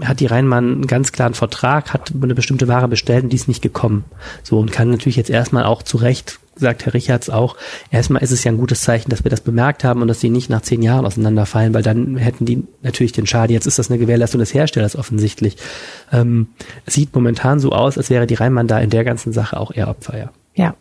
hat 0.03 0.21
die 0.21 0.27
Rheinmann 0.27 0.73
einen 0.73 0.87
ganz 0.87 1.13
klaren 1.13 1.35
Vertrag, 1.35 1.93
hat 1.93 2.11
eine 2.23 2.35
bestimmte 2.35 2.69
Ware 2.69 2.89
bestellt 2.89 3.25
und 3.25 3.31
die 3.31 3.37
ist 3.37 3.49
nicht 3.49 3.61
gekommen. 3.61 4.07
So 4.43 4.59
und 4.59 4.73
kann 4.73 4.91
natürlich 4.91 5.17
jetzt 5.17 5.29
erstmal 5.29 5.65
auch 5.65 5.83
zu 5.83 5.99
Recht, 5.99 6.39
sagt 6.59 6.85
Herr 6.87 6.95
Richards 6.95 7.31
auch, 7.31 7.57
erstmal 7.91 8.23
ist 8.23 8.31
es 8.31 8.45
ja 8.45 8.53
ein 8.53 8.59
gutes 8.59 8.83
Zeichen, 8.83 9.11
dass 9.11 9.25
wir 9.25 9.31
das 9.31 9.41
bemerkt 9.41 9.85
haben 9.85 10.03
und 10.03 10.09
dass 10.09 10.21
die 10.21 10.31
nicht 10.31 10.51
nach 10.51 10.63
zehn 10.63 10.83
Jahren 10.83 11.07
auseinanderfallen, 11.07 11.75
weil 11.75 11.83
dann 11.83 12.17
hätten 12.17 12.45
die 12.45 12.65
natürlich 12.83 13.13
den 13.13 13.27
Schaden. 13.27 13.53
Jetzt 13.53 13.67
ist 13.67 13.79
das 13.79 13.91
eine 13.91 13.99
Gewährleistung 13.99 14.41
des 14.41 14.55
Herstellers 14.55 14.97
offensichtlich. 14.97 15.57
Ähm, 16.13 16.49
sieht 16.87 17.15
momentan 17.15 17.61
so 17.61 17.73
aus, 17.73 17.97
als 17.97 18.11
wäre 18.11 18.27
die 18.27 18.35
Rheinmann 18.35 18.67
da 18.69 18.79
in 18.79 18.91
der 18.91 19.05
ganzen 19.05 19.33
Sache 19.33 19.59
auch 19.59 19.73
eher 19.73 19.89
Opfer, 19.89 20.19
ja. 20.19 20.31
Ja. 20.55 20.75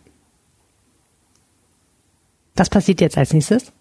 Was 2.55 2.69
passiert 2.69 3.01
jetzt 3.01 3.17
als 3.17 3.33
nächstes? 3.33 3.71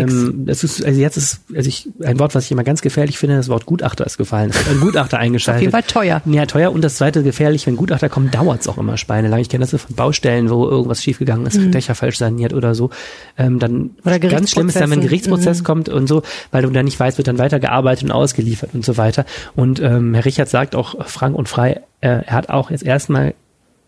Ähm, 0.00 0.46
das 0.46 0.64
ist, 0.64 0.84
also 0.84 1.00
jetzt 1.00 1.16
ist, 1.16 1.40
also 1.54 1.68
ich, 1.68 1.88
ein 2.02 2.18
Wort, 2.18 2.34
was 2.34 2.46
ich 2.46 2.52
immer 2.52 2.64
ganz 2.64 2.82
gefährlich 2.82 3.18
finde, 3.18 3.36
das 3.36 3.48
Wort 3.48 3.66
Gutachter 3.66 4.04
ist 4.04 4.18
gefallen. 4.18 4.50
Es 4.50 4.58
wird 4.58 4.76
Ein 4.76 4.80
Gutachter 4.80 5.18
eingeschaltet. 5.18 5.58
Auf 5.58 5.62
jeden 5.62 5.72
Fall 5.72 5.82
teuer. 5.82 6.22
Ja, 6.24 6.46
teuer. 6.46 6.72
Und 6.72 6.82
das 6.82 6.96
zweite 6.96 7.22
gefährlich, 7.22 7.66
wenn 7.66 7.76
Gutachter 7.76 8.08
kommen, 8.08 8.30
dauert's 8.30 8.66
auch 8.66 8.78
immer 8.78 8.96
schweinelang. 8.96 9.40
Ich 9.40 9.48
kenne 9.48 9.62
das 9.62 9.70
so 9.70 9.78
von 9.78 9.94
Baustellen, 9.94 10.50
wo 10.50 10.66
irgendwas 10.66 11.02
schiefgegangen 11.02 11.46
ist, 11.46 11.58
Dächer 11.74 11.94
falsch 11.94 12.18
saniert 12.18 12.54
oder 12.54 12.74
so. 12.74 12.90
Ähm, 13.36 13.58
dann 13.58 13.84
Mhm. 13.84 13.90
Oder 14.04 14.18
ganz 14.18 14.50
schlimm 14.50 14.68
ist 14.68 14.80
dann, 14.80 14.90
wenn 14.90 15.00
ein. 15.00 15.04
Gerichtsprozess 15.04 15.64
kommt 15.64 15.88
und 15.88 16.06
so, 16.06 16.22
weil 16.50 16.62
du 16.62 16.70
dann 16.70 16.84
nicht 16.84 16.98
weißt, 16.98 17.18
wird 17.18 17.28
dann 17.28 17.38
weitergearbeitet 17.38 18.04
und 18.04 18.12
ausgeliefert 18.12 18.70
und 18.74 18.84
so 18.84 18.96
weiter. 18.96 19.24
Und 19.54 19.80
ähm, 19.80 20.14
Herr 20.14 20.24
Richard 20.24 20.48
sagt 20.48 20.74
auch 20.74 21.06
frank 21.06 21.36
und 21.36 21.48
frei, 21.48 21.82
äh, 22.00 22.22
er 22.24 22.30
hat 22.30 22.48
auch 22.48 22.70
jetzt 22.70 22.84
erstmal 22.84 23.34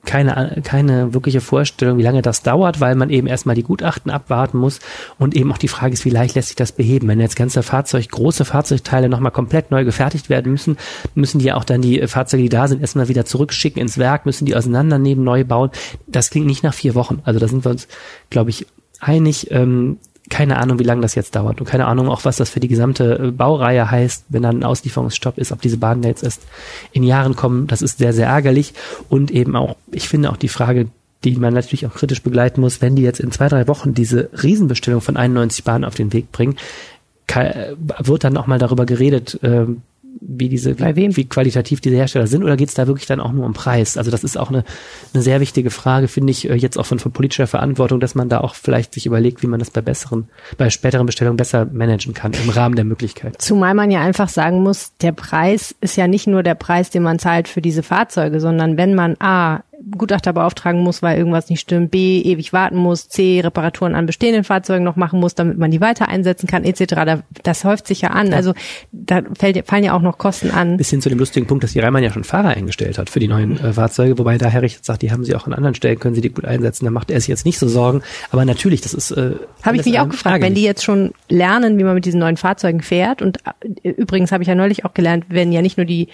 keine, 0.07 0.63
keine 0.65 1.13
wirkliche 1.13 1.41
Vorstellung, 1.41 1.99
wie 1.99 2.03
lange 2.03 2.23
das 2.23 2.43
dauert, 2.43 2.81
weil 2.81 2.95
man 2.95 3.11
eben 3.11 3.27
erstmal 3.27 3.55
die 3.55 3.63
Gutachten 3.63 4.11
abwarten 4.11 4.59
muss 4.59 4.81
und 5.19 5.35
eben 5.35 5.53
auch 5.53 5.59
die 5.59 5.69
Frage 5.69 5.93
ist, 5.93 6.05
wie 6.05 6.11
leicht 6.11 6.35
lässt 6.35 6.49
sich 6.49 6.57
das 6.57 6.73
beheben. 6.73 7.09
Wenn 7.09 7.21
jetzt 7.21 7.37
ganze 7.37 7.63
Fahrzeug, 7.63 8.09
große 8.09 8.45
Fahrzeugteile 8.45 9.09
nochmal 9.09 9.33
komplett 9.33 9.71
neu 9.71 9.85
gefertigt 9.85 10.31
werden 10.31 10.53
müssen, 10.53 10.77
müssen 11.15 11.39
die 11.39 11.47
ja 11.47 11.57
auch 11.57 11.65
dann 11.65 11.83
die 11.83 12.07
Fahrzeuge, 12.07 12.45
die 12.45 12.49
da 12.49 12.69
sind, 12.69 12.81
erstmal 12.81 13.09
wieder 13.09 13.25
zurückschicken 13.25 13.83
ins 13.83 13.99
Werk, 13.99 14.25
müssen 14.25 14.47
die 14.47 14.57
auseinandernehmen, 14.57 15.25
neu 15.25 15.45
bauen. 15.45 15.71
Das 16.07 16.31
klingt 16.31 16.47
nicht 16.47 16.63
nach 16.63 16.75
vier 16.75 16.95
Wochen. 16.95 17.21
Also 17.25 17.41
da 17.41 17.49
sind 17.49 17.65
wir 17.65 17.71
uns, 17.71 17.89
glaube 18.31 18.51
ich, 18.51 18.67
einig. 19.01 19.51
Ähm, 19.51 19.99
keine 20.31 20.59
Ahnung, 20.59 20.79
wie 20.79 20.85
lange 20.85 21.03
das 21.03 21.15
jetzt 21.15 21.37
dauert 21.37 21.61
und 21.61 21.67
keine 21.67 21.87
Ahnung 21.87 22.09
auch, 22.09 22.25
was 22.25 22.37
das 22.37 22.51
für 22.51 22.61
die 22.61 22.69
gesamte 22.69 23.19
äh, 23.19 23.31
Baureihe 23.31 23.91
heißt, 23.91 24.27
wenn 24.29 24.43
dann 24.43 24.59
ein 24.61 24.65
Auslieferungsstopp 24.65 25.39
ist, 25.39 25.53
ob 25.53 25.63
diese 25.63 25.79
Bahnen 25.79 26.03
jetzt 26.03 26.25
erst 26.25 26.43
in 26.93 27.03
Jahren 27.03 27.37
kommen. 27.37 27.67
Das 27.67 27.83
ist 27.83 27.99
sehr, 27.99 28.13
sehr 28.13 28.27
ärgerlich 28.27 28.75
und 29.09 29.31
eben 29.31 29.57
auch, 29.57 29.77
ich 29.93 30.09
finde 30.09 30.31
auch 30.31 30.37
die 30.37 30.49
Frage, 30.49 30.89
die 31.25 31.37
man 31.37 31.55
natürlich 31.55 31.87
auch 31.87 31.95
kritisch 31.95 32.23
begleiten 32.23 32.61
muss, 32.61 32.83
wenn 32.83 32.97
die 32.97 33.03
jetzt 33.03 33.21
in 33.21 33.33
zwei, 33.33 33.49
drei 33.49 33.67
Wochen 33.69 33.95
diese 33.95 34.31
Riesenbestellung 34.43 35.01
von 35.01 35.17
91 35.17 35.65
Bahnen 35.65 35.85
auf 35.85 35.95
den 35.95 36.13
Weg 36.13 36.31
bringen, 36.33 36.57
wird 37.99 38.25
dann 38.25 38.37
auch 38.37 38.47
mal 38.47 38.59
darüber 38.59 38.87
geredet, 38.87 39.39
ähm, 39.43 39.83
wie 40.21 40.49
diese, 40.49 40.79
wie, 40.79 40.97
wem? 40.97 41.17
wie 41.17 41.29
qualitativ 41.29 41.81
diese 41.81 41.97
Hersteller 41.97 42.27
sind, 42.27 42.45
oder 42.45 42.57
geht 42.57 42.69
es 42.69 42.75
da 42.75 42.87
wirklich 42.87 43.07
dann 43.07 43.21
auch 43.21 43.33
nur 43.33 43.45
um 43.45 43.53
Preis? 43.53 43.97
Also 43.97 44.11
das 44.11 44.25
ist 44.25 44.37
auch 44.37 44.49
eine, 44.49 44.65
eine 45.15 45.23
sehr 45.23 45.41
wichtige 45.41 45.71
Frage, 45.71 46.09
finde 46.09 46.31
ich, 46.31 46.49
äh, 46.49 46.55
jetzt 46.55 46.79
auch 46.79 46.87
von, 46.87 46.99
von 46.99 47.13
politischer 47.13 47.47
Verantwortung, 47.47 48.01
dass 48.01 48.15
man 48.15 48.29
da 48.29 48.41
auch 48.41 48.55
vielleicht 48.55 48.95
sich 48.95 49.07
überlegt, 49.07 49.43
wie 49.43 49.47
man 49.47 49.59
das 49.59 49.71
bei 49.71 49.81
besseren, 49.81 50.29
bei 50.59 50.71
späteren 50.71 51.07
Bestellungen 51.07 51.37
besser 51.37 51.67
managen 51.67 52.15
kann, 52.15 52.33
im 52.33 52.51
Rahmen 52.51 52.77
der 52.77 52.85
Möglichkeiten. 52.85 53.37
Zumal 53.39 53.75
man 53.75 53.91
ja 53.91 54.01
einfach 54.01 54.29
sagen 54.29 54.63
muss, 54.63 54.93
der 55.01 55.13
Preis 55.13 55.75
ist 55.81 55.97
ja 55.97 56.07
nicht 56.07 56.27
nur 56.27 56.43
der 56.43 56.55
Preis, 56.55 56.91
den 56.91 57.03
man 57.03 57.19
zahlt 57.19 57.49
für 57.49 57.61
diese 57.61 57.83
Fahrzeuge, 57.83 58.41
sondern 58.41 58.77
wenn 58.77 58.95
man 58.95 59.17
A, 59.21 59.61
Gutachter 59.91 60.33
beauftragen 60.33 60.81
muss, 60.83 61.03
weil 61.03 61.17
irgendwas 61.17 61.49
nicht 61.49 61.61
stimmt, 61.61 61.91
B, 61.91 62.21
ewig 62.21 62.53
warten 62.53 62.77
muss, 62.77 63.09
C, 63.09 63.41
Reparaturen 63.41 63.95
an 63.95 64.07
bestehenden 64.07 64.43
Fahrzeugen 64.43 64.85
noch 64.85 64.97
machen 64.97 65.21
muss, 65.21 65.35
damit 65.35 65.59
man 65.59 65.71
die 65.71 65.81
weiter 65.81 66.09
einsetzen 66.09 66.49
kann, 66.49 66.65
etc. 66.65 66.95
Da, 67.07 67.23
das 67.45 67.65
häuft 67.65 67.87
sich 67.87 68.01
ja 68.01 68.11
an. 68.11 68.33
Also 68.33 68.53
da 68.91 69.23
fällt, 69.39 69.65
fallen 69.67 69.85
ja 69.85 69.93
auch 69.93 70.03
noch 70.03 70.19
Kosten 70.19 70.51
an. 70.51 70.77
Bis 70.77 70.91
hin 70.91 71.01
zu 71.01 71.09
dem 71.09 71.19
lustigen 71.19 71.47
Punkt, 71.47 71.63
dass 71.63 71.73
die 71.73 71.81
Reimann 71.81 72.03
ja 72.03 72.13
schon 72.13 72.25
Fahrer 72.25 72.49
eingestellt 72.49 72.99
hat 72.99 73.11
für 73.11 73.21
die 73.21 73.29
neuen 73.29 73.61
äh, 73.61 73.73
Fahrzeuge, 73.73 74.19
wobei 74.19 74.39
da 74.39 74.49
Herr 74.49 74.63
Richter 74.63 74.83
sagt, 74.83 75.03
die 75.03 75.13
haben 75.13 75.25
sie 75.25 75.37
auch 75.37 75.47
an 75.47 75.53
anderen 75.53 75.75
Stellen, 75.75 76.01
können 76.01 76.15
sie 76.15 76.21
die 76.21 76.31
gut 76.31 76.45
einsetzen, 76.45 76.85
da 76.85 76.91
macht 76.91 77.11
er 77.11 77.21
sich 77.21 77.29
jetzt 77.29 77.47
nicht 77.47 77.59
so 77.59 77.69
Sorgen. 77.69 78.03
Aber 78.33 78.45
natürlich, 78.45 78.81
das 78.81 78.93
ist. 78.93 79.13
Äh, 79.13 79.35
Habe 79.63 79.77
ich 79.77 79.85
mich 79.85 80.01
auch 80.01 80.09
gefragt, 80.09 80.43
wenn 80.43 80.55
die 80.55 80.63
jetzt 80.63 80.83
schon 80.83 81.13
lernen, 81.29 81.79
wie 81.79 81.85
man 81.85 81.95
mit 81.95 82.05
diesen 82.05 82.21
neuen 82.21 82.37
Fahrzeugen 82.37 82.83
fährt. 82.83 83.23
Und 83.23 83.39
äh, 83.83 83.89
übrigens 83.91 84.33
habe 84.33 84.43
ich 84.43 84.49
ja 84.49 84.57
neulich 84.57 84.85
auch 84.85 84.95
gelernt, 84.95 85.27
werden 85.29 85.53
ja 85.53 85.63
nicht 85.63 85.77
nur 85.77 85.87
die, 85.87 86.09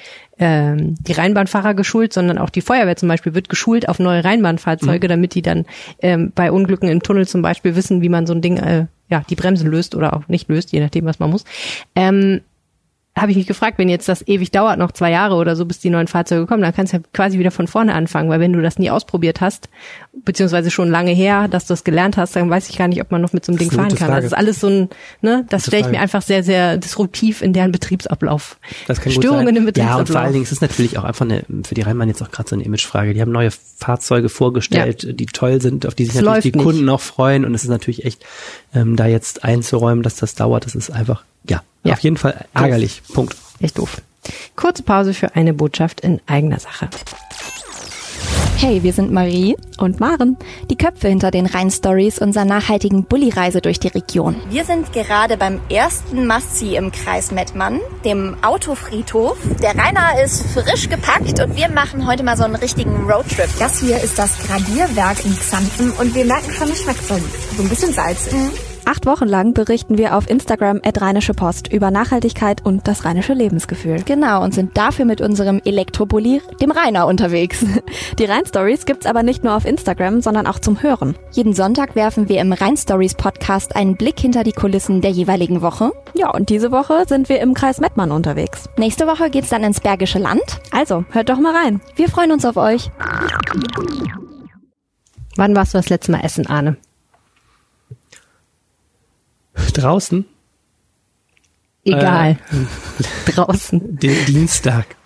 ähm, 0.44 0.96
die 0.98 1.12
Rheinbahnfahrer 1.12 1.74
geschult, 1.74 2.12
sondern 2.12 2.36
auch 2.36 2.50
die 2.50 2.62
Feuerwehr 2.62 2.96
zum 2.96 3.08
Beispiel 3.08 3.32
wird 3.32 3.48
geschult 3.48 3.88
auf 3.88 4.00
neue 4.00 4.24
Rheinbahnfahrzeuge, 4.24 5.06
damit 5.06 5.36
die 5.36 5.42
dann 5.42 5.66
ähm, 6.00 6.32
bei 6.34 6.50
Unglücken 6.50 6.88
im 6.88 7.00
Tunnel 7.00 7.28
zum 7.28 7.42
Beispiel 7.42 7.76
wissen, 7.76 8.02
wie 8.02 8.08
man 8.08 8.26
so 8.26 8.34
ein 8.34 8.42
Ding, 8.42 8.56
äh, 8.56 8.86
ja, 9.08 9.22
die 9.30 9.36
Bremsen 9.36 9.70
löst 9.70 9.94
oder 9.94 10.16
auch 10.16 10.26
nicht 10.26 10.48
löst, 10.48 10.72
je 10.72 10.80
nachdem, 10.80 11.04
was 11.04 11.20
man 11.20 11.30
muss. 11.30 11.44
Ähm, 11.94 12.40
habe 13.14 13.30
ich 13.30 13.36
mich 13.36 13.46
gefragt, 13.46 13.76
wenn 13.78 13.90
jetzt 13.90 14.08
das 14.08 14.26
ewig 14.26 14.50
dauert, 14.52 14.78
noch 14.78 14.90
zwei 14.92 15.10
Jahre 15.10 15.34
oder 15.34 15.54
so, 15.54 15.66
bis 15.66 15.78
die 15.80 15.90
neuen 15.90 16.08
Fahrzeuge 16.08 16.46
kommen, 16.46 16.62
dann 16.62 16.74
kannst 16.74 16.94
du 16.94 16.96
ja 16.96 17.02
quasi 17.12 17.38
wieder 17.38 17.50
von 17.50 17.66
vorne 17.66 17.92
anfangen, 17.94 18.30
weil 18.30 18.40
wenn 18.40 18.54
du 18.54 18.62
das 18.62 18.78
nie 18.78 18.88
ausprobiert 18.90 19.42
hast, 19.42 19.68
beziehungsweise 20.24 20.70
schon 20.70 20.90
lange 20.90 21.10
her, 21.10 21.46
dass 21.46 21.66
du 21.66 21.74
das 21.74 21.84
gelernt 21.84 22.16
hast, 22.16 22.34
dann 22.36 22.48
weiß 22.48 22.70
ich 22.70 22.78
gar 22.78 22.88
nicht, 22.88 23.02
ob 23.02 23.10
man 23.10 23.20
noch 23.20 23.34
mit 23.34 23.44
so 23.44 23.52
einem 23.52 23.58
Das 23.58 23.68
Ding 23.68 23.78
ist 23.78 23.82
fahren 23.84 23.94
kann. 23.98 24.08
Frage. 24.08 24.22
Das 24.22 24.32
ist 24.32 24.38
alles 24.38 24.60
so 24.60 24.68
ein, 24.68 24.88
ne, 25.20 25.44
das 25.50 25.66
stelle 25.66 25.82
ich 25.84 25.90
mir 25.90 26.00
einfach 26.00 26.22
sehr, 26.22 26.42
sehr 26.42 26.78
disruptiv 26.78 27.42
in 27.42 27.52
deren 27.52 27.70
Betriebsablauf. 27.70 28.56
Das 28.86 29.00
kann 29.02 29.12
gut 29.12 29.22
Störungen 29.22 29.46
sein. 29.46 29.56
im 29.56 29.62
Ja, 29.64 29.66
Betriebsablauf. 29.66 30.00
und 30.00 30.08
vor 30.10 30.20
allen 30.22 30.32
Dingen 30.32 30.44
ist 30.44 30.52
es 30.52 30.60
natürlich 30.62 30.96
auch 30.98 31.04
einfach 31.04 31.26
eine, 31.26 31.44
für 31.64 31.74
die 31.74 31.82
Rheinbahn 31.82 32.08
jetzt 32.08 32.22
auch 32.22 32.30
gerade 32.30 32.48
so 32.48 32.56
eine 32.56 32.64
Imagefrage. 32.64 33.12
Die 33.12 33.20
haben 33.20 33.32
neue 33.32 33.50
Fahrzeuge 33.50 34.30
vorgestellt, 34.30 35.20
die 35.20 35.26
toll 35.26 35.60
sind, 35.60 35.84
auf 35.86 35.94
die 35.94 36.06
sich 36.06 36.14
Es 36.14 36.22
natürlich 36.22 36.44
die 36.44 36.52
nicht. 36.52 36.64
Kunden 36.64 36.88
auch 36.88 37.00
freuen. 37.02 37.44
Und 37.44 37.54
es 37.54 37.62
ist 37.62 37.68
natürlich 37.68 38.06
echt, 38.06 38.24
ähm, 38.74 38.96
da 38.96 39.06
jetzt 39.06 39.44
einzuräumen, 39.44 40.02
dass 40.02 40.16
das 40.16 40.34
dauert, 40.34 40.64
das 40.64 40.74
ist 40.74 40.90
einfach, 40.90 41.24
ja, 41.48 41.62
Ja. 41.84 41.94
auf 41.94 42.00
jeden 42.00 42.16
Fall 42.16 42.44
ärgerlich. 42.54 43.02
Punkt. 43.12 43.36
Echt 43.60 43.78
doof. 43.78 44.00
Kurze 44.56 44.82
Pause 44.82 45.14
für 45.14 45.34
eine 45.34 45.52
Botschaft 45.52 46.00
in 46.00 46.20
eigener 46.26 46.60
Sache. 46.60 46.88
Hey, 48.58 48.84
wir 48.84 48.92
sind 48.92 49.10
Marie 49.10 49.56
und 49.78 49.98
Maren, 49.98 50.36
die 50.70 50.76
Köpfe 50.76 51.08
hinter 51.08 51.32
den 51.32 51.46
Rhein-Stories 51.46 52.20
unserer 52.20 52.44
nachhaltigen 52.44 53.02
Bulli-Reise 53.02 53.60
durch 53.60 53.80
die 53.80 53.88
Region. 53.88 54.36
Wir 54.50 54.64
sind 54.64 54.92
gerade 54.92 55.36
beim 55.36 55.60
ersten 55.68 56.28
Must-See 56.28 56.76
im 56.76 56.92
Kreis 56.92 57.32
Mettmann, 57.32 57.80
dem 58.04 58.36
Autofriedhof. 58.44 59.36
Der 59.60 59.70
Rainer 59.76 60.22
ist 60.22 60.46
frisch 60.52 60.88
gepackt 60.88 61.40
und 61.40 61.56
wir 61.56 61.70
machen 61.70 62.06
heute 62.06 62.22
mal 62.22 62.36
so 62.36 62.44
einen 62.44 62.54
richtigen 62.54 63.10
Roadtrip. 63.10 63.48
Das 63.58 63.80
hier 63.80 64.00
ist 64.00 64.16
das 64.16 64.38
Gradierwerk 64.46 65.24
in 65.24 65.36
Xanten 65.36 65.90
und 65.92 66.14
wir 66.14 66.24
merken 66.24 66.52
schon, 66.52 66.70
es 66.70 66.82
schmeckt 66.82 67.04
so, 67.04 67.16
so 67.56 67.62
ein 67.64 67.68
bisschen 67.68 67.92
salzig. 67.92 68.32
Acht 68.84 69.06
Wochen 69.06 69.28
lang 69.28 69.54
berichten 69.54 69.96
wir 69.96 70.16
auf 70.16 70.28
Instagram 70.28 70.80
at 70.84 71.00
Rheinische 71.00 71.34
Post 71.34 71.72
über 71.72 71.90
Nachhaltigkeit 71.90 72.64
und 72.64 72.88
das 72.88 73.04
rheinische 73.04 73.32
Lebensgefühl. 73.32 74.02
Genau, 74.02 74.42
und 74.42 74.54
sind 74.54 74.76
dafür 74.76 75.04
mit 75.04 75.20
unserem 75.20 75.60
Elektrobully, 75.64 76.42
dem 76.60 76.72
Rainer, 76.72 77.06
unterwegs. 77.06 77.64
Die 78.18 78.24
Rhein-Stories 78.24 78.84
gibt's 78.84 79.06
aber 79.06 79.22
nicht 79.22 79.44
nur 79.44 79.54
auf 79.56 79.64
Instagram, 79.64 80.20
sondern 80.20 80.46
auch 80.46 80.58
zum 80.58 80.82
Hören. 80.82 81.14
Jeden 81.30 81.54
Sonntag 81.54 81.94
werfen 81.94 82.28
wir 82.28 82.40
im 82.40 82.52
Rhein-Stories 82.52 83.14
Podcast 83.14 83.76
einen 83.76 83.96
Blick 83.96 84.18
hinter 84.18 84.42
die 84.42 84.52
Kulissen 84.52 85.00
der 85.00 85.10
jeweiligen 85.10 85.62
Woche. 85.62 85.92
Ja, 86.14 86.30
und 86.30 86.48
diese 86.48 86.72
Woche 86.72 87.04
sind 87.06 87.28
wir 87.28 87.40
im 87.40 87.54
Kreis 87.54 87.80
Mettmann 87.80 88.10
unterwegs. 88.10 88.68
Nächste 88.76 89.06
Woche 89.06 89.30
geht's 89.30 89.50
dann 89.50 89.62
ins 89.62 89.80
Bergische 89.80 90.18
Land. 90.18 90.60
Also, 90.72 91.04
hört 91.10 91.28
doch 91.28 91.38
mal 91.38 91.54
rein. 91.54 91.80
Wir 91.94 92.08
freuen 92.08 92.32
uns 92.32 92.44
auf 92.44 92.56
euch. 92.56 92.90
Wann 95.36 95.56
warst 95.56 95.72
du 95.72 95.78
das 95.78 95.88
letzte 95.88 96.12
Mal 96.12 96.20
essen, 96.24 96.46
Arne? 96.46 96.76
Draußen? 99.74 100.24
Egal. 101.84 102.38
Draußen. 103.26 103.96
Den 103.98 104.24
Dienstag. 104.26 104.96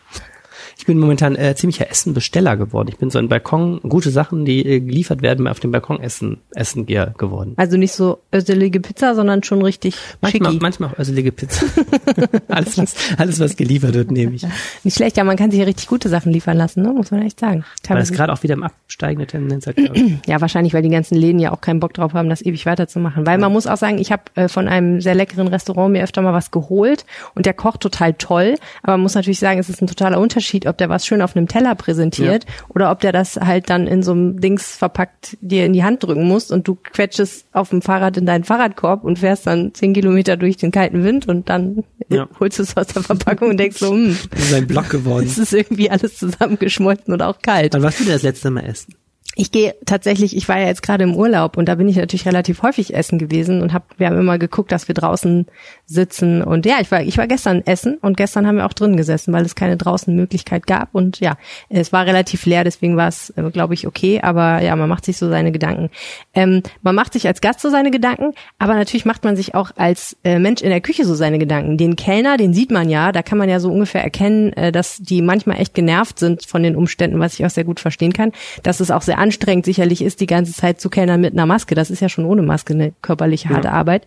Ich 0.86 0.88
bin 0.88 1.00
momentan 1.00 1.34
äh, 1.34 1.52
ziemlicher 1.56 1.90
Essenbesteller 1.90 2.56
geworden. 2.56 2.86
Ich 2.88 2.96
bin 2.96 3.10
so 3.10 3.18
ein 3.18 3.28
Balkon, 3.28 3.80
gute 3.88 4.10
Sachen, 4.10 4.44
die 4.44 4.64
äh, 4.64 4.78
geliefert 4.78 5.20
werden, 5.20 5.48
auf 5.48 5.58
dem 5.58 5.72
Balkon 5.72 5.98
essen, 5.98 6.38
essen 6.54 6.86
gehe 6.86 7.12
geworden. 7.18 7.54
Also 7.56 7.76
nicht 7.76 7.90
so 7.90 8.20
öselige 8.32 8.78
Pizza, 8.78 9.16
sondern 9.16 9.42
schon 9.42 9.62
richtig 9.62 9.96
Manchmal, 10.20 10.52
schicki. 10.52 10.62
manchmal 10.62 10.90
auch 10.90 10.98
öselige 11.00 11.32
Pizza. 11.32 11.66
alles, 12.48 12.78
was, 12.78 12.94
alles, 13.18 13.40
was 13.40 13.56
geliefert 13.56 13.94
wird, 13.94 14.12
nehme 14.12 14.36
ich. 14.36 14.46
Nicht 14.84 14.96
schlecht, 14.96 15.16
ja, 15.16 15.24
man 15.24 15.36
kann 15.36 15.50
sich 15.50 15.58
ja 15.58 15.66
richtig 15.66 15.88
gute 15.88 16.08
Sachen 16.08 16.30
liefern 16.30 16.56
lassen, 16.56 16.82
ne? 16.82 16.92
muss 16.92 17.10
man 17.10 17.22
echt 17.22 17.40
sagen. 17.40 17.62
Weil 17.62 17.64
das 17.64 17.82
Teilweise, 17.82 18.12
gerade 18.14 18.32
auch 18.32 18.44
wieder 18.44 18.54
im 18.54 18.62
absteigende 18.62 19.26
Tendenz 19.26 19.66
hat. 19.66 19.76
ich. 19.92 20.14
ja, 20.28 20.40
wahrscheinlich, 20.40 20.72
weil 20.72 20.82
die 20.82 20.88
ganzen 20.88 21.16
Läden 21.16 21.40
ja 21.40 21.52
auch 21.52 21.60
keinen 21.60 21.80
Bock 21.80 21.94
drauf 21.94 22.12
haben, 22.14 22.28
das 22.28 22.46
ewig 22.46 22.64
weiterzumachen. 22.64 23.26
Weil 23.26 23.38
man 23.38 23.52
muss 23.52 23.66
auch 23.66 23.76
sagen, 23.76 23.98
ich 23.98 24.12
habe 24.12 24.22
äh, 24.36 24.46
von 24.46 24.68
einem 24.68 25.00
sehr 25.00 25.16
leckeren 25.16 25.48
Restaurant 25.48 25.90
mir 25.90 26.04
öfter 26.04 26.22
mal 26.22 26.32
was 26.32 26.52
geholt 26.52 27.04
und 27.34 27.44
der 27.44 27.54
kocht 27.54 27.80
total 27.80 28.14
toll, 28.14 28.54
aber 28.84 28.92
man 28.92 29.00
muss 29.00 29.16
natürlich 29.16 29.40
sagen, 29.40 29.58
es 29.58 29.68
ist 29.68 29.82
ein 29.82 29.88
totaler 29.88 30.20
Unterschied, 30.20 30.64
ob 30.68 30.75
der 30.76 30.88
was 30.88 31.06
schön 31.06 31.22
auf 31.22 31.36
einem 31.36 31.48
Teller 31.48 31.74
präsentiert 31.74 32.46
oder 32.68 32.90
ob 32.90 33.00
der 33.00 33.12
das 33.12 33.36
halt 33.36 33.70
dann 33.70 33.86
in 33.86 34.02
so 34.02 34.12
einem 34.12 34.40
Dings 34.40 34.76
verpackt 34.76 35.36
dir 35.40 35.66
in 35.66 35.72
die 35.72 35.84
Hand 35.84 36.02
drücken 36.02 36.24
muss 36.26 36.50
und 36.50 36.66
du 36.68 36.76
quetschest 36.76 37.46
auf 37.52 37.70
dem 37.70 37.82
Fahrrad 37.82 38.16
in 38.16 38.26
deinen 38.26 38.44
Fahrradkorb 38.44 39.04
und 39.04 39.18
fährst 39.18 39.46
dann 39.46 39.74
zehn 39.74 39.92
Kilometer 39.92 40.36
durch 40.36 40.56
den 40.56 40.70
kalten 40.70 41.04
Wind 41.04 41.26
und 41.28 41.48
dann 41.48 41.84
Ja. 42.08 42.28
holst 42.38 42.58
du 42.58 42.62
es 42.62 42.76
aus 42.76 42.86
der 42.88 43.02
Verpackung 43.02 43.50
und 43.50 43.56
denkst 43.58 43.78
so, 43.78 43.90
hm, 43.92 44.16
Das 44.30 44.40
ist 44.44 44.54
ein 44.54 44.66
Block 44.66 44.90
geworden. 44.90 45.26
es 45.26 45.38
ist 45.38 45.52
irgendwie 45.52 45.90
alles 45.90 46.16
zusammengeschmolzen 46.18 47.12
und 47.12 47.22
auch 47.22 47.38
kalt. 47.40 47.74
Wann 47.74 47.82
warst 47.82 48.00
du 48.00 48.04
denn 48.04 48.12
das 48.12 48.22
letzte 48.22 48.50
Mal 48.50 48.64
essen? 48.64 48.94
Ich 49.38 49.52
gehe 49.52 49.74
tatsächlich, 49.84 50.34
ich 50.34 50.48
war 50.48 50.58
ja 50.58 50.66
jetzt 50.66 50.82
gerade 50.82 51.04
im 51.04 51.14
Urlaub 51.14 51.58
und 51.58 51.68
da 51.68 51.74
bin 51.74 51.88
ich 51.88 51.96
natürlich 51.96 52.24
relativ 52.24 52.62
häufig 52.62 52.94
essen 52.94 53.18
gewesen 53.18 53.60
und 53.60 53.74
hab, 53.74 53.84
wir 53.98 54.06
haben 54.06 54.18
immer 54.18 54.38
geguckt, 54.38 54.72
dass 54.72 54.88
wir 54.88 54.94
draußen 54.94 55.44
sitzen 55.84 56.42
und 56.42 56.64
ja, 56.64 56.76
ich 56.80 56.90
war, 56.90 57.02
ich 57.02 57.18
war 57.18 57.26
gestern 57.26 57.60
essen 57.66 57.98
und 57.98 58.16
gestern 58.16 58.46
haben 58.46 58.56
wir 58.56 58.64
auch 58.64 58.72
drin 58.72 58.96
gesessen, 58.96 59.34
weil 59.34 59.44
es 59.44 59.54
keine 59.54 59.76
draußen 59.76 60.16
Möglichkeit 60.16 60.66
gab 60.66 60.94
und 60.94 61.20
ja, 61.20 61.36
es 61.68 61.92
war 61.92 62.06
relativ 62.06 62.46
leer, 62.46 62.64
deswegen 62.64 62.96
war 62.96 63.08
es, 63.08 63.28
äh, 63.36 63.42
glaube 63.50 63.74
ich, 63.74 63.86
okay, 63.86 64.22
aber 64.22 64.62
ja, 64.62 64.74
man 64.74 64.88
macht 64.88 65.04
sich 65.04 65.18
so 65.18 65.28
seine 65.28 65.52
Gedanken. 65.52 65.90
Ähm, 66.32 66.62
man 66.80 66.94
macht 66.94 67.12
sich 67.12 67.26
als 67.26 67.42
Gast 67.42 67.60
so 67.60 67.68
seine 67.68 67.90
Gedanken, 67.90 68.32
aber 68.58 68.74
natürlich 68.74 69.04
macht 69.04 69.24
man 69.24 69.36
sich 69.36 69.54
auch 69.54 69.70
als 69.76 70.16
äh, 70.24 70.38
Mensch 70.38 70.62
in 70.62 70.70
der 70.70 70.80
Küche 70.80 71.04
so 71.04 71.14
seine 71.14 71.38
Gedanken. 71.38 71.76
Den 71.76 71.96
Kellner, 71.96 72.38
den 72.38 72.54
sieht 72.54 72.70
man 72.70 72.88
ja, 72.88 73.12
da 73.12 73.20
kann 73.20 73.36
man 73.36 73.50
ja 73.50 73.60
so 73.60 73.70
ungefähr 73.70 74.02
erkennen, 74.02 74.54
äh, 74.54 74.72
dass 74.72 74.96
die 74.96 75.20
manchmal 75.20 75.60
echt 75.60 75.74
genervt 75.74 76.18
sind 76.18 76.46
von 76.46 76.62
den 76.62 76.74
Umständen, 76.74 77.20
was 77.20 77.34
ich 77.34 77.44
auch 77.44 77.50
sehr 77.50 77.64
gut 77.64 77.80
verstehen 77.80 78.14
kann, 78.14 78.32
dass 78.62 78.80
es 78.80 78.90
auch 78.90 79.02
sehr 79.02 79.25
anstrengend 79.26 79.64
sicherlich 79.64 80.02
ist, 80.02 80.20
die 80.20 80.26
ganze 80.26 80.52
Zeit 80.52 80.80
zu 80.80 80.88
kellnern 80.88 81.20
mit 81.20 81.32
einer 81.32 81.46
Maske. 81.46 81.74
Das 81.74 81.90
ist 81.90 82.00
ja 82.00 82.08
schon 82.08 82.24
ohne 82.24 82.42
Maske 82.42 82.74
eine 82.74 82.92
körperliche 83.02 83.48
harte 83.48 83.72
Arbeit. 83.72 84.06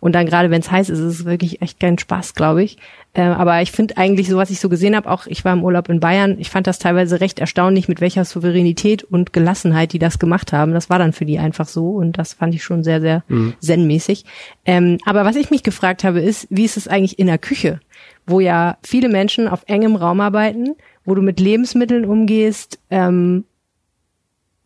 Und 0.00 0.14
dann 0.14 0.26
gerade 0.26 0.50
wenn 0.50 0.60
es 0.60 0.70
heiß 0.70 0.90
ist, 0.90 0.98
ist 0.98 1.20
es 1.20 1.24
wirklich 1.24 1.62
echt 1.62 1.78
kein 1.78 1.98
Spaß, 1.98 2.34
glaube 2.34 2.64
ich. 2.64 2.78
Äh, 3.14 3.22
aber 3.22 3.62
ich 3.62 3.70
finde 3.70 3.96
eigentlich 3.96 4.28
so, 4.28 4.36
was 4.36 4.50
ich 4.50 4.60
so 4.60 4.68
gesehen 4.68 4.96
habe, 4.96 5.08
auch 5.08 5.26
ich 5.26 5.44
war 5.44 5.52
im 5.52 5.62
Urlaub 5.62 5.88
in 5.88 6.00
Bayern, 6.00 6.36
ich 6.38 6.50
fand 6.50 6.66
das 6.66 6.78
teilweise 6.78 7.20
recht 7.20 7.38
erstaunlich, 7.38 7.88
mit 7.88 8.00
welcher 8.00 8.24
Souveränität 8.24 9.04
und 9.04 9.32
Gelassenheit 9.32 9.92
die 9.92 9.98
das 9.98 10.18
gemacht 10.18 10.52
haben. 10.52 10.72
Das 10.72 10.90
war 10.90 10.98
dann 10.98 11.12
für 11.12 11.24
die 11.24 11.38
einfach 11.38 11.68
so 11.68 11.90
und 11.90 12.18
das 12.18 12.34
fand 12.34 12.54
ich 12.54 12.64
schon 12.64 12.82
sehr, 12.84 13.00
sehr 13.00 13.22
zen-mäßig. 13.60 14.24
Ähm, 14.64 14.98
aber 15.06 15.24
was 15.24 15.36
ich 15.36 15.50
mich 15.50 15.62
gefragt 15.62 16.04
habe, 16.04 16.20
ist, 16.20 16.46
wie 16.50 16.64
ist 16.64 16.76
es 16.76 16.88
eigentlich 16.88 17.18
in 17.18 17.28
der 17.28 17.38
Küche, 17.38 17.80
wo 18.26 18.40
ja 18.40 18.76
viele 18.82 19.08
Menschen 19.08 19.48
auf 19.48 19.62
engem 19.66 19.96
Raum 19.96 20.20
arbeiten, 20.20 20.74
wo 21.04 21.14
du 21.14 21.22
mit 21.22 21.40
Lebensmitteln 21.40 22.04
umgehst, 22.04 22.80
ähm, 22.90 23.44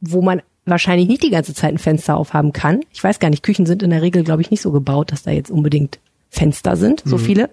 wo 0.01 0.23
man 0.23 0.43
wahrscheinlich 0.67 1.09
nicht 1.09 1.23
die 1.23 1.31
ganze 1.31 1.55
Zeit 1.55 1.73
ein 1.73 1.79
Fenster 1.79 2.17
aufhaben 2.17 2.53
kann. 2.53 2.81
Ich 2.93 3.03
weiß 3.03 3.19
gar 3.19 3.31
nicht, 3.31 3.43
Küchen 3.43 3.67
sind 3.67 3.83
in 3.83 3.91
der 3.91 4.03
Regel, 4.03 4.25
glaube 4.25 4.43
ich, 4.43 4.51
nicht 4.51 4.63
so 4.63 4.71
gebaut, 4.71 5.13
dass 5.13 5.23
da 5.23 5.31
jetzt 5.31 5.51
unbedingt 5.51 5.99
Fenster 6.31 6.77
sind, 6.77 7.03
so 7.05 7.19
viele. 7.19 7.51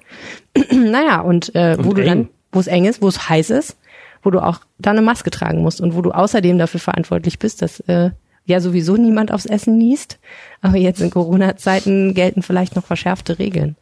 naja, 0.71 1.21
und, 1.21 1.53
äh, 1.55 1.77
wo 1.79 1.89
Und 1.89 1.97
du 1.97 2.03
dann, 2.03 2.19
eng. 2.19 2.29
wo 2.51 2.59
es 2.59 2.67
eng 2.67 2.85
ist, 2.85 3.01
wo 3.01 3.07
es 3.07 3.27
heiß 3.27 3.49
ist, 3.49 3.77
wo 4.21 4.29
du 4.29 4.39
auch 4.39 4.61
dann 4.77 4.97
eine 4.97 5.05
Maske 5.05 5.31
tragen 5.31 5.61
musst 5.61 5.81
und 5.81 5.95
wo 5.95 6.01
du 6.01 6.11
außerdem 6.11 6.57
dafür 6.57 6.79
verantwortlich 6.79 7.39
bist, 7.39 7.61
dass 7.61 7.79
äh, 7.81 8.11
ja 8.45 8.59
sowieso 8.59 8.95
niemand 8.95 9.31
aufs 9.31 9.45
Essen 9.45 9.77
niest. 9.77 10.19
Aber 10.61 10.77
jetzt 10.77 11.01
in 11.01 11.09
Corona-Zeiten 11.09 12.13
gelten 12.13 12.43
vielleicht 12.43 12.75
noch 12.75 12.85
verschärfte 12.85 13.39
Regeln. 13.39 13.75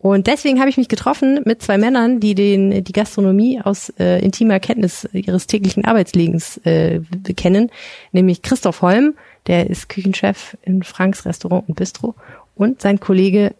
Und 0.00 0.28
deswegen 0.28 0.60
habe 0.60 0.70
ich 0.70 0.76
mich 0.76 0.88
getroffen 0.88 1.40
mit 1.44 1.60
zwei 1.60 1.76
Männern, 1.76 2.20
die 2.20 2.36
den 2.36 2.84
die 2.84 2.92
Gastronomie 2.92 3.60
aus 3.60 3.92
äh, 3.98 4.20
intimer 4.24 4.60
Kenntnis 4.60 5.08
ihres 5.12 5.48
täglichen 5.48 5.84
Arbeitslebens 5.84 6.58
äh, 6.58 7.00
kennen, 7.36 7.70
nämlich 8.12 8.42
Christoph 8.42 8.82
Holm, 8.82 9.14
der 9.48 9.68
ist 9.68 9.88
Küchenchef 9.88 10.56
in 10.62 10.84
Franks 10.84 11.26
Restaurant 11.26 11.68
und 11.68 11.74
Bistro, 11.74 12.14
und 12.54 12.80
sein 12.80 13.00
Kollege 13.00 13.54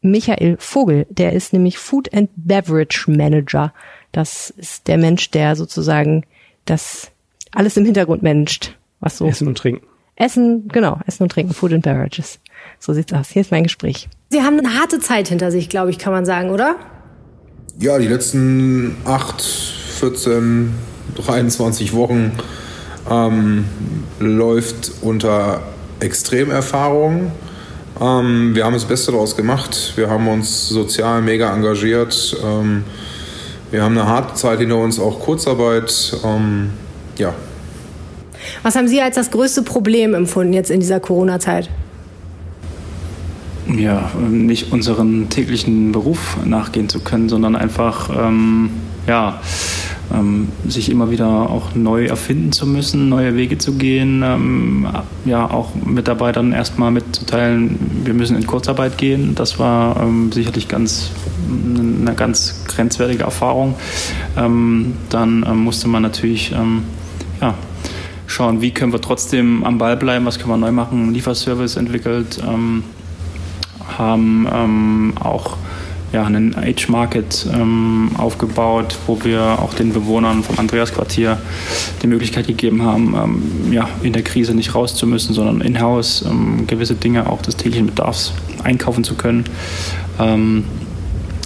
Michael 0.00 0.56
Vogel, 0.58 1.06
der 1.10 1.32
ist 1.32 1.52
nämlich 1.52 1.76
Food 1.78 2.14
and 2.14 2.30
Beverage 2.36 3.10
Manager. 3.10 3.72
Das 4.12 4.50
ist 4.50 4.86
der 4.86 4.96
Mensch, 4.96 5.30
der 5.32 5.56
sozusagen 5.56 6.24
das 6.66 7.10
alles 7.52 7.76
im 7.76 7.84
Hintergrund 7.84 8.22
managt, 8.22 8.78
was 9.00 9.18
so 9.18 9.26
Essen 9.26 9.48
und 9.48 9.58
Trinken. 9.58 9.84
Essen, 10.14 10.68
genau, 10.68 11.00
Essen 11.06 11.24
und 11.24 11.32
Trinken, 11.32 11.52
Food 11.52 11.72
and 11.72 11.82
Beverages. 11.82 12.38
So 12.80 12.92
sieht's 12.92 13.12
aus. 13.12 13.28
Hier 13.30 13.42
ist 13.42 13.50
mein 13.50 13.64
Gespräch. 13.64 14.08
Sie 14.30 14.42
haben 14.42 14.58
eine 14.58 14.78
harte 14.78 15.00
Zeit 15.00 15.28
hinter 15.28 15.50
sich, 15.50 15.68
glaube 15.68 15.90
ich, 15.90 15.98
kann 15.98 16.12
man 16.12 16.24
sagen, 16.24 16.50
oder? 16.50 16.76
Ja, 17.78 17.98
die 17.98 18.08
letzten 18.08 18.96
8, 19.04 19.42
14, 19.42 20.74
23 21.16 21.92
Wochen 21.94 22.32
ähm, 23.10 23.64
läuft 24.20 24.92
unter 25.00 25.62
Extremerfahrung. 26.00 27.32
Ähm, 28.00 28.54
wir 28.54 28.64
haben 28.64 28.74
das 28.74 28.84
Beste 28.84 29.12
daraus 29.12 29.36
gemacht. 29.36 29.92
Wir 29.96 30.08
haben 30.10 30.28
uns 30.28 30.68
sozial 30.68 31.22
mega 31.22 31.52
engagiert. 31.54 32.36
Ähm, 32.44 32.84
wir 33.70 33.82
haben 33.82 33.98
eine 33.98 34.08
harte 34.08 34.34
Zeit 34.34 34.60
hinter 34.60 34.76
uns, 34.76 34.98
auch 34.98 35.20
Kurzarbeit. 35.20 36.16
Ähm, 36.24 36.70
ja, 37.18 37.34
Was 38.62 38.76
haben 38.76 38.88
Sie 38.88 39.00
als 39.00 39.16
das 39.16 39.30
größte 39.30 39.62
Problem 39.62 40.14
empfunden 40.14 40.52
jetzt 40.52 40.70
in 40.70 40.80
dieser 40.80 41.00
Corona-Zeit? 41.00 41.68
Ja, 43.76 44.10
nicht 44.30 44.72
unseren 44.72 45.28
täglichen 45.28 45.92
Beruf 45.92 46.36
nachgehen 46.44 46.88
zu 46.88 47.00
können, 47.00 47.28
sondern 47.28 47.56
einfach 47.56 48.10
ähm, 48.10 48.70
ja, 49.06 49.40
ähm, 50.12 50.48
sich 50.66 50.90
immer 50.90 51.10
wieder 51.10 51.26
auch 51.26 51.74
neu 51.74 52.06
erfinden 52.06 52.52
zu 52.52 52.66
müssen, 52.66 53.08
neue 53.08 53.36
Wege 53.36 53.58
zu 53.58 53.74
gehen, 53.74 54.22
ähm, 54.24 54.86
ja 55.24 55.50
auch 55.50 55.74
Mitarbeitern 55.74 56.52
erstmal 56.52 56.90
mitzuteilen, 56.90 57.78
wir 58.04 58.14
müssen 58.14 58.36
in 58.36 58.46
Kurzarbeit 58.46 58.98
gehen. 58.98 59.34
Das 59.34 59.58
war 59.58 60.00
ähm, 60.00 60.30
sicherlich 60.32 60.68
ganz 60.68 61.10
eine 61.48 62.14
ganz 62.14 62.64
grenzwertige 62.66 63.24
Erfahrung. 63.24 63.74
Ähm, 64.36 64.94
dann 65.08 65.44
ähm, 65.48 65.58
musste 65.58 65.88
man 65.88 66.02
natürlich 66.02 66.52
ähm, 66.52 66.84
ja, 67.40 67.54
schauen, 68.26 68.60
wie 68.60 68.70
können 68.70 68.92
wir 68.92 69.00
trotzdem 69.00 69.64
am 69.64 69.78
Ball 69.78 69.96
bleiben, 69.96 70.26
was 70.26 70.38
können 70.38 70.50
wir 70.50 70.56
neu 70.58 70.72
machen, 70.72 71.12
Lieferservice 71.12 71.76
entwickelt. 71.76 72.40
Haben 73.96 74.46
ähm, 74.52 75.12
auch 75.20 75.56
ja, 76.12 76.24
einen 76.24 76.54
Age-Market 76.56 77.46
ähm, 77.52 78.10
aufgebaut, 78.16 78.96
wo 79.06 79.22
wir 79.24 79.58
auch 79.60 79.74
den 79.74 79.92
Bewohnern 79.92 80.42
vom 80.42 80.58
Andreasquartier 80.58 81.38
die 82.02 82.06
Möglichkeit 82.06 82.46
gegeben 82.46 82.82
haben, 82.82 83.14
ähm, 83.14 83.72
ja, 83.72 83.88
in 84.02 84.12
der 84.12 84.22
Krise 84.22 84.54
nicht 84.54 84.74
raus 84.74 84.94
zu 84.94 85.06
müssen, 85.06 85.34
sondern 85.34 85.60
in-house 85.60 86.24
ähm, 86.26 86.66
gewisse 86.66 86.94
Dinge 86.94 87.28
auch 87.28 87.42
des 87.42 87.56
täglichen 87.56 87.86
Bedarfs 87.86 88.32
einkaufen 88.64 89.04
zu 89.04 89.14
können. 89.14 89.44
Ähm, 90.18 90.64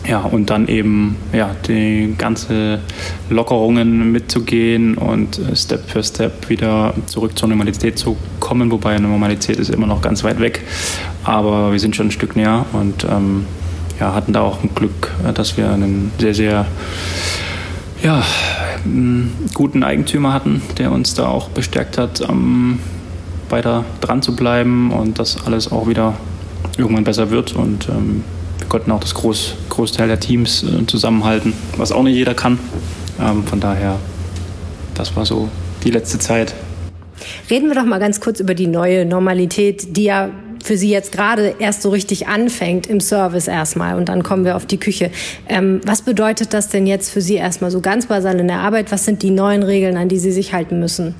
ja, 0.08 0.20
und 0.20 0.50
dann 0.50 0.66
eben 0.66 1.16
ja, 1.32 1.54
die 1.68 2.14
ganze 2.18 2.80
Lockerungen 3.30 4.10
mitzugehen 4.10 4.96
und 4.96 5.38
äh, 5.38 5.54
Step 5.54 5.88
für 5.88 6.02
Step 6.02 6.48
wieder 6.48 6.94
zurück 7.06 7.38
zur 7.38 7.48
Normalität 7.48 7.98
zu 7.98 8.16
kommen, 8.40 8.70
wobei 8.70 8.96
eine 8.96 9.06
Normalität 9.06 9.58
ist 9.58 9.70
immer 9.70 9.86
noch 9.86 10.02
ganz 10.02 10.24
weit 10.24 10.40
weg, 10.40 10.62
aber 11.24 11.72
wir 11.72 11.78
sind 11.78 11.96
schon 11.96 12.08
ein 12.08 12.10
Stück 12.10 12.36
näher 12.36 12.66
und 12.72 13.04
ähm, 13.04 13.46
ja, 14.00 14.14
hatten 14.14 14.32
da 14.32 14.40
auch 14.40 14.62
ein 14.62 14.74
Glück, 14.74 15.12
äh, 15.26 15.32
dass 15.32 15.56
wir 15.56 15.70
einen 15.70 16.12
sehr, 16.18 16.34
sehr 16.34 16.66
ja, 18.02 18.22
m, 18.84 19.30
guten 19.54 19.82
Eigentümer 19.82 20.32
hatten, 20.32 20.62
der 20.78 20.90
uns 20.92 21.14
da 21.14 21.28
auch 21.28 21.48
bestärkt 21.50 21.98
hat, 21.98 22.20
ähm, 22.28 22.80
weiter 23.48 23.84
dran 24.00 24.22
zu 24.22 24.34
bleiben 24.34 24.90
und 24.92 25.18
das 25.18 25.46
alles 25.46 25.70
auch 25.70 25.86
wieder 25.88 26.14
irgendwann 26.78 27.04
besser 27.04 27.30
wird. 27.30 27.54
Und 27.54 27.88
ähm, 27.88 28.24
wir 28.58 28.66
konnten 28.66 28.90
auch 28.90 29.00
das 29.00 29.14
Groß, 29.14 29.54
Großteil 29.68 30.08
der 30.08 30.20
Teams 30.20 30.64
äh, 30.64 30.86
zusammenhalten, 30.86 31.52
was 31.76 31.92
auch 31.92 32.02
nicht 32.02 32.16
jeder 32.16 32.34
kann. 32.34 32.58
Ähm, 33.20 33.44
von 33.44 33.60
daher, 33.60 33.98
das 34.94 35.14
war 35.14 35.26
so 35.26 35.48
die 35.84 35.90
letzte 35.90 36.18
Zeit. 36.18 36.54
Reden 37.50 37.68
wir 37.68 37.76
doch 37.76 37.84
mal 37.84 38.00
ganz 38.00 38.20
kurz 38.20 38.40
über 38.40 38.54
die 38.54 38.66
neue 38.66 39.04
Normalität, 39.04 39.96
die 39.96 40.04
ja 40.04 40.30
für 40.62 40.76
Sie 40.76 40.88
jetzt 40.88 41.12
gerade 41.12 41.54
erst 41.58 41.82
so 41.82 41.90
richtig 41.90 42.28
anfängt 42.28 42.86
im 42.86 43.00
Service 43.00 43.48
erstmal 43.48 43.96
und 43.96 44.08
dann 44.08 44.22
kommen 44.22 44.44
wir 44.44 44.56
auf 44.56 44.64
die 44.64 44.78
Küche. 44.78 45.10
Ähm, 45.48 45.80
was 45.84 46.02
bedeutet 46.02 46.54
das 46.54 46.68
denn 46.68 46.86
jetzt 46.86 47.10
für 47.10 47.20
Sie 47.20 47.34
erstmal 47.34 47.70
so 47.70 47.80
ganz 47.80 48.06
basal 48.06 48.38
in 48.38 48.48
der 48.48 48.60
Arbeit? 48.60 48.92
Was 48.92 49.04
sind 49.04 49.22
die 49.22 49.30
neuen 49.30 49.62
Regeln, 49.62 49.96
an 49.96 50.08
die 50.08 50.18
Sie 50.18 50.32
sich 50.32 50.52
halten 50.52 50.78
müssen? 50.78 51.14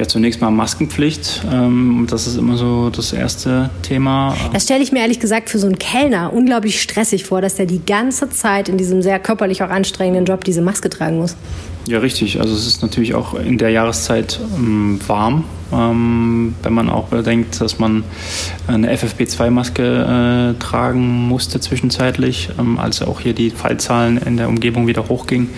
Ja, 0.00 0.08
zunächst 0.08 0.40
mal 0.40 0.50
Maskenpflicht. 0.50 1.42
Ähm, 1.52 2.06
das 2.08 2.26
ist 2.26 2.38
immer 2.38 2.56
so 2.56 2.88
das 2.88 3.12
erste 3.12 3.68
Thema. 3.82 4.34
Das 4.50 4.62
stelle 4.62 4.82
ich 4.82 4.92
mir 4.92 5.00
ehrlich 5.00 5.20
gesagt 5.20 5.50
für 5.50 5.58
so 5.58 5.66
einen 5.66 5.78
Kellner 5.78 6.32
unglaublich 6.32 6.80
stressig 6.80 7.24
vor, 7.24 7.42
dass 7.42 7.56
der 7.56 7.66
die 7.66 7.84
ganze 7.84 8.30
Zeit 8.30 8.70
in 8.70 8.78
diesem 8.78 9.02
sehr 9.02 9.18
körperlich 9.18 9.62
auch 9.62 9.68
anstrengenden 9.68 10.24
Job 10.24 10.44
diese 10.44 10.62
Maske 10.62 10.88
tragen 10.88 11.18
muss. 11.18 11.36
Ja, 11.86 11.98
richtig. 11.98 12.40
Also 12.40 12.54
es 12.54 12.66
ist 12.66 12.82
natürlich 12.82 13.14
auch 13.14 13.34
in 13.34 13.58
der 13.58 13.70
Jahreszeit 13.70 14.38
ähm, 14.56 15.00
warm, 15.06 15.44
ähm, 15.72 16.54
wenn 16.62 16.72
man 16.72 16.90
auch 16.90 17.08
bedenkt, 17.08 17.60
dass 17.60 17.78
man 17.78 18.04
eine 18.66 18.94
FFP2-Maske 18.94 20.54
äh, 20.56 20.58
tragen 20.58 21.28
musste 21.28 21.60
zwischenzeitlich, 21.60 22.50
ähm, 22.58 22.78
als 22.78 23.02
auch 23.02 23.20
hier 23.20 23.32
die 23.32 23.50
Fallzahlen 23.50 24.18
in 24.18 24.36
der 24.36 24.48
Umgebung 24.48 24.86
wieder 24.86 25.08
hochgingen. 25.08 25.48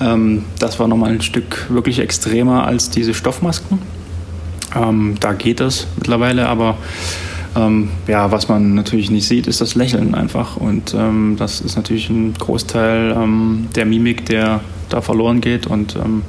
Ähm, 0.00 0.44
das 0.58 0.78
war 0.78 0.88
nochmal 0.88 1.12
ein 1.12 1.22
Stück 1.22 1.66
wirklich 1.68 1.98
extremer 1.98 2.66
als 2.66 2.90
diese 2.90 3.14
Stoffmasken. 3.14 3.78
Ähm, 4.74 5.16
da 5.20 5.32
geht 5.32 5.60
es 5.60 5.86
mittlerweile, 5.96 6.48
aber 6.48 6.76
ähm, 7.56 7.90
ja, 8.06 8.30
was 8.30 8.48
man 8.48 8.74
natürlich 8.74 9.10
nicht 9.10 9.26
sieht, 9.26 9.46
ist 9.46 9.60
das 9.60 9.74
Lächeln 9.74 10.14
einfach. 10.14 10.56
Und 10.56 10.94
das 11.38 11.60
ist 11.62 11.76
natürlich 11.76 12.10
ein 12.10 12.34
Großteil 12.34 13.16
der 13.74 13.86
Mimik, 13.86 14.26
der 14.26 14.60
da 14.88 15.00
verloren 15.00 15.40
geht. 15.40 15.66
Und 15.66 15.96
ähm, 15.96 16.22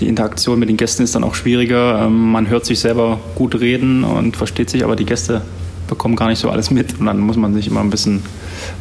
die 0.00 0.08
Interaktion 0.08 0.58
mit 0.58 0.68
den 0.68 0.76
Gästen 0.76 1.02
ist 1.02 1.14
dann 1.14 1.24
auch 1.24 1.34
schwieriger. 1.34 2.06
Ähm, 2.06 2.32
man 2.32 2.48
hört 2.48 2.66
sich 2.66 2.80
selber 2.80 3.20
gut 3.34 3.58
reden 3.60 4.04
und 4.04 4.36
versteht 4.36 4.70
sich, 4.70 4.84
aber 4.84 4.96
die 4.96 5.06
Gäste 5.06 5.42
bekommen 5.88 6.16
gar 6.16 6.28
nicht 6.28 6.38
so 6.38 6.50
alles 6.50 6.70
mit. 6.70 6.98
Und 6.98 7.06
dann 7.06 7.20
muss 7.20 7.36
man 7.36 7.54
sich 7.54 7.68
immer 7.68 7.80
ein 7.80 7.90
bisschen 7.90 8.22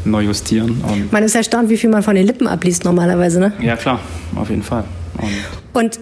neu 0.03 0.23
justieren. 0.23 0.81
Und 0.87 1.11
man 1.11 1.23
ist 1.23 1.35
erstaunt, 1.35 1.69
wie 1.69 1.77
viel 1.77 1.89
man 1.89 2.03
von 2.03 2.15
den 2.15 2.25
Lippen 2.25 2.47
abliest 2.47 2.85
normalerweise, 2.85 3.39
ne? 3.39 3.53
Ja, 3.61 3.75
klar, 3.75 3.99
auf 4.35 4.49
jeden 4.49 4.63
Fall. 4.63 4.83
Und, 5.17 5.81
und 5.81 5.99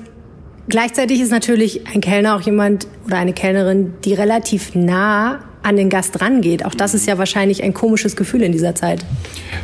gleichzeitig 0.67 1.19
ist 1.19 1.31
natürlich 1.31 1.87
ein 1.93 2.01
Kellner 2.01 2.35
auch 2.35 2.41
jemand 2.41 2.87
oder 3.05 3.17
eine 3.17 3.33
Kellnerin, 3.33 3.93
die 4.05 4.13
relativ 4.13 4.75
nah 4.75 5.39
an 5.63 5.77
den 5.77 5.89
Gast 5.89 6.21
rangeht. 6.21 6.65
Auch 6.65 6.75
das 6.75 6.93
ist 6.93 7.07
ja 7.07 7.17
wahrscheinlich 7.17 7.63
ein 7.63 7.73
komisches 7.73 8.15
Gefühl 8.15 8.43
in 8.43 8.51
dieser 8.51 8.75
Zeit. 8.75 9.03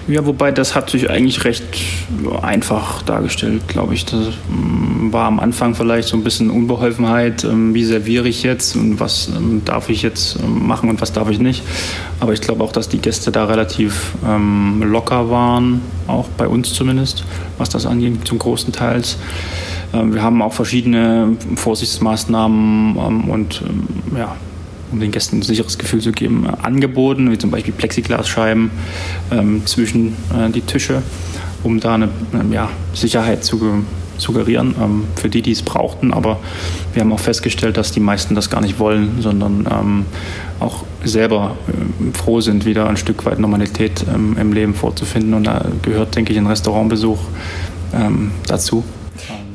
Ja, 0.07 0.25
wobei 0.25 0.51
das 0.51 0.73
hat 0.73 0.89
sich 0.89 1.09
eigentlich 1.09 1.43
recht 1.43 1.63
einfach 2.41 3.01
dargestellt, 3.03 3.67
glaube 3.67 3.93
ich. 3.93 4.05
Das 4.05 4.29
mm, 4.49 5.11
war 5.11 5.25
am 5.25 5.39
Anfang 5.39 5.75
vielleicht 5.75 6.07
so 6.07 6.17
ein 6.17 6.23
bisschen 6.23 6.49
Unbeholfenheit. 6.49 7.43
Ähm, 7.43 7.73
wie 7.73 7.83
serviere 7.83 8.27
ich 8.27 8.43
jetzt 8.43 8.75
und 8.75 8.99
was 8.99 9.29
ähm, 9.35 9.61
darf 9.65 9.89
ich 9.89 10.01
jetzt 10.01 10.39
ähm, 10.39 10.65
machen 10.65 10.89
und 10.89 11.01
was 11.01 11.11
darf 11.11 11.29
ich 11.29 11.39
nicht? 11.39 11.63
Aber 12.19 12.33
ich 12.33 12.41
glaube 12.41 12.63
auch, 12.63 12.71
dass 12.71 12.89
die 12.89 12.99
Gäste 12.99 13.31
da 13.31 13.45
relativ 13.45 14.13
locker 14.81 15.29
waren, 15.29 15.81
auch 16.07 16.27
bei 16.37 16.47
uns 16.47 16.73
zumindest, 16.73 17.23
was 17.57 17.69
das 17.69 17.85
angeht, 17.85 18.27
zum 18.27 18.39
großen 18.39 18.73
Teil. 18.73 19.01
wir 19.93 20.21
haben 20.21 20.41
auch 20.41 20.51
verschiedene 20.51 21.37
Vorsichtsmaßnahmen 21.55 22.97
und 23.29 23.63
ja, 24.17 24.35
um 24.91 24.99
den 24.99 25.11
Gästen 25.11 25.37
ein 25.37 25.41
sicheres 25.41 25.77
Gefühl 25.77 26.01
zu 26.01 26.11
geben, 26.11 26.45
äh, 26.45 26.65
angeboten, 26.65 27.31
wie 27.31 27.37
zum 27.37 27.51
Beispiel 27.51 27.73
Plexiglasscheiben 27.73 28.71
ähm, 29.31 29.65
zwischen 29.65 30.15
äh, 30.33 30.49
die 30.49 30.61
Tische, 30.61 31.01
um 31.63 31.79
da 31.79 31.95
eine 31.95 32.09
ähm, 32.33 32.51
ja, 32.51 32.69
Sicherheit 32.93 33.43
zu 33.43 33.83
suggerieren 34.17 34.75
ähm, 34.81 35.03
für 35.15 35.29
die, 35.29 35.41
die 35.41 35.51
es 35.51 35.61
brauchten. 35.61 36.13
Aber 36.13 36.39
wir 36.93 37.01
haben 37.01 37.11
auch 37.13 37.19
festgestellt, 37.19 37.77
dass 37.77 37.91
die 37.91 37.99
meisten 37.99 38.35
das 38.35 38.49
gar 38.49 38.61
nicht 38.61 38.79
wollen, 38.79 39.21
sondern 39.21 39.67
ähm, 39.71 40.05
auch 40.59 40.83
selber 41.03 41.55
äh, 41.67 42.17
froh 42.17 42.41
sind, 42.41 42.65
wieder 42.65 42.87
ein 42.89 42.97
Stück 42.97 43.25
weit 43.25 43.39
Normalität 43.39 44.05
ähm, 44.13 44.35
im 44.39 44.53
Leben 44.53 44.73
vorzufinden. 44.73 45.33
Und 45.33 45.45
da 45.45 45.65
gehört, 45.81 46.15
denke 46.15 46.33
ich, 46.33 46.39
ein 46.39 46.47
Restaurantbesuch 46.47 47.19
ähm, 47.93 48.31
dazu 48.47 48.83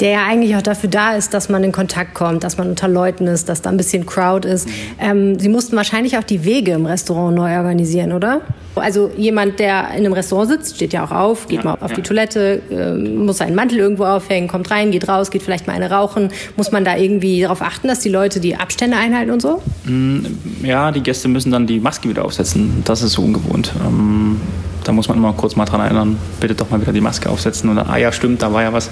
der 0.01 0.11
ja 0.11 0.27
eigentlich 0.27 0.57
auch 0.57 0.63
dafür 0.63 0.91
da 0.91 1.15
ist, 1.15 1.35
dass 1.35 1.49
man 1.49 1.65
in 1.65 1.73
Kontakt 1.73 2.15
kommt, 2.15 2.45
dass 2.45 2.59
man 2.59 2.69
unter 2.69 2.89
Leuten 2.89 3.27
ist, 3.27 3.49
dass 3.49 3.63
da 3.63 3.71
ein 3.71 3.77
bisschen 3.77 4.07
Crowd 4.07 4.49
ist. 4.49 4.69
Ähm, 4.99 5.39
Sie 5.39 5.49
mussten 5.49 5.77
wahrscheinlich 5.77 6.19
auch 6.19 6.25
die 6.25 6.45
Wege 6.45 6.73
im 6.73 6.87
Restaurant 6.87 7.35
neu 7.35 7.57
organisieren, 7.57 8.13
oder? 8.13 8.41
Also 8.77 9.11
jemand, 9.17 9.61
der 9.61 9.91
in 9.91 9.99
einem 9.99 10.13
Restaurant 10.13 10.51
sitzt, 10.51 10.77
steht 10.77 10.93
ja 10.93 11.05
auch 11.05 11.13
auf, 11.13 11.47
geht 11.47 11.59
ja, 11.59 11.65
mal 11.65 11.75
auf 11.81 11.91
ja. 11.91 11.97
die 11.97 12.03
Toilette, 12.03 12.61
äh, 12.71 12.93
muss 12.93 13.39
seinen 13.39 13.55
Mantel 13.55 13.79
irgendwo 13.79 14.05
aufhängen, 14.05 14.49
kommt 14.49 14.71
rein, 14.71 14.91
geht 14.91 15.09
raus, 15.09 15.31
geht 15.31 15.43
vielleicht 15.43 15.67
mal 15.67 15.75
eine 15.75 15.91
rauchen. 15.91 16.31
Muss 16.57 16.73
man 16.73 16.85
da 16.85 16.97
irgendwie 16.97 17.43
darauf 17.43 17.63
achten, 17.63 17.87
dass 17.87 18.01
die 18.01 18.09
Leute 18.09 18.41
die 18.41 18.57
Abstände 18.57 18.97
einhalten 18.97 19.31
und 19.31 19.43
so? 19.43 19.63
Mm, 19.85 20.27
ja, 20.65 20.91
die 20.91 21.03
Gäste 21.03 21.29
müssen 21.29 21.53
dann 21.53 21.67
die 21.67 21.79
Maske 21.79 22.09
wieder 22.09 22.25
aufsetzen. 22.25 22.83
Das 22.85 23.03
ist 23.03 23.13
so 23.13 23.23
ungewohnt. 23.23 23.73
Ähm 23.85 24.41
da 24.85 24.93
muss 24.93 25.09
man 25.09 25.19
immer 25.19 25.33
kurz 25.33 25.57
mal 25.57 25.65
dran 25.65 25.81
erinnern, 25.81 26.19
bitte 26.41 26.55
doch 26.55 26.71
mal 26.71 26.81
wieder 26.81 26.93
die 26.93 27.01
Maske 27.01 27.29
aufsetzen 27.29 27.71
oder 27.71 27.89
ah 27.89 27.97
ja, 27.97 28.13
stimmt, 28.13 28.43
da 28.43 28.53
war 28.53 28.63
ja 28.63 28.73
was. 28.73 28.91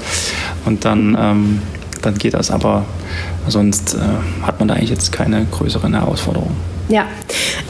Und 0.65 0.85
dann, 0.85 1.17
ähm, 1.19 1.63
dann 2.03 2.15
geht 2.17 2.35
das. 2.35 2.51
Aber 2.51 2.85
sonst 3.49 3.95
äh, 3.95 3.99
hat 4.43 4.59
man 4.59 4.69
da 4.69 4.75
eigentlich 4.75 4.91
jetzt 4.91 5.13
keine 5.13 5.47
größeren 5.51 5.95
Herausforderungen. 5.95 6.57
Ja, 6.89 7.07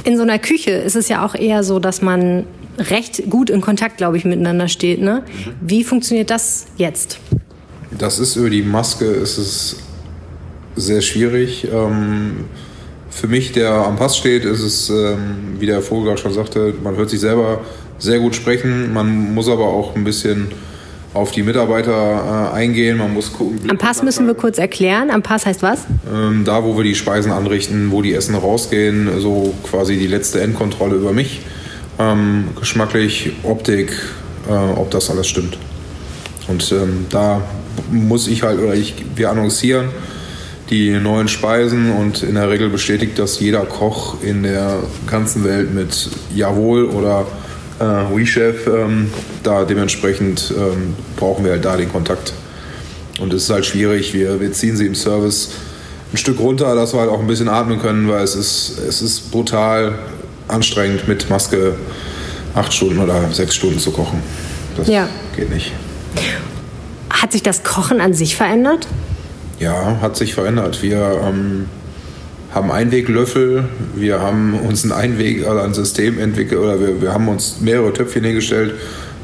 in 0.05 0.17
so 0.17 0.23
einer 0.23 0.39
Küche 0.39 0.71
ist 0.71 0.97
es 0.97 1.09
ja 1.09 1.25
auch 1.25 1.35
eher 1.35 1.63
so, 1.65 1.79
dass 1.79 2.03
man 2.03 2.45
recht 2.79 3.29
gut 3.29 3.51
in 3.51 3.61
Kontakt, 3.61 3.99
glaube 3.99 4.17
ich, 4.17 4.25
miteinander 4.25 4.69
steht. 4.69 5.01
Ne? 5.01 5.23
Wie 5.61 5.85
funktioniert 5.85 6.31
das 6.31 6.67
jetzt? 6.77 7.19
Das 7.91 8.19
ist 8.19 8.37
über 8.37 8.49
die 8.49 8.63
Maske 8.63 9.05
ist 9.05 9.37
es 9.37 9.77
sehr 10.77 11.03
schwierig. 11.03 11.69
Ähm, 11.71 12.47
für 13.11 13.29
mich, 13.29 13.53
der 13.53 13.73
am 13.73 13.97
Pass 13.97 14.17
steht, 14.17 14.45
ist 14.45 14.61
es, 14.61 14.89
ähm, 14.89 15.57
wie 15.59 15.67
der 15.67 15.83
Vogel 15.83 16.17
schon 16.17 16.33
sagte, 16.33 16.75
man 16.83 16.97
hört 16.97 17.11
sich 17.11 17.21
selber 17.21 17.61
sehr 18.03 18.19
gut 18.19 18.35
sprechen. 18.35 18.93
Man 18.93 19.33
muss 19.35 19.49
aber 19.49 19.67
auch 19.67 19.95
ein 19.95 20.05
bisschen 20.05 20.49
auf 21.15 21.31
die 21.31 21.43
Mitarbeiter 21.43 22.51
äh, 22.53 22.57
eingehen. 22.57 22.99
Man 22.99 23.15
muss 23.15 23.33
gucken. 23.33 23.71
Am 23.71 23.79
Pass 23.79 24.03
müssen 24.03 24.27
wir 24.27 24.35
kurz 24.35 24.59
erklären. 24.59 25.11
Am 25.11 25.23
Pass 25.23 25.47
heißt 25.47 25.63
was? 25.63 25.81
Ähm, 26.13 26.43
da, 26.45 26.65
wo 26.65 26.77
wir 26.77 26.85
die 26.85 26.95
Speisen 26.95 27.31
anrichten, 27.31 27.93
wo 27.93 28.03
die 28.03 28.15
Essen 28.15 28.35
rausgehen, 28.35 29.21
so 29.21 29.55
quasi 29.63 29.97
die 29.97 30.07
letzte 30.07 30.41
Endkontrolle 30.41 30.97
über 30.97 31.13
mich. 31.13 31.43
Ähm, 31.99 32.49
geschmacklich, 32.59 33.33
Optik, 33.43 33.93
äh, 34.49 34.53
ob 34.53 34.91
das 34.91 35.11
alles 35.11 35.29
stimmt. 35.29 35.59
Und 36.49 36.73
ähm, 36.73 37.07
da 37.11 37.43
muss 37.91 38.27
ich 38.27 38.43
halt, 38.43 38.59
oder 38.59 38.75
ich, 38.75 38.95
wir 39.15 39.31
annoncieren 39.31 39.91
die 40.71 40.91
neuen 40.99 41.29
Speisen 41.29 41.93
und 41.93 42.23
in 42.23 42.35
der 42.35 42.49
Regel 42.49 42.71
bestätigt 42.71 43.19
das 43.19 43.39
jeder 43.39 43.67
Koch 43.67 44.23
in 44.23 44.43
der 44.43 44.79
ganzen 45.07 45.45
Welt 45.45 45.75
mit 45.75 46.09
Jawohl 46.35 46.87
oder 46.87 47.27
äh, 47.83 48.17
WeChef, 48.17 48.67
ähm, 48.67 49.11
da 49.43 49.65
dementsprechend 49.65 50.55
ähm, 50.57 50.95
brauchen 51.17 51.45
wir 51.45 51.53
halt 51.53 51.65
da 51.65 51.77
den 51.77 51.91
Kontakt. 51.91 52.33
Und 53.21 53.33
es 53.33 53.45
ist 53.45 53.51
halt 53.51 53.67
schwierig, 53.67 54.15
wir, 54.15 54.41
wir 54.41 54.53
ziehen 54.53 54.77
sie 54.77 54.87
im 54.87 54.95
Service 54.95 55.51
ein 56.13 56.17
Stück 56.17 56.39
runter, 56.39 56.75
dass 56.75 56.93
wir 56.93 57.01
halt 57.01 57.11
auch 57.11 57.21
ein 57.21 57.27
bisschen 57.27 57.49
atmen 57.49 57.81
können, 57.81 58.09
weil 58.09 58.23
es 58.23 58.35
ist, 58.35 58.79
es 58.79 59.03
ist 59.03 59.31
brutal 59.31 59.99
anstrengend 60.49 61.09
mit 61.09 61.29
Maske 61.31 61.75
acht 62.55 62.73
Stunden 62.73 62.99
oder 62.99 63.31
sechs 63.33 63.55
Stunden 63.55 63.79
zu 63.79 63.91
kochen. 63.93 64.23
Das 64.77 64.89
ja. 64.89 65.09
geht 65.37 65.51
nicht. 65.51 65.73
Hat 67.11 67.33
sich 67.33 67.43
das 67.43 67.63
Kochen 67.63 68.01
an 68.01 68.15
sich 68.15 68.37
verändert? 68.37 68.87
Ja, 69.59 69.99
hat 70.01 70.17
sich 70.17 70.35
verändert. 70.35 70.83
Wir 70.83 71.21
ähm, 71.25 71.69
haben 72.55 72.71
Einweglöffel, 72.71 73.65
wir 73.95 74.21
haben 74.21 74.55
uns 74.55 74.85
ein 74.85 74.93
Einweg 74.93 75.47
oder 75.47 75.65
ein 75.65 75.73
System 75.75 76.19
entwickelt 76.19 76.61
oder 76.61 76.81
wir, 76.81 77.01
wir 77.01 77.13
haben 77.13 77.29
uns 77.29 77.61
mehrere 77.61 77.93
Töpfchen 77.93 78.25
hingestellt, 78.25 78.75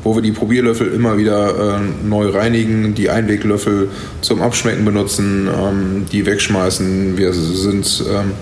wo 0.03 0.15
wir 0.15 0.23
die 0.23 0.33
Probierlöffel 0.33 0.89
immer 0.95 1.19
wieder 1.19 1.77
äh, 1.77 2.07
neu 2.07 2.31
reinigen, 2.31 2.95
die 2.95 3.11
Einweglöffel 3.11 3.91
zum 4.23 4.41
Abschmecken 4.41 4.85
benutzen, 4.85 5.47
ähm, 5.47 6.07
die 6.11 6.25
wegschmeißen. 6.25 7.19
Wir 7.19 7.35
sind 7.35 8.05
ähm, 8.11 8.33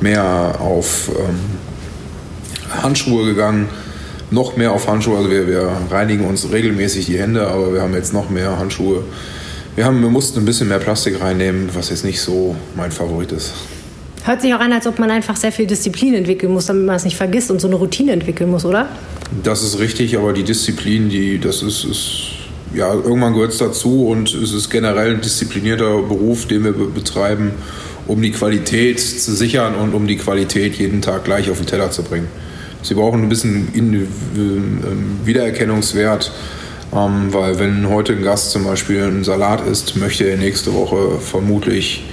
mehr 0.00 0.60
auf 0.60 1.08
ähm, 1.08 2.82
Handschuhe 2.82 3.26
gegangen, 3.26 3.68
noch 4.30 4.56
mehr 4.56 4.70
auf 4.70 4.86
Handschuhe. 4.86 5.16
Also 5.18 5.30
wir, 5.30 5.48
wir 5.48 5.72
reinigen 5.90 6.24
uns 6.24 6.52
regelmäßig 6.52 7.06
die 7.06 7.18
Hände, 7.18 7.48
aber 7.48 7.74
wir 7.74 7.82
haben 7.82 7.94
jetzt 7.94 8.12
noch 8.12 8.30
mehr 8.30 8.58
Handschuhe. 8.58 9.02
Wir, 9.74 9.86
haben, 9.86 10.00
wir 10.02 10.10
mussten 10.10 10.38
ein 10.38 10.44
bisschen 10.44 10.68
mehr 10.68 10.78
Plastik 10.78 11.20
reinnehmen, 11.20 11.70
was 11.74 11.90
jetzt 11.90 12.04
nicht 12.04 12.20
so 12.20 12.54
mein 12.76 12.92
Favorit 12.92 13.32
ist. 13.32 13.54
Hört 14.24 14.42
sich 14.42 14.54
auch 14.54 14.60
an, 14.60 14.72
als 14.72 14.86
ob 14.86 14.98
man 14.98 15.10
einfach 15.10 15.36
sehr 15.36 15.52
viel 15.52 15.66
Disziplin 15.66 16.14
entwickeln 16.14 16.52
muss, 16.52 16.66
damit 16.66 16.84
man 16.84 16.96
es 16.96 17.04
nicht 17.04 17.16
vergisst 17.16 17.50
und 17.50 17.60
so 17.60 17.68
eine 17.68 17.76
Routine 17.76 18.12
entwickeln 18.12 18.50
muss, 18.50 18.64
oder? 18.64 18.88
Das 19.42 19.62
ist 19.62 19.78
richtig, 19.78 20.16
aber 20.16 20.32
die 20.32 20.42
Disziplin, 20.42 21.08
die, 21.08 21.38
das 21.38 21.62
ist, 21.62 21.84
ist 21.84 22.22
ja, 22.74 22.92
irgendwann 22.92 23.32
gehört 23.32 23.52
es 23.52 23.58
dazu 23.58 24.06
und 24.06 24.32
es 24.34 24.52
ist 24.52 24.70
generell 24.70 25.14
ein 25.14 25.20
disziplinierter 25.20 26.02
Beruf, 26.02 26.46
den 26.46 26.64
wir 26.64 26.72
betreiben, 26.72 27.52
um 28.06 28.20
die 28.22 28.30
Qualität 28.30 29.00
zu 29.00 29.32
sichern 29.32 29.74
und 29.74 29.94
um 29.94 30.06
die 30.06 30.16
Qualität 30.16 30.76
jeden 30.76 31.00
Tag 31.00 31.24
gleich 31.24 31.50
auf 31.50 31.58
den 31.58 31.66
Teller 31.66 31.90
zu 31.90 32.02
bringen. 32.02 32.28
Sie 32.82 32.94
brauchen 32.94 33.22
ein 33.22 33.28
bisschen 33.28 33.68
äh, 33.74 35.26
Wiedererkennungswert, 35.26 36.32
ähm, 36.92 37.32
weil 37.32 37.58
wenn 37.58 37.88
heute 37.88 38.14
ein 38.14 38.22
Gast 38.22 38.52
zum 38.52 38.64
Beispiel 38.64 39.02
einen 39.02 39.24
Salat 39.24 39.66
isst, 39.66 39.96
möchte 39.96 40.24
er 40.24 40.36
nächste 40.36 40.72
Woche 40.72 41.18
vermutlich, 41.20 42.04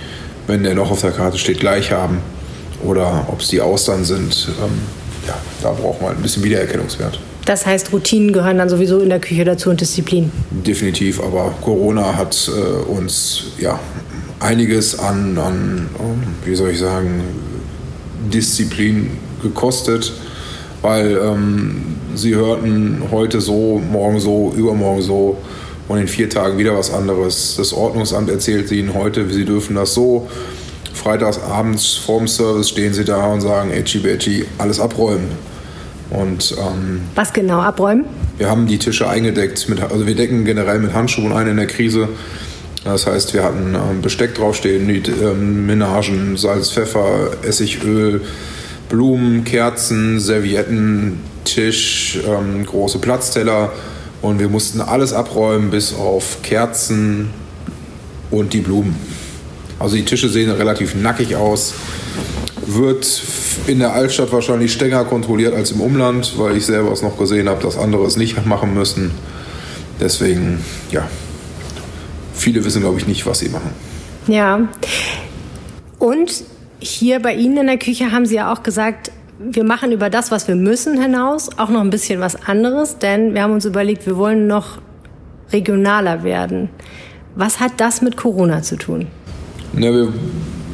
wenn 0.48 0.64
der 0.64 0.74
noch 0.74 0.89
auf 0.91 1.02
der 1.02 1.12
Karte 1.12 1.38
steht, 1.38 1.60
gleich 1.60 1.91
haben. 1.91 2.20
Oder 2.84 3.28
ob 3.30 3.41
es 3.41 3.50
die 3.50 3.62
Austern 3.62 4.06
sind. 4.06 4.50
Ähm, 4.64 4.80
ja, 5.28 5.36
da 5.62 5.72
braucht 5.72 6.02
man 6.02 6.16
ein 6.16 6.22
bisschen 6.22 6.43
Wiedererkennungswert. 6.43 7.20
Das 7.45 7.66
heißt, 7.66 7.93
Routinen 7.93 8.34
gehören 8.34 8.58
dann 8.58 8.70
sowieso 8.70 9.00
in 9.00 9.10
der 9.10 9.20
Küche 9.20 9.45
dazu 9.45 9.70
und 9.70 9.80
Disziplin. 9.80 10.32
Definitiv, 10.52 11.22
aber 11.22 11.54
Corona 11.62 12.16
hat 12.16 12.50
äh, 12.50 12.89
uns 12.89 13.45
ja 13.58 13.80
einiges 14.39 15.00
an, 15.00 15.38
an, 15.38 15.89
wie 16.43 16.56
soll 16.56 16.72
ich 16.72 16.80
sagen, 16.80 17.22
Disziplin 18.34 19.12
gekostet, 19.41 20.12
weil 20.82 21.18
ähm, 21.18 21.84
sie 22.16 22.36
hörten 22.36 23.04
heute 23.12 23.39
so, 23.41 23.82
morgen 23.91 24.20
so, 24.20 24.54
übermorgen 24.56 25.02
so 25.02 25.38
und 25.88 26.00
in 26.00 26.08
vier 26.08 26.30
Tagen 26.30 26.58
wieder 26.58 26.78
was 26.78 26.94
anderes. 26.94 27.56
Das 27.58 27.74
Ordnungsamt 27.74 28.30
erzählt 28.30 28.72
ihnen 28.72 28.94
heute, 28.94 29.30
sie 29.30 29.46
dürfen 29.46 29.76
das 29.76 29.94
so. 29.94 30.30
Freitags 30.94 31.40
abends 31.40 31.94
vorm 31.94 32.28
Service 32.28 32.70
stehen 32.70 32.94
sie 32.94 33.06
da 33.06 33.28
und 33.28 33.42
sagen, 33.42 33.72
Edgy 33.72 34.46
alles 34.58 34.80
abräumen. 34.80 35.30
Und, 36.10 36.56
ähm, 36.58 37.02
was 37.16 37.34
genau 37.34 37.60
abräumen? 37.60 38.06
Wir 38.38 38.50
haben 38.50 38.68
die 38.68 38.78
Tische 38.78 39.08
eingedeckt, 39.10 39.68
mit, 39.70 39.82
also 39.82 40.08
wir 40.08 40.16
decken 40.16 40.46
generell 40.46 40.80
mit 40.80 40.94
Handschuhen 40.94 41.32
ein 41.32 41.48
in 41.48 41.58
der 41.58 41.68
Krise. 41.68 42.08
Das 42.84 43.06
heißt, 43.06 43.34
wir 43.34 43.44
hatten 43.44 43.76
ähm, 43.76 44.02
Besteck 44.02 44.36
draufstehen, 44.36 44.88
die 44.88 45.04
ähm, 45.12 45.66
Menagen, 45.66 46.38
Salz, 46.38 46.72
Pfeffer, 46.72 47.32
Essigöl, 47.44 48.22
Blumen, 48.90 49.44
Kerzen, 49.44 50.20
Servietten, 50.20 51.20
Tisch, 51.44 52.20
ähm, 52.26 52.66
große 52.66 53.00
Platzteller. 53.00 53.72
Und 54.22 54.39
wir 54.39 54.49
mussten 54.49 54.82
alles 54.82 55.13
abräumen, 55.13 55.70
bis 55.70 55.93
auf 55.93 56.41
Kerzen 56.41 57.30
und 58.32 58.53
die 58.53 58.61
Blumen. 58.61 58.95
Also 59.80 59.95
die 59.95 60.05
Tische 60.05 60.30
sehen 60.30 60.49
relativ 60.49 60.95
nackig 60.95 61.36
aus. 61.36 61.74
Wird 62.65 63.22
in 63.68 63.80
der 63.80 63.93
Altstadt 63.93 64.32
wahrscheinlich 64.32 64.74
strenger 64.74 65.05
kontrolliert 65.05 65.53
als 65.53 65.72
im 65.72 65.82
Umland, 65.82 66.34
weil 66.38 66.57
ich 66.57 66.65
selber 66.65 66.91
es 66.91 67.01
noch 67.01 67.18
gesehen 67.18 67.47
habe, 67.47 67.61
dass 67.63 67.78
andere 67.78 68.05
es 68.05 68.18
nicht 68.18 68.45
machen 68.45 68.74
müssen. 68.74 69.11
Deswegen, 69.99 70.63
ja, 70.91 71.07
viele 72.34 72.63
wissen, 72.65 72.82
glaube 72.82 72.99
ich, 72.99 73.07
nicht, 73.07 73.26
was 73.26 73.39
sie 73.39 73.49
machen. 73.49 73.72
Ja. 74.28 74.68
Und 75.99 76.43
hier 76.80 77.20
bei 77.22 77.34
Ihnen 77.34 77.57
in 77.57 77.68
der 77.68 77.78
Küche 77.78 78.11
haben 78.11 78.26
Sie 78.26 78.36
ja 78.36 78.53
auch 78.53 78.63
gesagt, 78.63 79.11
wir 79.40 79.64
machen 79.64 79.92
über 79.92 80.10
das, 80.10 80.32
was 80.32 80.48
wir 80.48 80.56
müssen, 80.56 81.02
hinaus 81.02 81.50
auch 81.58 81.70
noch 81.70 81.82
ein 81.82 81.90
bisschen 81.90 82.20
was 82.20 82.36
anderes, 82.48 82.98
denn 82.98 83.34
wir 83.34 83.44
haben 83.44 83.54
uns 83.54 83.66
überlegt, 83.66 84.06
wir 84.06 84.18
wollen 84.18 84.48
noch 84.48 84.80
regionaler 85.52 86.24
werden. 86.24 86.70
Was 87.36 87.60
hat 87.60 87.74
das 87.78 88.02
mit 88.02 88.18
Corona 88.18 88.62
zu 88.62 88.78
tun? 88.78 89.08
Ja, 89.74 89.94
wir, 89.94 90.12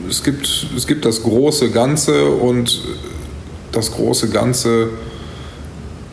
es, 0.09 0.24
gibt, 0.24 0.68
es 0.76 0.88
gibt 0.88 1.05
das 1.05 1.24
große 1.24 1.72
Ganze 1.72 2.26
und 2.28 2.82
das 3.72 3.91
große 3.91 4.30
Ganze 4.30 4.89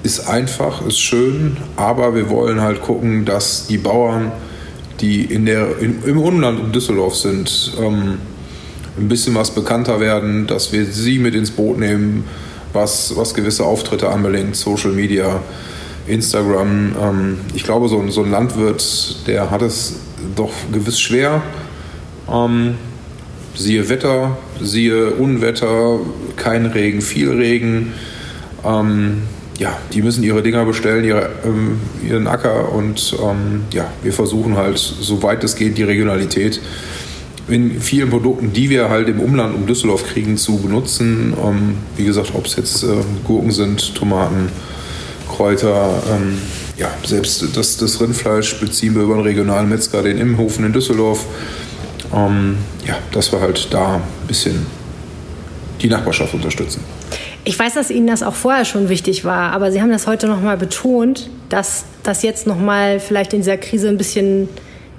ist 0.03 0.27
einfach, 0.29 0.85
ist 0.87 0.99
schön, 0.99 1.57
aber 1.77 2.15
wir 2.15 2.31
wollen 2.31 2.61
halt 2.61 2.81
gucken, 2.81 3.25
dass 3.25 3.67
die 3.67 3.79
Bauern, 3.79 4.33
die 5.01 5.25
in 5.25 5.47
der, 5.47 5.79
in, 5.79 6.03
im 6.05 6.19
Umland 6.19 6.59
um 6.59 6.73
Düsseldorf 6.73 7.17
sind, 7.17 7.73
ähm, 7.81 8.19
ein 8.99 9.09
bisschen 9.09 9.35
was 9.35 9.51
bekannter 9.53 10.01
werden, 10.01 10.47
dass 10.47 10.73
wir 10.73 10.85
sie 10.87 11.19
mit 11.19 11.35
ins 11.35 11.51
Boot 11.51 11.79
nehmen, 11.79 12.25
was, 12.73 13.17
was 13.17 13.35
gewisse 13.35 13.65
Auftritte 13.65 14.09
anbelangt, 14.09 14.57
Social 14.57 14.93
Media, 14.93 15.41
Instagram. 16.07 16.97
Ähm, 17.01 17.39
ich 17.55 17.65
glaube, 17.65 17.89
so, 17.89 18.07
so 18.11 18.23
ein 18.23 18.31
Landwirt, 18.31 19.27
der 19.27 19.51
hat 19.51 19.63
es 19.63 19.97
doch 20.37 20.53
gewiss 20.73 21.01
schwer. 21.01 21.43
Ähm, 22.31 22.75
siehe 23.55 23.89
Wetter, 23.89 24.39
siehe 24.61 25.13
Unwetter, 25.13 25.99
kein 26.37 26.67
Regen, 26.67 27.01
viel 27.01 27.31
Regen. 27.31 27.93
Ähm, 28.65 29.23
ja, 29.59 29.77
die 29.93 30.01
müssen 30.01 30.23
ihre 30.25 30.43
Dinger 30.43 30.65
bestellen, 30.65 31.05
ihre, 31.05 31.29
ähm, 31.45 31.79
ihren 32.07 32.27
Acker 32.27 32.73
und 32.73 33.15
ähm, 33.23 33.65
ja, 33.73 33.91
wir 34.03 34.13
versuchen 34.13 34.57
halt, 34.57 34.79
soweit 34.79 35.45
es 35.45 35.55
geht, 35.55 35.77
die 35.77 35.83
Regionalität 35.83 36.61
in 37.51 37.81
vielen 37.81 38.11
Produkten, 38.11 38.53
die 38.53 38.71
wir 38.71 38.89
halt 38.89 39.09
im 39.09 39.21
Umland 39.21 39.55
um 39.55 39.67
Düsseldorf 39.67 40.05
kriegen, 40.05 40.37
zu 40.37 40.59
benutzen. 40.59 41.35
Ähm, 41.43 41.77
wie 41.97 42.05
gesagt, 42.05 42.33
ob 42.35 42.47
es 42.47 42.57
jetzt 42.57 42.83
äh, 42.83 42.89
Gurken 43.27 43.51
sind, 43.51 43.95
Tomaten, 43.95 44.49
Kräuter, 45.29 46.03
ähm, 46.11 46.39
ja, 46.77 46.89
selbst 47.05 47.45
das, 47.57 47.77
das 47.77 48.01
Rindfleisch 48.01 48.59
beziehen 48.59 48.95
wir 48.95 49.03
über 49.03 49.15
einen 49.15 49.23
regionalen 49.23 49.69
Metzger, 49.69 50.03
den 50.03 50.19
Imhofen 50.19 50.65
in 50.65 50.73
Düsseldorf. 50.73 51.27
Ähm, 52.15 52.57
ja, 52.87 52.97
dass 53.13 53.31
wir 53.33 53.41
halt 53.41 53.73
da 53.73 53.97
ein 53.97 54.03
bisschen 54.27 54.67
die 55.81 55.89
Nachbarschaft 55.89 56.35
unterstützen. 56.35 56.83
Ich 57.45 57.59
weiß, 57.59 57.75
dass 57.75 57.91
Ihnen 57.91 58.07
das 58.07 58.23
auch 58.23 58.35
vorher 58.35 58.65
schon 58.65 58.89
wichtig 58.89 59.25
war, 59.25 59.53
aber 59.53 59.73
Sie 59.73 59.81
haben 59.81 59.91
das 59.91 60.07
heute 60.07 60.27
nochmal 60.27 60.57
betont, 60.57 61.31
dass 61.49 61.85
das 62.03 62.23
jetzt 62.23 62.47
nochmal 62.47 63.01
vielleicht 63.01 63.33
in 63.33 63.41
dieser 63.41 63.57
Krise 63.57 63.89
ein 63.89 63.97
bisschen 63.97 64.49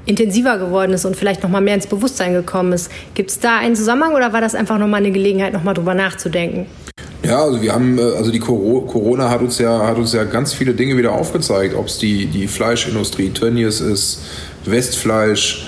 intensiver 0.05 0.57
geworden 0.57 0.93
ist 0.93 1.05
und 1.05 1.15
vielleicht 1.15 1.43
nochmal 1.43 1.61
mehr 1.61 1.75
ins 1.75 1.87
Bewusstsein 1.87 2.33
gekommen 2.33 2.73
ist. 2.73 2.91
Gibt 3.13 3.29
es 3.29 3.39
da 3.39 3.57
einen 3.57 3.75
Zusammenhang 3.75 4.13
oder 4.15 4.33
war 4.33 4.41
das 4.41 4.55
einfach 4.55 4.77
nochmal 4.77 5.01
eine 5.01 5.11
Gelegenheit, 5.11 5.53
nochmal 5.53 5.73
drüber 5.73 5.93
nachzudenken? 5.93 6.65
Ja, 7.23 7.43
also 7.43 7.61
wir 7.61 7.71
haben, 7.71 7.99
äh, 7.99 8.01
also 8.01 8.31
die 8.31 8.39
Corona 8.39 9.29
hat 9.29 9.41
uns 9.41 9.59
ja, 9.59 9.85
hat 9.85 9.97
uns 9.97 10.13
ja 10.13 10.23
ganz 10.23 10.53
viele 10.53 10.73
Dinge 10.73 10.97
wieder 10.97 11.11
aufgezeigt, 11.11 11.75
ob 11.75 11.87
es 11.87 11.99
die, 11.99 12.25
die 12.25 12.47
Fleischindustrie, 12.47 13.29
Tönnies 13.29 13.79
ist, 13.79 14.21
Westfleisch. 14.65 15.67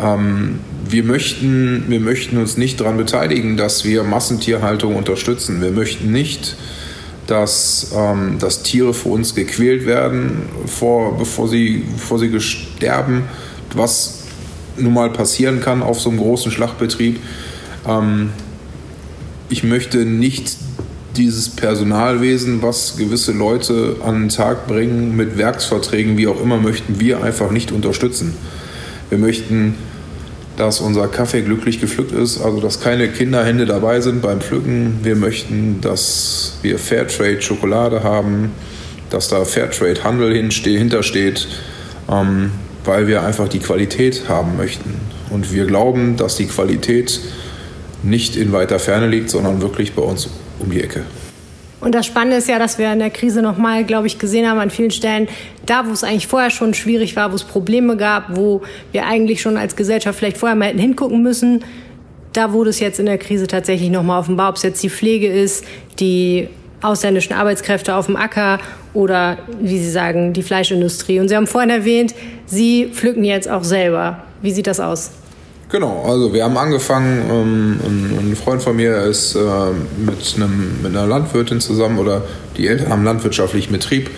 Ähm, 0.00 0.60
wir 0.88 1.02
möchten, 1.02 1.84
wir 1.88 2.00
möchten 2.00 2.38
uns 2.38 2.56
nicht 2.56 2.80
daran 2.80 2.96
beteiligen, 2.96 3.56
dass 3.56 3.84
wir 3.84 4.04
Massentierhaltung 4.04 4.94
unterstützen. 4.94 5.60
Wir 5.60 5.70
möchten 5.70 6.12
nicht, 6.12 6.56
dass, 7.26 7.92
ähm, 7.96 8.38
dass 8.38 8.62
Tiere 8.62 8.94
für 8.94 9.08
uns 9.08 9.34
gequält 9.34 9.86
werden, 9.86 10.42
vor, 10.66 11.18
bevor, 11.18 11.48
sie, 11.48 11.84
bevor 11.94 12.18
sie 12.18 12.40
sterben 12.40 13.24
was 13.76 14.22
nun 14.76 14.94
mal 14.94 15.10
passieren 15.10 15.60
kann 15.60 15.82
auf 15.82 16.00
so 16.00 16.10
einem 16.10 16.18
großen 16.18 16.50
Schlachtbetrieb. 16.50 17.20
Ähm, 17.86 18.30
ich 19.48 19.64
möchte 19.64 19.98
nicht 19.98 20.56
dieses 21.16 21.50
Personalwesen, 21.50 22.62
was 22.62 22.96
gewisse 22.96 23.32
Leute 23.32 23.96
an 24.04 24.20
den 24.20 24.28
Tag 24.30 24.66
bringen, 24.66 25.14
mit 25.14 25.36
Werksverträgen, 25.36 26.16
wie 26.16 26.26
auch 26.26 26.40
immer, 26.40 26.58
möchten 26.58 27.00
wir 27.00 27.22
einfach 27.22 27.50
nicht 27.50 27.70
unterstützen. 27.70 28.34
Wir 29.10 29.18
möchten, 29.18 29.74
dass 30.56 30.80
unser 30.80 31.08
Kaffee 31.08 31.42
glücklich 31.42 31.80
gepflückt 31.80 32.12
ist, 32.12 32.40
also 32.40 32.60
dass 32.60 32.80
keine 32.80 33.08
Kinderhände 33.08 33.66
dabei 33.66 34.00
sind 34.00 34.22
beim 34.22 34.40
Pflücken. 34.40 35.00
Wir 35.02 35.16
möchten, 35.16 35.80
dass 35.82 36.58
wir 36.62 36.78
Fairtrade 36.78 37.42
Schokolade 37.42 38.02
haben, 38.02 38.52
dass 39.10 39.28
da 39.28 39.44
Fairtrade 39.44 40.02
Handel 40.02 40.34
hintersteht. 40.34 41.46
Ähm, 42.10 42.52
weil 42.84 43.06
wir 43.06 43.22
einfach 43.22 43.48
die 43.48 43.58
Qualität 43.58 44.28
haben 44.28 44.56
möchten. 44.56 44.94
Und 45.30 45.52
wir 45.52 45.66
glauben, 45.66 46.16
dass 46.16 46.36
die 46.36 46.46
Qualität 46.46 47.20
nicht 48.02 48.36
in 48.36 48.52
weiter 48.52 48.78
Ferne 48.78 49.06
liegt, 49.06 49.30
sondern 49.30 49.60
wirklich 49.62 49.92
bei 49.94 50.02
uns 50.02 50.28
um 50.58 50.70
die 50.70 50.82
Ecke. 50.82 51.02
Und 51.80 51.96
das 51.96 52.06
Spannende 52.06 52.36
ist 52.36 52.48
ja, 52.48 52.60
dass 52.60 52.78
wir 52.78 52.92
in 52.92 53.00
der 53.00 53.10
Krise 53.10 53.42
nochmal, 53.42 53.84
glaube 53.84 54.06
ich, 54.06 54.20
gesehen 54.20 54.48
haben 54.48 54.60
an 54.60 54.70
vielen 54.70 54.92
Stellen, 54.92 55.28
da 55.66 55.86
wo 55.86 55.90
es 55.90 56.04
eigentlich 56.04 56.28
vorher 56.28 56.50
schon 56.50 56.74
schwierig 56.74 57.16
war, 57.16 57.32
wo 57.32 57.34
es 57.34 57.42
Probleme 57.42 57.96
gab, 57.96 58.36
wo 58.36 58.62
wir 58.92 59.04
eigentlich 59.04 59.42
schon 59.42 59.56
als 59.56 59.74
Gesellschaft 59.74 60.16
vielleicht 60.16 60.36
vorher 60.36 60.54
mal 60.54 60.66
hätten 60.68 60.78
hingucken 60.78 61.22
müssen, 61.24 61.64
da 62.32 62.52
wurde 62.52 62.70
es 62.70 62.78
jetzt 62.78 63.00
in 63.00 63.06
der 63.06 63.18
Krise 63.18 63.48
tatsächlich 63.48 63.90
nochmal 63.90 64.20
offenbar, 64.20 64.50
ob 64.50 64.56
es 64.56 64.62
jetzt 64.62 64.82
die 64.82 64.90
Pflege 64.90 65.26
ist, 65.26 65.64
die 65.98 66.48
ausländischen 66.82 67.32
Arbeitskräfte 67.32 67.94
auf 67.94 68.06
dem 68.06 68.16
Acker 68.16 68.58
oder, 68.92 69.38
wie 69.60 69.78
Sie 69.78 69.90
sagen, 69.90 70.32
die 70.32 70.42
Fleischindustrie. 70.42 71.20
Und 71.20 71.28
Sie 71.28 71.36
haben 71.36 71.46
vorhin 71.46 71.70
erwähnt, 71.70 72.14
Sie 72.46 72.90
pflücken 72.92 73.24
jetzt 73.24 73.48
auch 73.48 73.64
selber. 73.64 74.24
Wie 74.42 74.50
sieht 74.50 74.66
das 74.66 74.80
aus? 74.80 75.10
Genau, 75.70 76.04
also 76.06 76.34
wir 76.34 76.44
haben 76.44 76.58
angefangen, 76.58 77.22
ähm, 77.30 77.80
ein, 78.18 78.36
Freund 78.36 78.62
von 78.62 78.76
mir 78.76 79.04
ist 79.04 79.34
äh, 79.34 79.40
mit, 80.04 80.34
einem, 80.36 80.82
mit 80.82 80.94
einer 80.94 81.06
Landwirtin 81.06 81.60
zusammen 81.60 81.98
oder 81.98 82.22
die 82.58 82.66
Eltern 82.66 82.90
haben 82.90 83.04
landwirtschaftlichen 83.04 83.72
Betrieb. 83.72 84.10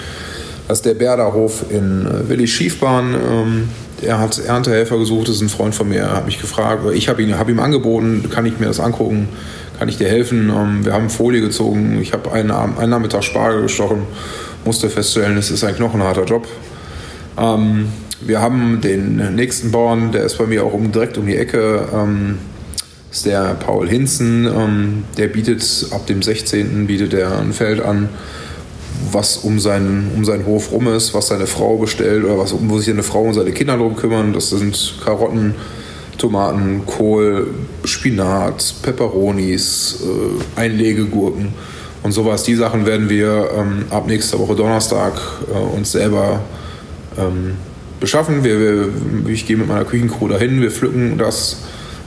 Das 0.67 0.79
ist 0.79 0.87
der 0.87 0.95
Berderhof 0.95 1.67
in 1.71 2.07
äh, 2.07 2.29
Willi 2.29 2.49
Schiefbahn. 2.49 3.15
Ähm, 3.15 3.69
er 4.05 4.21
hat 4.21 4.39
Erntehelfer 4.39 4.99
gesucht, 4.99 5.29
das 5.29 5.37
ist 5.37 5.43
ein 5.43 5.49
Freund 5.49 5.75
von 5.75 5.89
mir, 5.89 6.11
hat 6.11 6.27
mich 6.27 6.41
gefragt, 6.41 6.83
ich 6.95 7.09
habe 7.09 7.23
ihn, 7.23 7.39
hab 7.39 7.49
ihm 7.49 7.61
angeboten, 7.61 8.29
kann 8.31 8.47
ich 8.47 8.59
mir 8.59 8.67
das 8.67 8.81
angucken, 8.81 9.29
kann 9.79 9.89
ich 9.89 9.97
dir 9.97 10.09
helfen? 10.09 10.51
Ähm, 10.51 10.85
wir 10.85 10.93
haben 10.93 11.11
Folie 11.11 11.41
gezogen, 11.41 11.99
ich 12.01 12.13
habe 12.13 12.33
einen, 12.33 12.51
einen 12.51 12.91
Nachmittag 12.91 13.25
Spargel 13.25 13.63
gestochen 13.63 14.03
musste 14.65 14.89
feststellen, 14.89 15.37
es 15.37 15.51
ist 15.51 15.65
ein 15.65 15.77
knochenharter 15.77 16.25
Job. 16.25 16.47
Ähm, 17.37 17.89
wir 18.21 18.41
haben 18.41 18.81
den 18.81 19.35
nächsten 19.35 19.71
Bauern, 19.71 20.13
der 20.13 20.25
ist 20.25 20.39
bei 20.39 20.47
mir 20.47 20.65
auch 20.65 20.73
um, 20.73 20.91
direkt 20.91 21.19
um 21.19 21.27
die 21.27 21.37
Ecke. 21.37 21.87
Ähm, 21.93 22.39
ist 23.11 23.27
der 23.27 23.55
Paul 23.55 23.89
Hinzen. 23.89 25.05
Der 25.17 25.29
bietet 25.29 25.87
ab 25.93 26.07
dem 26.07 26.21
16. 26.21 26.87
bietet 26.89 27.15
er 27.15 27.39
ein 27.39 27.53
Feld 27.53 27.81
an, 27.81 28.09
was 29.13 29.39
um 29.39 29.59
seinen, 29.59 30.13
um 30.17 30.25
seinen 30.25 30.47
Hof 30.47 30.73
rum 30.73 30.89
ist, 30.89 31.15
was 31.15 31.29
seine 31.29 31.47
Frau 31.47 31.77
bestellt 31.77 32.25
oder 32.25 32.39
was, 32.39 32.55
wo 32.59 32.79
sich 32.79 32.87
seine 32.87 33.03
Frau 33.03 33.23
und 33.23 33.35
seine 33.35 33.53
Kinder 33.53 33.77
drum 33.77 33.97
kümmern. 33.97 34.33
Das 34.33 34.51
sind 34.51 34.95
Karotten, 35.05 35.55
Tomaten, 36.19 36.83
Kohl, 36.87 37.49
Spinat, 37.85 38.75
Peperonis, 38.83 40.03
äh, 40.03 40.61
Einlegegurken 40.61 41.49
und 42.03 42.13
sowas. 42.13 42.45
Die 42.45 42.55
Sachen 42.55 42.87
werden 42.87 43.09
wir 43.09 43.51
ähm, 43.57 43.85
ab 43.91 44.07
nächster 44.07 44.39
Woche 44.39 44.55
Donnerstag 44.55 45.21
äh, 45.53 45.77
uns 45.77 45.93
selber 45.93 46.41
ähm, 47.19 47.57
beschaffen. 48.01 48.45
Wir, 48.45 48.61
wir, 48.61 48.89
ich 49.29 49.47
gehe 49.47 49.57
mit 49.57 49.69
meiner 49.69 49.85
Küchencrew 49.85 50.29
dahin, 50.29 50.61
wir 50.61 50.71
pflücken 50.71 51.19
das 51.19 51.59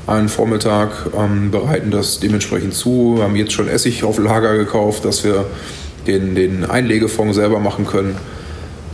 einen 0.06 0.30
Vormittag, 0.30 1.10
ähm, 1.18 1.52
bereiten 1.52 1.92
das 1.92 2.20
dementsprechend 2.20 2.74
zu. 2.74 3.16
Wir 3.18 3.26
haben 3.26 3.36
jetzt 3.36 3.52
schon 3.52 3.68
Essig 3.68 4.04
auf 4.04 4.18
Lager 4.18 4.56
gekauft, 4.58 5.04
dass 5.04 5.24
wir 5.24 5.46
den, 6.08 6.36
den 6.36 6.66
Einlegefond 6.66 7.36
selber 7.36 7.60
machen 7.60 7.86
können. 7.86 8.16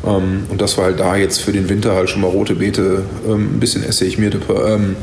Ähm, 0.05 0.45
und 0.49 0.61
dass 0.61 0.77
wir 0.77 0.83
halt 0.83 0.99
da 0.99 1.15
jetzt 1.15 1.41
für 1.41 1.51
den 1.51 1.69
Winter 1.69 1.95
halt 1.95 2.09
schon 2.09 2.21
mal 2.21 2.27
rote 2.27 2.55
Beete, 2.55 3.03
ähm, 3.27 3.55
ein 3.55 3.59
bisschen 3.59 3.83
Essig, 3.83 4.17
Mirte, 4.17 4.39
ähm, 4.65 4.95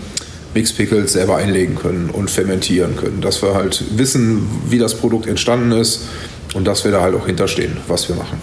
Mixed 0.55 0.77
Pickles 0.77 1.13
selber 1.13 1.37
einlegen 1.37 1.77
können 1.77 2.11
und 2.11 2.31
fermentieren 2.31 2.97
können. 2.97 3.21
Dass 3.21 3.41
wir 3.43 3.55
halt 3.55 3.85
wissen, 3.97 4.49
wie 4.69 4.79
das 4.79 4.95
Produkt 4.95 5.27
entstanden 5.27 5.73
ist 5.73 6.09
und 6.55 6.67
dass 6.67 6.85
wir 6.85 6.91
da 6.91 7.03
halt 7.03 7.15
auch 7.15 7.27
hinterstehen, 7.27 7.77
was 7.87 8.09
wir 8.09 8.17
machen. 8.17 8.39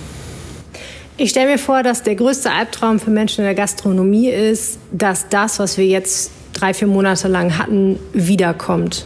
Ich 1.17 1.31
stelle 1.31 1.51
mir 1.51 1.57
vor, 1.57 1.83
dass 1.83 2.03
der 2.03 2.15
größte 2.15 2.51
Albtraum 2.51 2.99
für 2.99 3.09
Menschen 3.09 3.41
in 3.41 3.45
der 3.45 3.55
Gastronomie 3.55 4.29
ist, 4.29 4.77
dass 4.91 5.27
das, 5.29 5.59
was 5.59 5.77
wir 5.77 5.85
jetzt 5.85 6.31
drei, 6.53 6.73
vier 6.73 6.87
Monate 6.87 7.27
lang 7.27 7.57
hatten, 7.57 7.99
wiederkommt. 8.13 9.05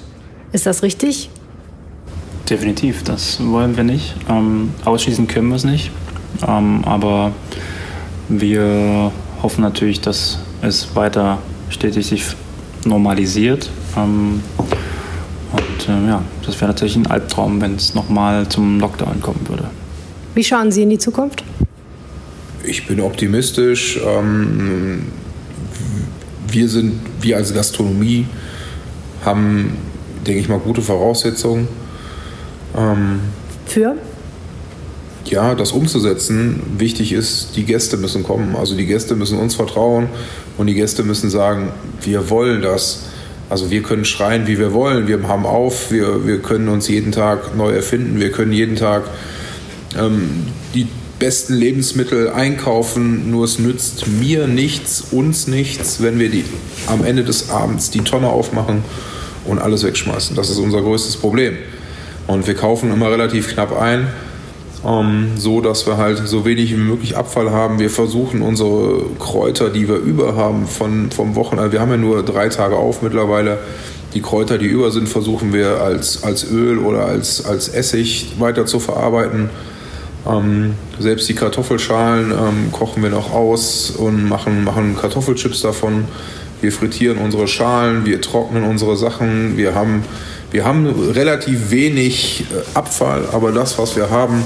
Ist 0.51 0.65
das 0.65 0.83
richtig? 0.83 1.29
Definitiv, 2.51 3.03
das 3.03 3.39
wollen 3.41 3.77
wir 3.77 3.85
nicht. 3.85 4.13
Ähm, 4.29 4.73
ausschließen 4.83 5.25
können 5.25 5.47
wir 5.47 5.55
es 5.55 5.63
nicht. 5.63 5.89
Ähm, 6.45 6.83
aber 6.83 7.31
wir 8.27 9.09
hoffen 9.41 9.61
natürlich, 9.61 10.01
dass 10.01 10.39
es 10.61 10.93
weiter 10.93 11.37
stetig 11.69 12.07
sich 12.07 12.25
normalisiert. 12.83 13.69
Ähm, 13.95 14.43
und 15.53 15.87
äh, 15.87 16.07
ja, 16.09 16.23
das 16.45 16.59
wäre 16.59 16.71
natürlich 16.71 16.97
ein 16.97 17.07
Albtraum, 17.07 17.61
wenn 17.61 17.75
es 17.75 17.95
nochmal 17.95 18.49
zum 18.49 18.81
Lockdown 18.81 19.21
kommen 19.21 19.47
würde. 19.47 19.69
Wie 20.35 20.43
schauen 20.43 20.73
Sie 20.73 20.83
in 20.83 20.89
die 20.89 20.97
Zukunft? 20.97 21.45
Ich 22.65 22.85
bin 22.85 22.99
optimistisch. 22.99 23.97
Ähm, 24.05 25.03
wir 26.49 26.67
sind, 26.67 26.99
wir 27.21 27.37
als 27.37 27.53
Gastronomie 27.53 28.25
haben, 29.23 29.77
denke 30.27 30.41
ich 30.41 30.49
mal, 30.49 30.59
gute 30.59 30.81
Voraussetzungen. 30.81 31.69
Ähm, 32.77 33.19
Für? 33.65 33.95
Ja, 35.25 35.55
das 35.55 35.71
umzusetzen. 35.71 36.61
Wichtig 36.77 37.13
ist, 37.13 37.55
die 37.55 37.63
Gäste 37.63 37.97
müssen 37.97 38.23
kommen. 38.23 38.55
Also 38.55 38.75
die 38.75 38.85
Gäste 38.85 39.15
müssen 39.15 39.37
uns 39.37 39.55
vertrauen 39.55 40.07
und 40.57 40.67
die 40.67 40.73
Gäste 40.73 41.03
müssen 41.03 41.29
sagen, 41.29 41.71
wir 42.01 42.29
wollen 42.29 42.61
das. 42.61 43.03
Also 43.49 43.69
wir 43.69 43.83
können 43.83 44.05
schreien, 44.05 44.47
wie 44.47 44.57
wir 44.57 44.73
wollen. 44.73 45.07
Wir 45.07 45.21
haben 45.27 45.45
auf, 45.45 45.91
wir, 45.91 46.25
wir 46.25 46.39
können 46.39 46.69
uns 46.69 46.87
jeden 46.87 47.11
Tag 47.11 47.55
neu 47.55 47.71
erfinden. 47.71 48.19
Wir 48.19 48.31
können 48.31 48.51
jeden 48.51 48.75
Tag 48.75 49.03
ähm, 49.97 50.47
die 50.73 50.87
besten 51.19 51.53
Lebensmittel 51.53 52.29
einkaufen, 52.29 53.29
nur 53.29 53.45
es 53.45 53.59
nützt 53.59 54.07
mir 54.07 54.47
nichts, 54.47 55.03
uns 55.11 55.45
nichts, 55.45 56.01
wenn 56.01 56.17
wir 56.17 56.29
die, 56.29 56.43
am 56.87 57.05
Ende 57.05 57.23
des 57.23 57.51
Abends 57.51 57.91
die 57.91 57.99
Tonne 57.99 58.27
aufmachen 58.27 58.83
und 59.45 59.59
alles 59.59 59.83
wegschmeißen. 59.83 60.35
Das 60.35 60.49
ist 60.49 60.57
unser 60.57 60.81
größtes 60.81 61.17
Problem. 61.17 61.57
Und 62.31 62.47
wir 62.47 62.55
kaufen 62.55 62.93
immer 62.93 63.11
relativ 63.11 63.53
knapp 63.53 63.77
ein, 63.77 64.07
ähm, 64.87 65.31
so 65.35 65.59
dass 65.59 65.85
wir 65.85 65.97
halt 65.97 66.17
so 66.25 66.45
wenig 66.45 66.71
wie 66.71 66.77
möglich 66.77 67.17
Abfall 67.17 67.51
haben. 67.51 67.79
Wir 67.79 67.89
versuchen 67.89 68.41
unsere 68.41 69.03
Kräuter, 69.19 69.69
die 69.69 69.87
wir 69.87 69.97
über 69.97 70.35
haben 70.35 70.65
von, 70.65 71.11
vom 71.11 71.35
Wochenende, 71.35 71.71
wir 71.71 71.81
haben 71.81 71.91
ja 71.91 71.97
nur 71.97 72.23
drei 72.23 72.49
Tage 72.49 72.77
auf 72.77 73.01
mittlerweile, 73.01 73.59
die 74.13 74.21
Kräuter, 74.21 74.57
die 74.57 74.65
über 74.65 74.91
sind, 74.91 75.07
versuchen 75.09 75.53
wir 75.53 75.81
als, 75.81 76.23
als 76.23 76.49
Öl 76.49 76.79
oder 76.79 77.05
als, 77.05 77.45
als 77.45 77.69
Essig 77.69 78.33
weiter 78.39 78.65
zu 78.65 78.79
verarbeiten 78.79 79.49
ähm, 80.27 80.75
selbst 80.99 81.27
die 81.29 81.33
Kartoffelschalen 81.33 82.31
ähm, 82.31 82.71
kochen 82.71 83.01
wir 83.01 83.09
noch 83.09 83.33
aus 83.33 83.89
und 83.89 84.27
machen, 84.27 84.63
machen 84.63 84.95
Kartoffelchips 84.99 85.61
davon. 85.61 86.05
Wir 86.61 86.71
frittieren 86.71 87.17
unsere 87.17 87.47
Schalen, 87.47 88.05
wir 88.05 88.21
trocknen 88.21 88.63
unsere 88.63 88.95
Sachen. 88.95 89.57
Wir 89.57 89.73
haben, 89.73 90.03
wir 90.51 90.65
haben 90.65 90.87
relativ 91.11 91.71
wenig 91.71 92.45
äh, 92.51 92.77
Abfall, 92.77 93.25
aber 93.31 93.51
das, 93.51 93.77
was 93.77 93.95
wir 93.95 94.09
haben, 94.09 94.43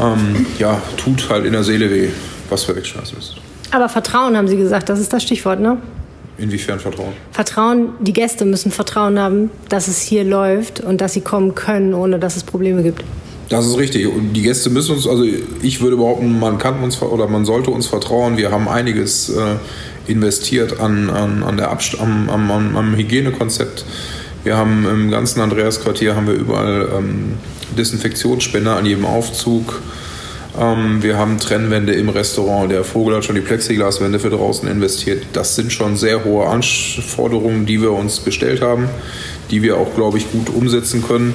ähm, 0.00 0.46
ja, 0.58 0.80
tut 0.96 1.28
halt 1.28 1.44
in 1.44 1.52
der 1.52 1.64
Seele 1.64 1.90
weh, 1.90 2.10
was 2.50 2.66
wir 2.68 2.76
wegschmeißen 2.76 3.16
müssen. 3.16 3.36
Aber 3.70 3.88
Vertrauen 3.88 4.36
haben 4.36 4.48
Sie 4.48 4.56
gesagt, 4.56 4.88
das 4.88 5.00
ist 5.00 5.12
das 5.12 5.22
Stichwort, 5.22 5.60
ne? 5.60 5.78
Inwiefern 6.36 6.80
Vertrauen? 6.80 7.12
Vertrauen, 7.30 7.90
die 8.00 8.12
Gäste 8.12 8.44
müssen 8.44 8.72
Vertrauen 8.72 9.18
haben, 9.18 9.50
dass 9.68 9.88
es 9.88 10.00
hier 10.00 10.24
läuft 10.24 10.80
und 10.80 11.00
dass 11.00 11.12
sie 11.12 11.20
kommen 11.20 11.54
können, 11.54 11.94
ohne 11.94 12.18
dass 12.18 12.36
es 12.36 12.42
Probleme 12.42 12.82
gibt. 12.82 13.04
Das 13.48 13.66
ist 13.66 13.78
richtig. 13.78 14.06
Und 14.06 14.32
die 14.32 14.42
Gäste 14.42 14.70
müssen 14.70 14.96
uns, 14.96 15.06
also 15.06 15.24
ich 15.62 15.80
würde 15.80 15.96
behaupten, 15.96 16.38
man 16.40 16.58
kann 16.58 16.82
uns 16.82 17.00
oder 17.02 17.28
man 17.28 17.44
sollte 17.44 17.70
uns 17.70 17.86
vertrauen. 17.86 18.36
Wir 18.36 18.50
haben 18.50 18.68
einiges 18.68 19.28
äh, 19.28 19.56
investiert 20.06 20.80
an, 20.80 21.08
an, 21.10 21.42
an 21.42 21.56
der 21.56 21.70
Abst 21.70 22.00
am, 22.00 22.28
am, 22.30 22.50
am, 22.50 22.96
Hygienekonzept. 22.96 23.84
Wir 24.44 24.56
haben 24.58 24.86
im 24.86 25.10
ganzen 25.10 25.40
Andreasquartier 25.40 26.14
haben 26.14 26.26
wir 26.26 26.34
überall 26.34 26.88
ähm, 26.98 27.38
Desinfektionsspender 27.78 28.76
an 28.76 28.84
jedem 28.84 29.06
Aufzug. 29.06 29.80
Ähm, 30.60 31.02
wir 31.02 31.16
haben 31.16 31.40
Trennwände 31.40 31.94
im 31.94 32.10
Restaurant. 32.10 32.70
Der 32.70 32.84
Vogel 32.84 33.16
hat 33.16 33.24
schon 33.24 33.36
die 33.36 33.40
Plexiglaswände 33.40 34.18
für 34.18 34.28
draußen 34.28 34.68
investiert. 34.68 35.24
Das 35.32 35.56
sind 35.56 35.72
schon 35.72 35.96
sehr 35.96 36.24
hohe 36.24 36.46
Anforderungen, 36.46 37.64
die 37.64 37.80
wir 37.80 37.92
uns 37.92 38.22
gestellt 38.22 38.60
haben, 38.60 38.88
die 39.50 39.62
wir 39.62 39.78
auch, 39.78 39.94
glaube 39.94 40.18
ich, 40.18 40.30
gut 40.30 40.50
umsetzen 40.50 41.02
können. 41.02 41.32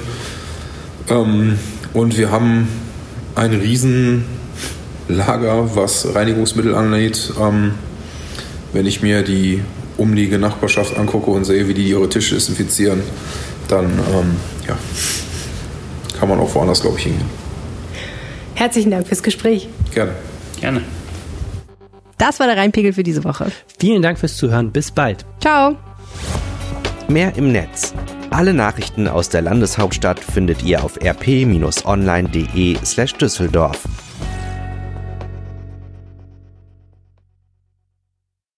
Ähm, 1.08 1.58
und 1.92 2.16
wir 2.16 2.30
haben 2.30 2.68
ein 3.34 3.54
Riesenlager, 3.54 4.24
was 5.74 6.14
Reinigungsmittel 6.14 6.76
angeht. 6.76 7.32
Ähm, 7.40 7.72
wenn 8.72 8.86
ich 8.86 9.02
mir 9.02 9.22
die 9.22 9.62
umliegende 10.00 10.38
Nachbarschaft 10.38 10.96
angucke 10.96 11.30
und 11.30 11.44
sehe, 11.44 11.68
wie 11.68 11.74
die 11.74 11.88
ihre 11.88 12.08
Tische 12.08 12.34
desinfizieren, 12.34 13.02
dann 13.68 13.84
ähm, 13.84 14.36
ja, 14.66 14.76
kann 16.18 16.28
man 16.28 16.40
auch 16.40 16.54
woanders, 16.54 16.80
glaube 16.80 16.98
ich, 16.98 17.04
hingehen. 17.04 17.28
Herzlichen 18.54 18.90
Dank 18.90 19.06
fürs 19.06 19.22
Gespräch. 19.22 19.68
Gerne. 19.94 20.12
Gerne. 20.60 20.82
Das 22.18 22.40
war 22.40 22.46
der 22.46 22.56
Rheinpegel 22.56 22.92
für 22.92 23.02
diese 23.02 23.24
Woche. 23.24 23.50
Vielen 23.78 24.02
Dank 24.02 24.18
fürs 24.18 24.36
Zuhören. 24.36 24.72
Bis 24.72 24.90
bald. 24.90 25.24
Ciao. 25.40 25.76
Mehr 27.08 27.34
im 27.36 27.52
Netz 27.52 27.94
alle 28.30 28.54
Nachrichten 28.54 29.08
aus 29.08 29.28
der 29.28 29.42
Landeshauptstadt 29.42 30.20
findet 30.20 30.62
ihr 30.62 30.84
auf 30.84 31.02
rp-online.de/düsseldorf. 31.02 33.88